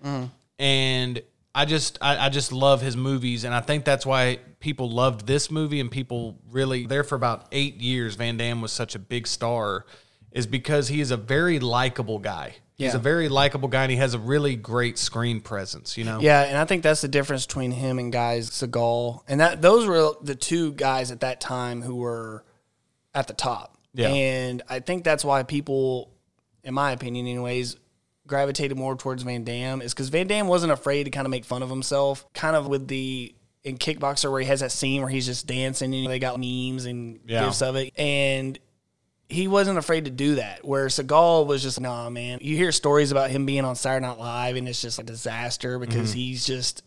and 0.60 1.22
I 1.56 1.66
just 1.66 1.98
I, 2.02 2.26
I 2.26 2.30
just 2.30 2.52
love 2.52 2.82
his 2.82 2.98
movies, 2.98 3.46
and 3.46 3.54
I 3.56 3.62
think 3.62 3.86
that's 3.86 4.06
why 4.06 4.40
people 4.60 4.90
loved 4.90 5.26
this 5.26 5.50
movie, 5.50 5.80
and 5.80 5.90
people 5.90 6.38
really 6.52 6.86
there 6.86 7.06
for 7.06 7.16
about 7.16 7.48
eight 7.54 7.78
years. 7.78 8.16
Van 8.16 8.36
Damme 8.36 8.62
was 8.62 8.74
such 8.74 8.96
a 8.96 9.00
big 9.00 9.28
star, 9.28 9.86
is 10.32 10.46
because 10.46 10.90
he 10.90 11.00
is 11.00 11.10
a 11.10 11.18
very 11.18 11.60
likable 11.60 12.20
guy. 12.20 12.58
He's 12.78 12.92
Yeah. 12.94 12.98
a 12.98 13.02
very 13.02 13.28
likable 13.28 13.70
guy, 13.70 13.84
and 13.84 13.92
he 13.92 13.98
has 13.98 14.14
a 14.14 14.20
really 14.20 14.56
great 14.56 15.00
screen 15.00 15.42
presence. 15.42 15.98
You 15.98 16.04
know, 16.04 16.20
Yeah, 16.20 16.44
and 16.44 16.58
I 16.58 16.66
think 16.66 16.84
that's 16.84 17.02
the 17.02 17.08
difference 17.08 17.46
between 17.48 17.72
him 17.72 17.98
and 17.98 18.12
guys 18.14 18.50
Seagal, 18.52 19.22
and 19.28 19.40
that 19.42 19.62
those 19.64 19.88
were 19.88 20.12
the 20.22 20.36
two 20.36 20.74
guys 20.74 21.10
at 21.12 21.22
that 21.22 21.42
time 21.42 21.82
who 21.82 21.96
were 21.96 22.44
at 23.16 23.28
the 23.28 23.34
top. 23.34 23.74
Yeah. 23.94 24.10
and 24.10 24.62
I 24.70 24.80
think 24.80 25.04
that's 25.04 25.26
why 25.26 25.42
people, 25.42 26.12
in 26.64 26.76
my 26.76 26.92
opinion, 26.92 27.26
anyways, 27.26 27.78
gravitated 28.28 28.78
more 28.78 28.96
towards 28.96 29.24
Van 29.24 29.44
Damme 29.44 29.82
is 29.82 29.92
because 29.96 30.10
Van 30.10 30.28
Damme 30.28 30.48
wasn't 30.48 30.72
afraid 30.72 31.06
to 31.06 31.10
kind 31.10 31.26
of 31.26 31.32
make 31.32 31.46
fun 31.46 31.64
of 31.64 31.70
himself, 31.70 32.28
kind 32.34 32.56
of 32.56 32.68
with 32.68 32.88
the 32.88 33.34
in 33.64 33.78
Kickboxer 33.80 34.30
where 34.32 34.40
he 34.40 34.46
has 34.46 34.60
that 34.60 34.72
scene 34.72 35.02
where 35.02 35.10
he's 35.10 35.26
just 35.26 35.48
dancing 35.48 35.96
and 35.96 36.06
they 36.12 36.20
got 36.20 36.40
memes 36.40 36.86
and 36.86 37.22
Yeah. 37.26 37.46
gifs 37.46 37.64
of 37.64 37.76
it, 37.76 37.92
and 37.98 38.60
he 39.30 39.48
wasn't 39.48 39.78
afraid 39.78 40.06
to 40.06 40.12
do 40.12 40.36
that. 40.36 40.66
Where 40.66 40.88
Seagal 40.88 41.48
was 41.48 41.62
just, 41.62 41.82
nah, 41.82 42.10
man. 42.10 42.40
You 42.42 42.56
hear 42.56 42.72
stories 42.72 43.12
about 43.12 43.30
him 43.30 43.46
being 43.46 43.66
on 43.66 43.76
Saturday 43.76 44.06
Night 44.06 44.20
Live, 44.20 44.56
and 44.56 44.68
it's 44.68 44.82
just 44.82 45.00
a 45.00 45.04
disaster 45.04 45.80
because 45.80 46.12
mm-hmm. 46.12 46.20
he's 46.20 46.46
just. 46.46 46.84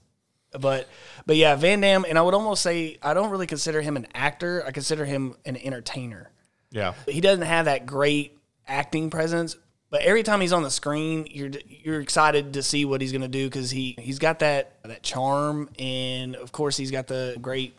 But, 0.52 0.88
but 1.26 1.36
yeah, 1.36 1.54
Van 1.54 1.80
Damme, 1.80 2.04
and 2.08 2.18
I 2.18 2.22
would 2.22 2.34
almost 2.34 2.62
say 2.62 2.98
I 3.02 3.14
don't 3.14 3.30
really 3.30 3.46
consider 3.46 3.80
him 3.80 3.96
an 3.96 4.08
actor. 4.14 4.64
I 4.66 4.72
consider 4.72 5.04
him 5.04 5.36
an 5.44 5.56
entertainer. 5.56 6.30
yeah, 6.70 6.94
He 7.06 7.20
doesn't 7.20 7.44
have 7.44 7.66
that 7.66 7.86
great 7.86 8.36
acting 8.66 9.10
presence, 9.10 9.56
but 9.90 10.02
every 10.02 10.22
time 10.22 10.40
he's 10.40 10.52
on 10.52 10.62
the 10.62 10.70
screen, 10.70 11.28
you're 11.30 11.50
you're 11.68 12.00
excited 12.00 12.54
to 12.54 12.64
see 12.64 12.84
what 12.84 13.00
he's 13.00 13.12
going 13.12 13.22
to 13.22 13.28
do 13.28 13.46
because 13.46 13.70
he 13.70 13.96
he's 13.98 14.18
got 14.18 14.40
that 14.40 14.74
that 14.82 15.04
charm, 15.04 15.68
and 15.78 16.34
of 16.34 16.50
course 16.50 16.76
he's 16.76 16.90
got 16.90 17.06
the 17.06 17.36
great 17.40 17.76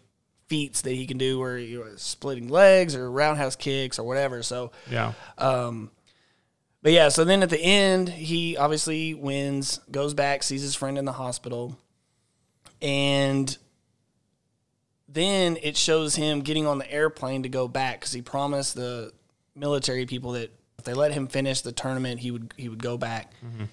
feats 0.52 0.82
that 0.82 0.92
he 0.92 1.08
can 1.08 1.18
do, 1.18 1.40
where 1.40 1.58
you're 1.58 1.96
splitting 1.96 2.50
legs 2.50 2.94
or 2.94 3.10
roundhouse 3.10 3.56
kicks 3.56 3.98
or 3.98 4.04
whatever. 4.04 4.44
So 4.44 4.74
yeah. 4.90 5.14
Um, 5.38 5.92
but 6.82 6.92
yeah, 6.92 7.08
so 7.08 7.24
then 7.24 7.42
at 7.42 7.50
the 7.50 7.62
end, 7.62 8.10
he 8.10 8.58
obviously 8.58 9.14
wins, 9.14 9.80
goes 9.90 10.14
back, 10.14 10.44
sees 10.44 10.62
his 10.62 10.76
friend 10.76 10.98
in 10.98 11.06
the 11.06 11.14
hospital, 11.14 11.80
and 12.82 13.58
then 15.08 15.58
it 15.64 15.78
shows 15.78 16.16
him 16.16 16.42
getting 16.42 16.68
on 16.68 16.80
the 16.80 16.92
airplane 16.92 17.44
to 17.44 17.50
go 17.50 17.70
back 17.70 18.02
because 18.02 18.12
he 18.12 18.22
promised 18.22 18.76
the 18.76 19.14
military 19.56 20.06
people 20.06 20.34
that 20.34 20.52
if 20.78 20.84
they 20.84 20.94
let 20.94 21.14
him 21.14 21.28
finish 21.28 21.62
the 21.62 21.72
tournament, 21.72 22.20
he 22.20 22.32
would 22.32 22.54
he 22.58 22.68
would 22.68 22.84
go 22.84 22.98
back. 22.98 23.32
Mm-hmm. 23.46 23.66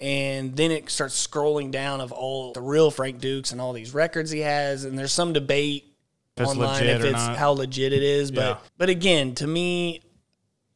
And 0.00 0.56
then 0.56 0.72
it 0.72 0.90
starts 0.90 1.24
scrolling 1.24 1.70
down 1.70 2.00
of 2.00 2.10
all 2.10 2.52
the 2.54 2.60
real 2.60 2.90
Frank 2.90 3.20
Dux 3.20 3.52
and 3.52 3.60
all 3.60 3.72
these 3.72 3.94
records 3.94 4.32
he 4.32 4.40
has, 4.40 4.84
and 4.84 4.98
there's 4.98 5.12
some 5.12 5.32
debate 5.32 5.93
it's 6.36 6.50
online 6.50 6.68
legit 6.72 6.88
if 6.96 7.02
or 7.02 7.06
it's 7.06 7.12
not. 7.14 7.36
how 7.36 7.50
legit 7.52 7.92
it 7.92 8.02
is. 8.02 8.30
But 8.30 8.40
Yeah. 8.40 8.56
but 8.78 8.88
again, 8.88 9.34
to 9.36 9.46
me, 9.46 10.00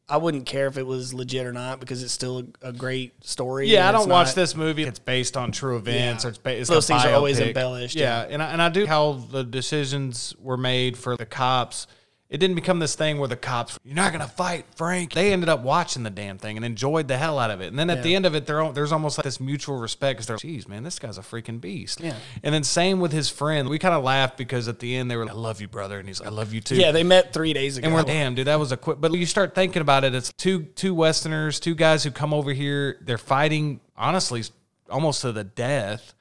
I 0.07 0.17
wouldn't 0.17 0.45
care 0.47 0.65
if 0.67 0.77
it 0.77 0.87
was 0.87 1.13
legit 1.13 1.45
or 1.45 1.53
not 1.53 1.79
because 1.79 2.01
it's 2.01 2.13
still 2.13 2.39
a, 2.63 2.69
a 2.69 2.73
great 2.73 3.23
story. 3.23 3.67
Yeah, 3.69 3.87
I 3.87 3.91
don't 3.91 4.09
watch 4.09 4.27
not- 4.27 4.35
this 4.35 4.55
movie. 4.55 4.83
It's 4.83 4.97
based 4.99 5.37
on 5.37 5.51
true 5.51 5.77
events, 5.77 6.23
Yeah. 6.23 6.27
or 6.27 6.29
it's, 6.31 6.37
ba- 6.39 6.59
it's 6.59 6.69
Those 6.69 6.85
a 6.89 6.93
things 6.93 7.05
are 7.05 7.13
always 7.13 7.39
embellished, 7.39 7.95
Yeah, 7.95 8.21
yeah. 8.23 8.33
and 8.33 8.41
I, 8.41 8.51
and 8.51 8.61
I 8.61 8.69
do 8.69 8.87
how 8.87 9.13
the 9.31 9.43
decisions 9.43 10.33
were 10.39 10.57
made 10.57 10.97
for 10.97 11.15
the 11.15 11.25
cops. 11.27 11.85
It 12.29 12.37
didn't 12.37 12.55
become 12.55 12.77
this 12.77 12.93
thing 12.93 13.17
where 13.17 13.27
the 13.27 13.35
cops, 13.35 13.79
you're 13.83 13.95
not 13.95 14.11
gonna 14.11 14.27
fight, 14.27 14.65
Frank. 14.75 15.13
They 15.13 15.33
ended 15.33 15.49
up 15.49 15.61
watching 15.61 16.03
the 16.03 16.11
damn 16.11 16.37
thing 16.37 16.57
and 16.57 16.65
enjoyed 16.65 17.07
the 17.07 17.17
hell 17.17 17.39
out 17.39 17.49
of 17.49 17.59
it. 17.59 17.67
And 17.67 17.79
then 17.79 17.89
at 17.89 18.03
the 18.03 18.13
end 18.13 18.27
of 18.27 18.35
it, 18.35 18.45
there's 18.45 18.91
almost 18.91 19.17
like 19.17 19.23
this 19.23 19.39
mutual 19.39 19.77
respect 19.77 20.17
because 20.17 20.27
they're, 20.27 20.37
geez, 20.37 20.67
man, 20.67 20.83
this 20.83 20.99
guy's 20.99 21.17
a 21.17 21.21
freaking 21.21 21.59
beast. 21.59 22.01
Yeah. 22.01 22.15
And 22.43 22.53
then 22.53 22.63
same 22.63 22.99
with 22.99 23.11
his 23.11 23.29
friend. 23.29 23.67
We 23.67 23.79
kind 23.79 23.95
of 23.95 24.03
laughed 24.03 24.37
because 24.37 24.67
at 24.67 24.77
the 24.77 24.95
end 24.95 25.09
they 25.09 25.15
were, 25.15 25.25
like, 25.25 25.33
I 25.33 25.37
love 25.37 25.59
you, 25.59 25.67
brother, 25.67 25.97
and 25.97 26.07
he's, 26.07 26.19
like, 26.19 26.29
I 26.29 26.31
love 26.31 26.53
you 26.53 26.61
too. 26.61 26.75
Yeah, 26.75 26.91
they 26.91 27.03
met 27.03 27.33
three 27.33 27.53
days 27.53 27.77
ago. 27.77 27.87
And 27.87 27.95
we're 27.95 28.03
damn, 28.03 28.35
dude, 28.35 28.45
that 28.45 28.59
was 28.59 28.71
a 28.71 28.77
quick. 28.77 29.01
But 29.01 29.11
you 29.13 29.25
start 29.25 29.55
thinking 29.55 29.81
about 29.81 30.03
it, 30.03 30.13
it's 30.13 30.31
two 30.33 30.65
two 30.75 30.93
Westerners, 30.93 31.59
two 31.59 31.73
guys 31.73 32.03
who 32.03 32.11
come 32.11 32.31
over 32.31 32.53
here. 32.53 32.99
They're 33.01 33.17
fighting, 33.17 33.79
honestly, 33.97 34.43
almost 34.87 35.21
to 35.21 35.31
the 35.31 35.43
death, 35.43 36.13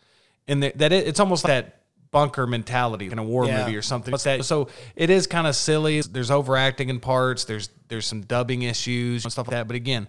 and 0.47 0.63
that 0.63 0.79
that 0.79 0.91
it, 0.91 1.07
it's 1.07 1.21
almost 1.21 1.45
that 1.45 1.78
bunker 2.11 2.47
mentality 2.47 3.07
in 3.07 3.19
a 3.19 3.23
war 3.25 3.47
Yeah. 3.47 3.61
movie 3.65 3.77
or 3.77 3.83
something. 3.83 4.17
So 4.19 4.69
it 4.97 5.11
is 5.11 5.27
kind 5.27 5.47
of 5.47 5.55
silly. 5.57 6.01
There's 6.01 6.31
overacting 6.31 6.89
in 6.89 7.01
parts. 7.01 7.45
There's 7.45 7.69
there's 7.89 8.07
some 8.07 8.23
dubbing 8.23 8.63
issues 8.63 9.25
and 9.25 9.33
stuff 9.33 9.47
like 9.49 9.53
that. 9.57 9.67
But 9.67 9.77
again. 9.77 10.09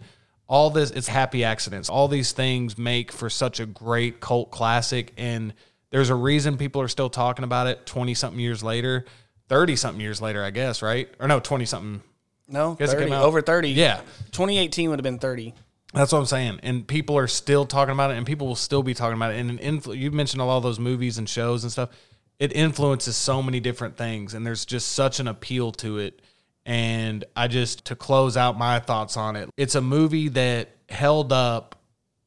All 0.51 0.71
this, 0.71 0.89
it's 0.89 1.07
happy 1.07 1.43
accidents. 1.43 1.89
All 1.91 2.07
these 2.07 2.31
things 2.31 2.75
make 2.75 3.11
for 3.11 3.29
such 3.29 3.59
a 3.59 3.67
great 3.67 4.19
cult 4.19 4.49
classic. 4.49 5.13
And 5.15 5.53
there's 5.91 6.09
a 6.09 6.15
reason 6.15 6.57
people 6.57 6.81
are 6.81 6.87
still 6.87 7.07
talking 7.11 7.43
about 7.45 7.67
it 7.67 7.85
20 7.85 8.15
something 8.15 8.39
years 8.39 8.63
later, 8.63 9.05
30 9.49 9.75
something 9.75 10.01
years 10.01 10.23
later, 10.23 10.43
I 10.43 10.49
guess, 10.49 10.81
right? 10.81 11.07
Or 11.19 11.27
no, 11.27 11.39
20 11.39 11.65
something. 11.65 12.01
no, 12.47 12.73
30, 12.73 13.13
over 13.13 13.43
30. 13.43 13.69
Yeah. 13.69 13.97
2018 14.31 14.89
would 14.89 14.97
have 14.97 15.03
been 15.03 15.19
30. 15.19 15.53
That's 15.93 16.11
what 16.11 16.19
I'm 16.19 16.25
saying. 16.25 16.59
And 16.61 16.87
people 16.87 17.17
are 17.17 17.27
still 17.27 17.65
talking 17.65 17.93
about 17.93 18.11
it, 18.11 18.17
and 18.17 18.25
people 18.25 18.47
will 18.47 18.55
still 18.55 18.83
be 18.83 18.93
talking 18.93 19.15
about 19.15 19.33
it. 19.33 19.39
And 19.39 19.49
an 19.49 19.57
influ- 19.57 19.97
you 19.97 20.11
mentioned 20.11 20.41
of 20.41 20.63
those 20.63 20.79
movies 20.79 21.17
and 21.17 21.27
shows 21.27 21.63
and 21.63 21.71
stuff. 21.71 21.89
It 22.37 22.53
influences 22.53 23.17
so 23.17 23.41
many 23.41 23.59
different 23.59 23.97
things, 23.97 24.33
and 24.33 24.45
there's 24.45 24.65
just 24.65 24.93
such 24.93 25.19
an 25.19 25.27
appeal 25.27 25.71
to 25.73 25.97
it. 25.97 26.21
And 26.65 27.25
I 27.35 27.47
just, 27.47 27.85
to 27.85 27.95
close 27.95 28.37
out 28.37 28.57
my 28.57 28.79
thoughts 28.79 29.17
on 29.17 29.35
it, 29.35 29.49
it's 29.57 29.75
a 29.75 29.81
movie 29.81 30.29
that 30.29 30.69
held 30.87 31.33
up, 31.33 31.75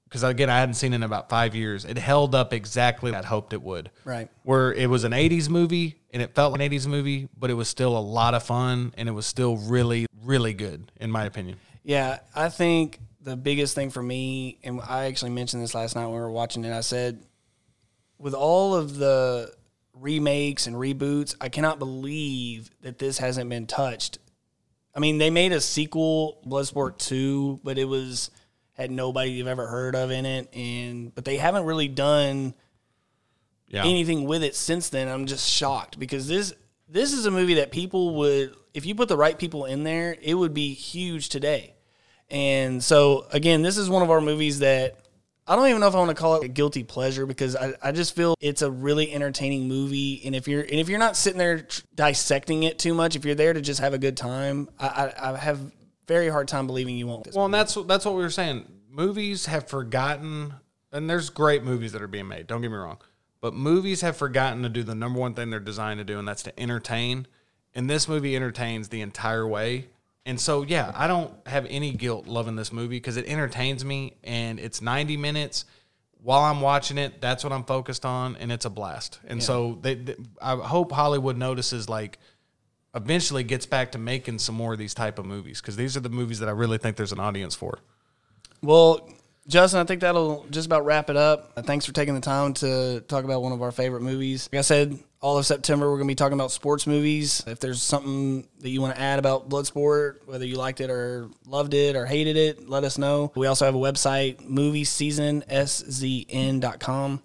because 0.04 0.22
again, 0.24 0.50
I 0.50 0.58
hadn't 0.58 0.74
seen 0.74 0.92
it 0.92 0.96
in 0.96 1.02
about 1.04 1.30
five 1.30 1.54
years. 1.54 1.84
It 1.84 1.96
held 1.96 2.34
up 2.34 2.52
exactly 2.52 3.12
what 3.12 3.24
I 3.24 3.26
hoped 3.26 3.52
it 3.52 3.62
would. 3.62 3.90
Right. 4.04 4.28
Where 4.42 4.72
it 4.72 4.90
was 4.90 5.04
an 5.04 5.12
80s 5.12 5.48
movie, 5.48 6.00
and 6.12 6.20
it 6.20 6.34
felt 6.34 6.52
like 6.52 6.60
an 6.60 6.70
80s 6.70 6.86
movie, 6.86 7.28
but 7.38 7.50
it 7.50 7.54
was 7.54 7.68
still 7.68 7.96
a 7.96 8.00
lot 8.00 8.34
of 8.34 8.42
fun, 8.42 8.92
and 8.98 9.08
it 9.08 9.12
was 9.12 9.26
still 9.26 9.56
really, 9.56 10.06
really 10.24 10.52
good, 10.52 10.90
in 11.00 11.10
my 11.10 11.24
opinion. 11.24 11.58
Yeah, 11.84 12.18
I 12.34 12.48
think 12.48 12.98
the 13.22 13.36
biggest 13.36 13.74
thing 13.74 13.90
for 13.90 14.02
me, 14.02 14.58
and 14.64 14.80
I 14.86 15.04
actually 15.06 15.30
mentioned 15.30 15.62
this 15.62 15.74
last 15.74 15.94
night 15.94 16.06
when 16.06 16.14
we 16.14 16.20
were 16.20 16.30
watching 16.30 16.64
it, 16.64 16.72
I 16.72 16.80
said, 16.80 17.22
with 18.18 18.34
all 18.34 18.74
of 18.74 18.96
the 18.96 19.52
remakes 19.94 20.66
and 20.66 20.76
reboots, 20.76 21.34
I 21.40 21.48
cannot 21.48 21.78
believe 21.78 22.70
that 22.82 22.98
this 22.98 23.18
hasn't 23.18 23.48
been 23.50 23.66
touched. 23.66 24.18
I 24.94 25.00
mean, 25.00 25.18
they 25.18 25.30
made 25.30 25.52
a 25.52 25.60
sequel, 25.60 26.38
Bloodsport 26.46 26.98
2, 26.98 27.60
but 27.64 27.78
it 27.78 27.84
was 27.84 28.30
had 28.74 28.90
nobody 28.90 29.30
you've 29.32 29.46
ever 29.46 29.66
heard 29.66 29.94
of 29.94 30.10
in 30.10 30.24
it 30.24 30.48
and 30.54 31.14
but 31.14 31.26
they 31.26 31.36
haven't 31.36 31.64
really 31.64 31.88
done 31.88 32.54
Yeah. 33.68 33.84
anything 33.84 34.24
with 34.24 34.42
it 34.42 34.56
since 34.56 34.88
then. 34.88 35.08
I'm 35.08 35.26
just 35.26 35.48
shocked 35.48 35.98
because 35.98 36.26
this 36.26 36.54
this 36.88 37.12
is 37.12 37.26
a 37.26 37.30
movie 37.30 37.54
that 37.54 37.70
people 37.70 38.14
would 38.16 38.54
if 38.74 38.86
you 38.86 38.94
put 38.94 39.08
the 39.08 39.16
right 39.16 39.38
people 39.38 39.66
in 39.66 39.82
there, 39.84 40.16
it 40.20 40.34
would 40.34 40.54
be 40.54 40.72
huge 40.72 41.28
today. 41.28 41.74
And 42.32 42.82
so 42.82 43.26
again, 43.30 43.62
this 43.62 43.76
is 43.76 43.88
one 43.90 44.02
of 44.02 44.10
our 44.10 44.22
movies 44.22 44.60
that 44.60 44.96
I 45.46 45.54
don't 45.54 45.68
even 45.68 45.80
know 45.80 45.88
if 45.88 45.94
I 45.94 45.98
want 45.98 46.08
to 46.08 46.14
call 46.14 46.36
it 46.36 46.44
a 46.44 46.48
guilty 46.48 46.82
pleasure 46.82 47.26
because 47.26 47.54
I, 47.54 47.74
I 47.82 47.92
just 47.92 48.16
feel 48.16 48.34
it's 48.40 48.62
a 48.62 48.70
really 48.70 49.12
entertaining 49.12 49.68
movie. 49.68 50.22
And 50.24 50.34
if 50.34 50.48
you're 50.48 50.62
and 50.62 50.74
if 50.74 50.88
you're 50.88 50.98
not 50.98 51.16
sitting 51.16 51.38
there 51.38 51.66
dissecting 51.94 52.62
it 52.62 52.78
too 52.78 52.94
much, 52.94 53.16
if 53.16 53.26
you're 53.26 53.34
there 53.34 53.52
to 53.52 53.60
just 53.60 53.80
have 53.80 53.92
a 53.92 53.98
good 53.98 54.16
time, 54.16 54.70
I, 54.80 54.86
I, 54.86 55.32
I 55.32 55.36
have 55.36 55.60
very 56.08 56.28
hard 56.28 56.48
time 56.48 56.66
believing 56.66 56.96
you 56.96 57.06
won't. 57.06 57.28
Well, 57.34 57.44
and 57.44 57.52
that's 57.52 57.74
that's 57.86 58.06
what 58.06 58.14
we 58.14 58.22
were 58.22 58.30
saying. 58.30 58.66
Movies 58.88 59.46
have 59.46 59.68
forgotten, 59.68 60.54
and 60.90 61.10
there's 61.10 61.28
great 61.28 61.64
movies 61.64 61.92
that 61.92 62.00
are 62.00 62.08
being 62.08 62.28
made. 62.28 62.46
Don't 62.46 62.62
get 62.62 62.70
me 62.70 62.76
wrong, 62.78 62.98
but 63.42 63.52
movies 63.52 64.00
have 64.00 64.16
forgotten 64.16 64.62
to 64.62 64.70
do 64.70 64.82
the 64.82 64.94
number 64.94 65.20
one 65.20 65.34
thing 65.34 65.50
they're 65.50 65.60
designed 65.60 65.98
to 65.98 66.04
do, 66.04 66.18
and 66.18 66.26
that's 66.26 66.44
to 66.44 66.58
entertain. 66.58 67.26
And 67.74 67.90
this 67.90 68.08
movie 68.08 68.36
entertains 68.36 68.88
the 68.88 69.02
entire 69.02 69.46
way. 69.46 69.88
And 70.24 70.40
so, 70.40 70.62
yeah, 70.62 70.92
I 70.94 71.08
don't 71.08 71.32
have 71.46 71.66
any 71.68 71.92
guilt 71.92 72.26
loving 72.26 72.54
this 72.54 72.72
movie 72.72 72.96
because 72.96 73.16
it 73.16 73.26
entertains 73.26 73.84
me, 73.84 74.14
and 74.22 74.60
it's 74.60 74.80
90 74.80 75.16
minutes. 75.16 75.64
While 76.22 76.42
I'm 76.42 76.60
watching 76.60 76.98
it, 76.98 77.20
that's 77.20 77.42
what 77.42 77.52
I'm 77.52 77.64
focused 77.64 78.04
on, 78.04 78.36
and 78.36 78.52
it's 78.52 78.64
a 78.64 78.70
blast. 78.70 79.18
And 79.26 79.42
so, 79.42 79.78
they, 79.82 79.94
they, 79.96 80.16
I 80.40 80.54
hope 80.56 80.92
Hollywood 80.92 81.36
notices 81.36 81.88
like 81.88 82.18
eventually 82.94 83.42
gets 83.42 83.66
back 83.66 83.92
to 83.92 83.98
making 83.98 84.38
some 84.38 84.54
more 84.54 84.74
of 84.74 84.78
these 84.78 84.94
type 84.94 85.18
of 85.18 85.24
movies 85.24 85.60
because 85.60 85.76
these 85.76 85.96
are 85.96 86.00
the 86.00 86.10
movies 86.10 86.38
that 86.40 86.48
I 86.48 86.52
really 86.52 86.78
think 86.78 86.96
there's 86.96 87.12
an 87.12 87.20
audience 87.20 87.54
for. 87.54 87.78
Well, 88.62 89.08
Justin, 89.48 89.80
I 89.80 89.84
think 89.84 90.02
that'll 90.02 90.46
just 90.50 90.66
about 90.66 90.84
wrap 90.84 91.10
it 91.10 91.16
up. 91.16 91.52
Uh, 91.56 91.62
Thanks 91.62 91.84
for 91.84 91.92
taking 91.92 92.14
the 92.14 92.20
time 92.20 92.54
to 92.54 93.00
talk 93.08 93.24
about 93.24 93.42
one 93.42 93.50
of 93.52 93.60
our 93.60 93.72
favorite 93.72 94.02
movies. 94.02 94.48
Like 94.52 94.60
I 94.60 94.62
said, 94.62 94.96
all 95.20 95.36
of 95.38 95.46
September 95.46 95.90
we're 95.90 95.96
going 95.96 96.06
to 96.06 96.12
be 96.12 96.16
talking 96.16 96.34
about 96.34 96.52
sports 96.52 96.86
movies. 96.86 97.42
If 97.46 97.58
there's 97.58 97.82
something 97.82 98.46
that 98.60 98.70
you 98.70 98.80
want 98.80 98.94
to 98.94 99.00
add 99.00 99.18
about 99.18 99.48
Bloodsport, 99.48 100.26
whether 100.26 100.44
you 100.44 100.56
liked 100.56 100.80
it 100.80 100.90
or 100.90 101.28
loved 101.46 101.74
it 101.74 101.96
or 101.96 102.06
hated 102.06 102.36
it, 102.36 102.68
let 102.68 102.84
us 102.84 102.98
know. 102.98 103.32
We 103.34 103.46
also 103.46 103.64
have 103.64 103.74
a 103.74 103.78
website, 103.78 104.48
movieseasonszn.com. 104.48 107.22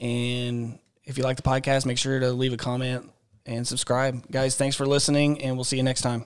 And 0.00 0.78
if 1.04 1.18
you 1.18 1.24
like 1.24 1.36
the 1.36 1.42
podcast, 1.42 1.86
make 1.86 1.98
sure 1.98 2.20
to 2.20 2.30
leave 2.32 2.52
a 2.52 2.56
comment 2.56 3.10
and 3.46 3.66
subscribe. 3.66 4.30
Guys, 4.30 4.54
thanks 4.56 4.76
for 4.76 4.86
listening, 4.86 5.42
and 5.42 5.56
we'll 5.56 5.64
see 5.64 5.76
you 5.76 5.82
next 5.82 6.02
time. 6.02 6.24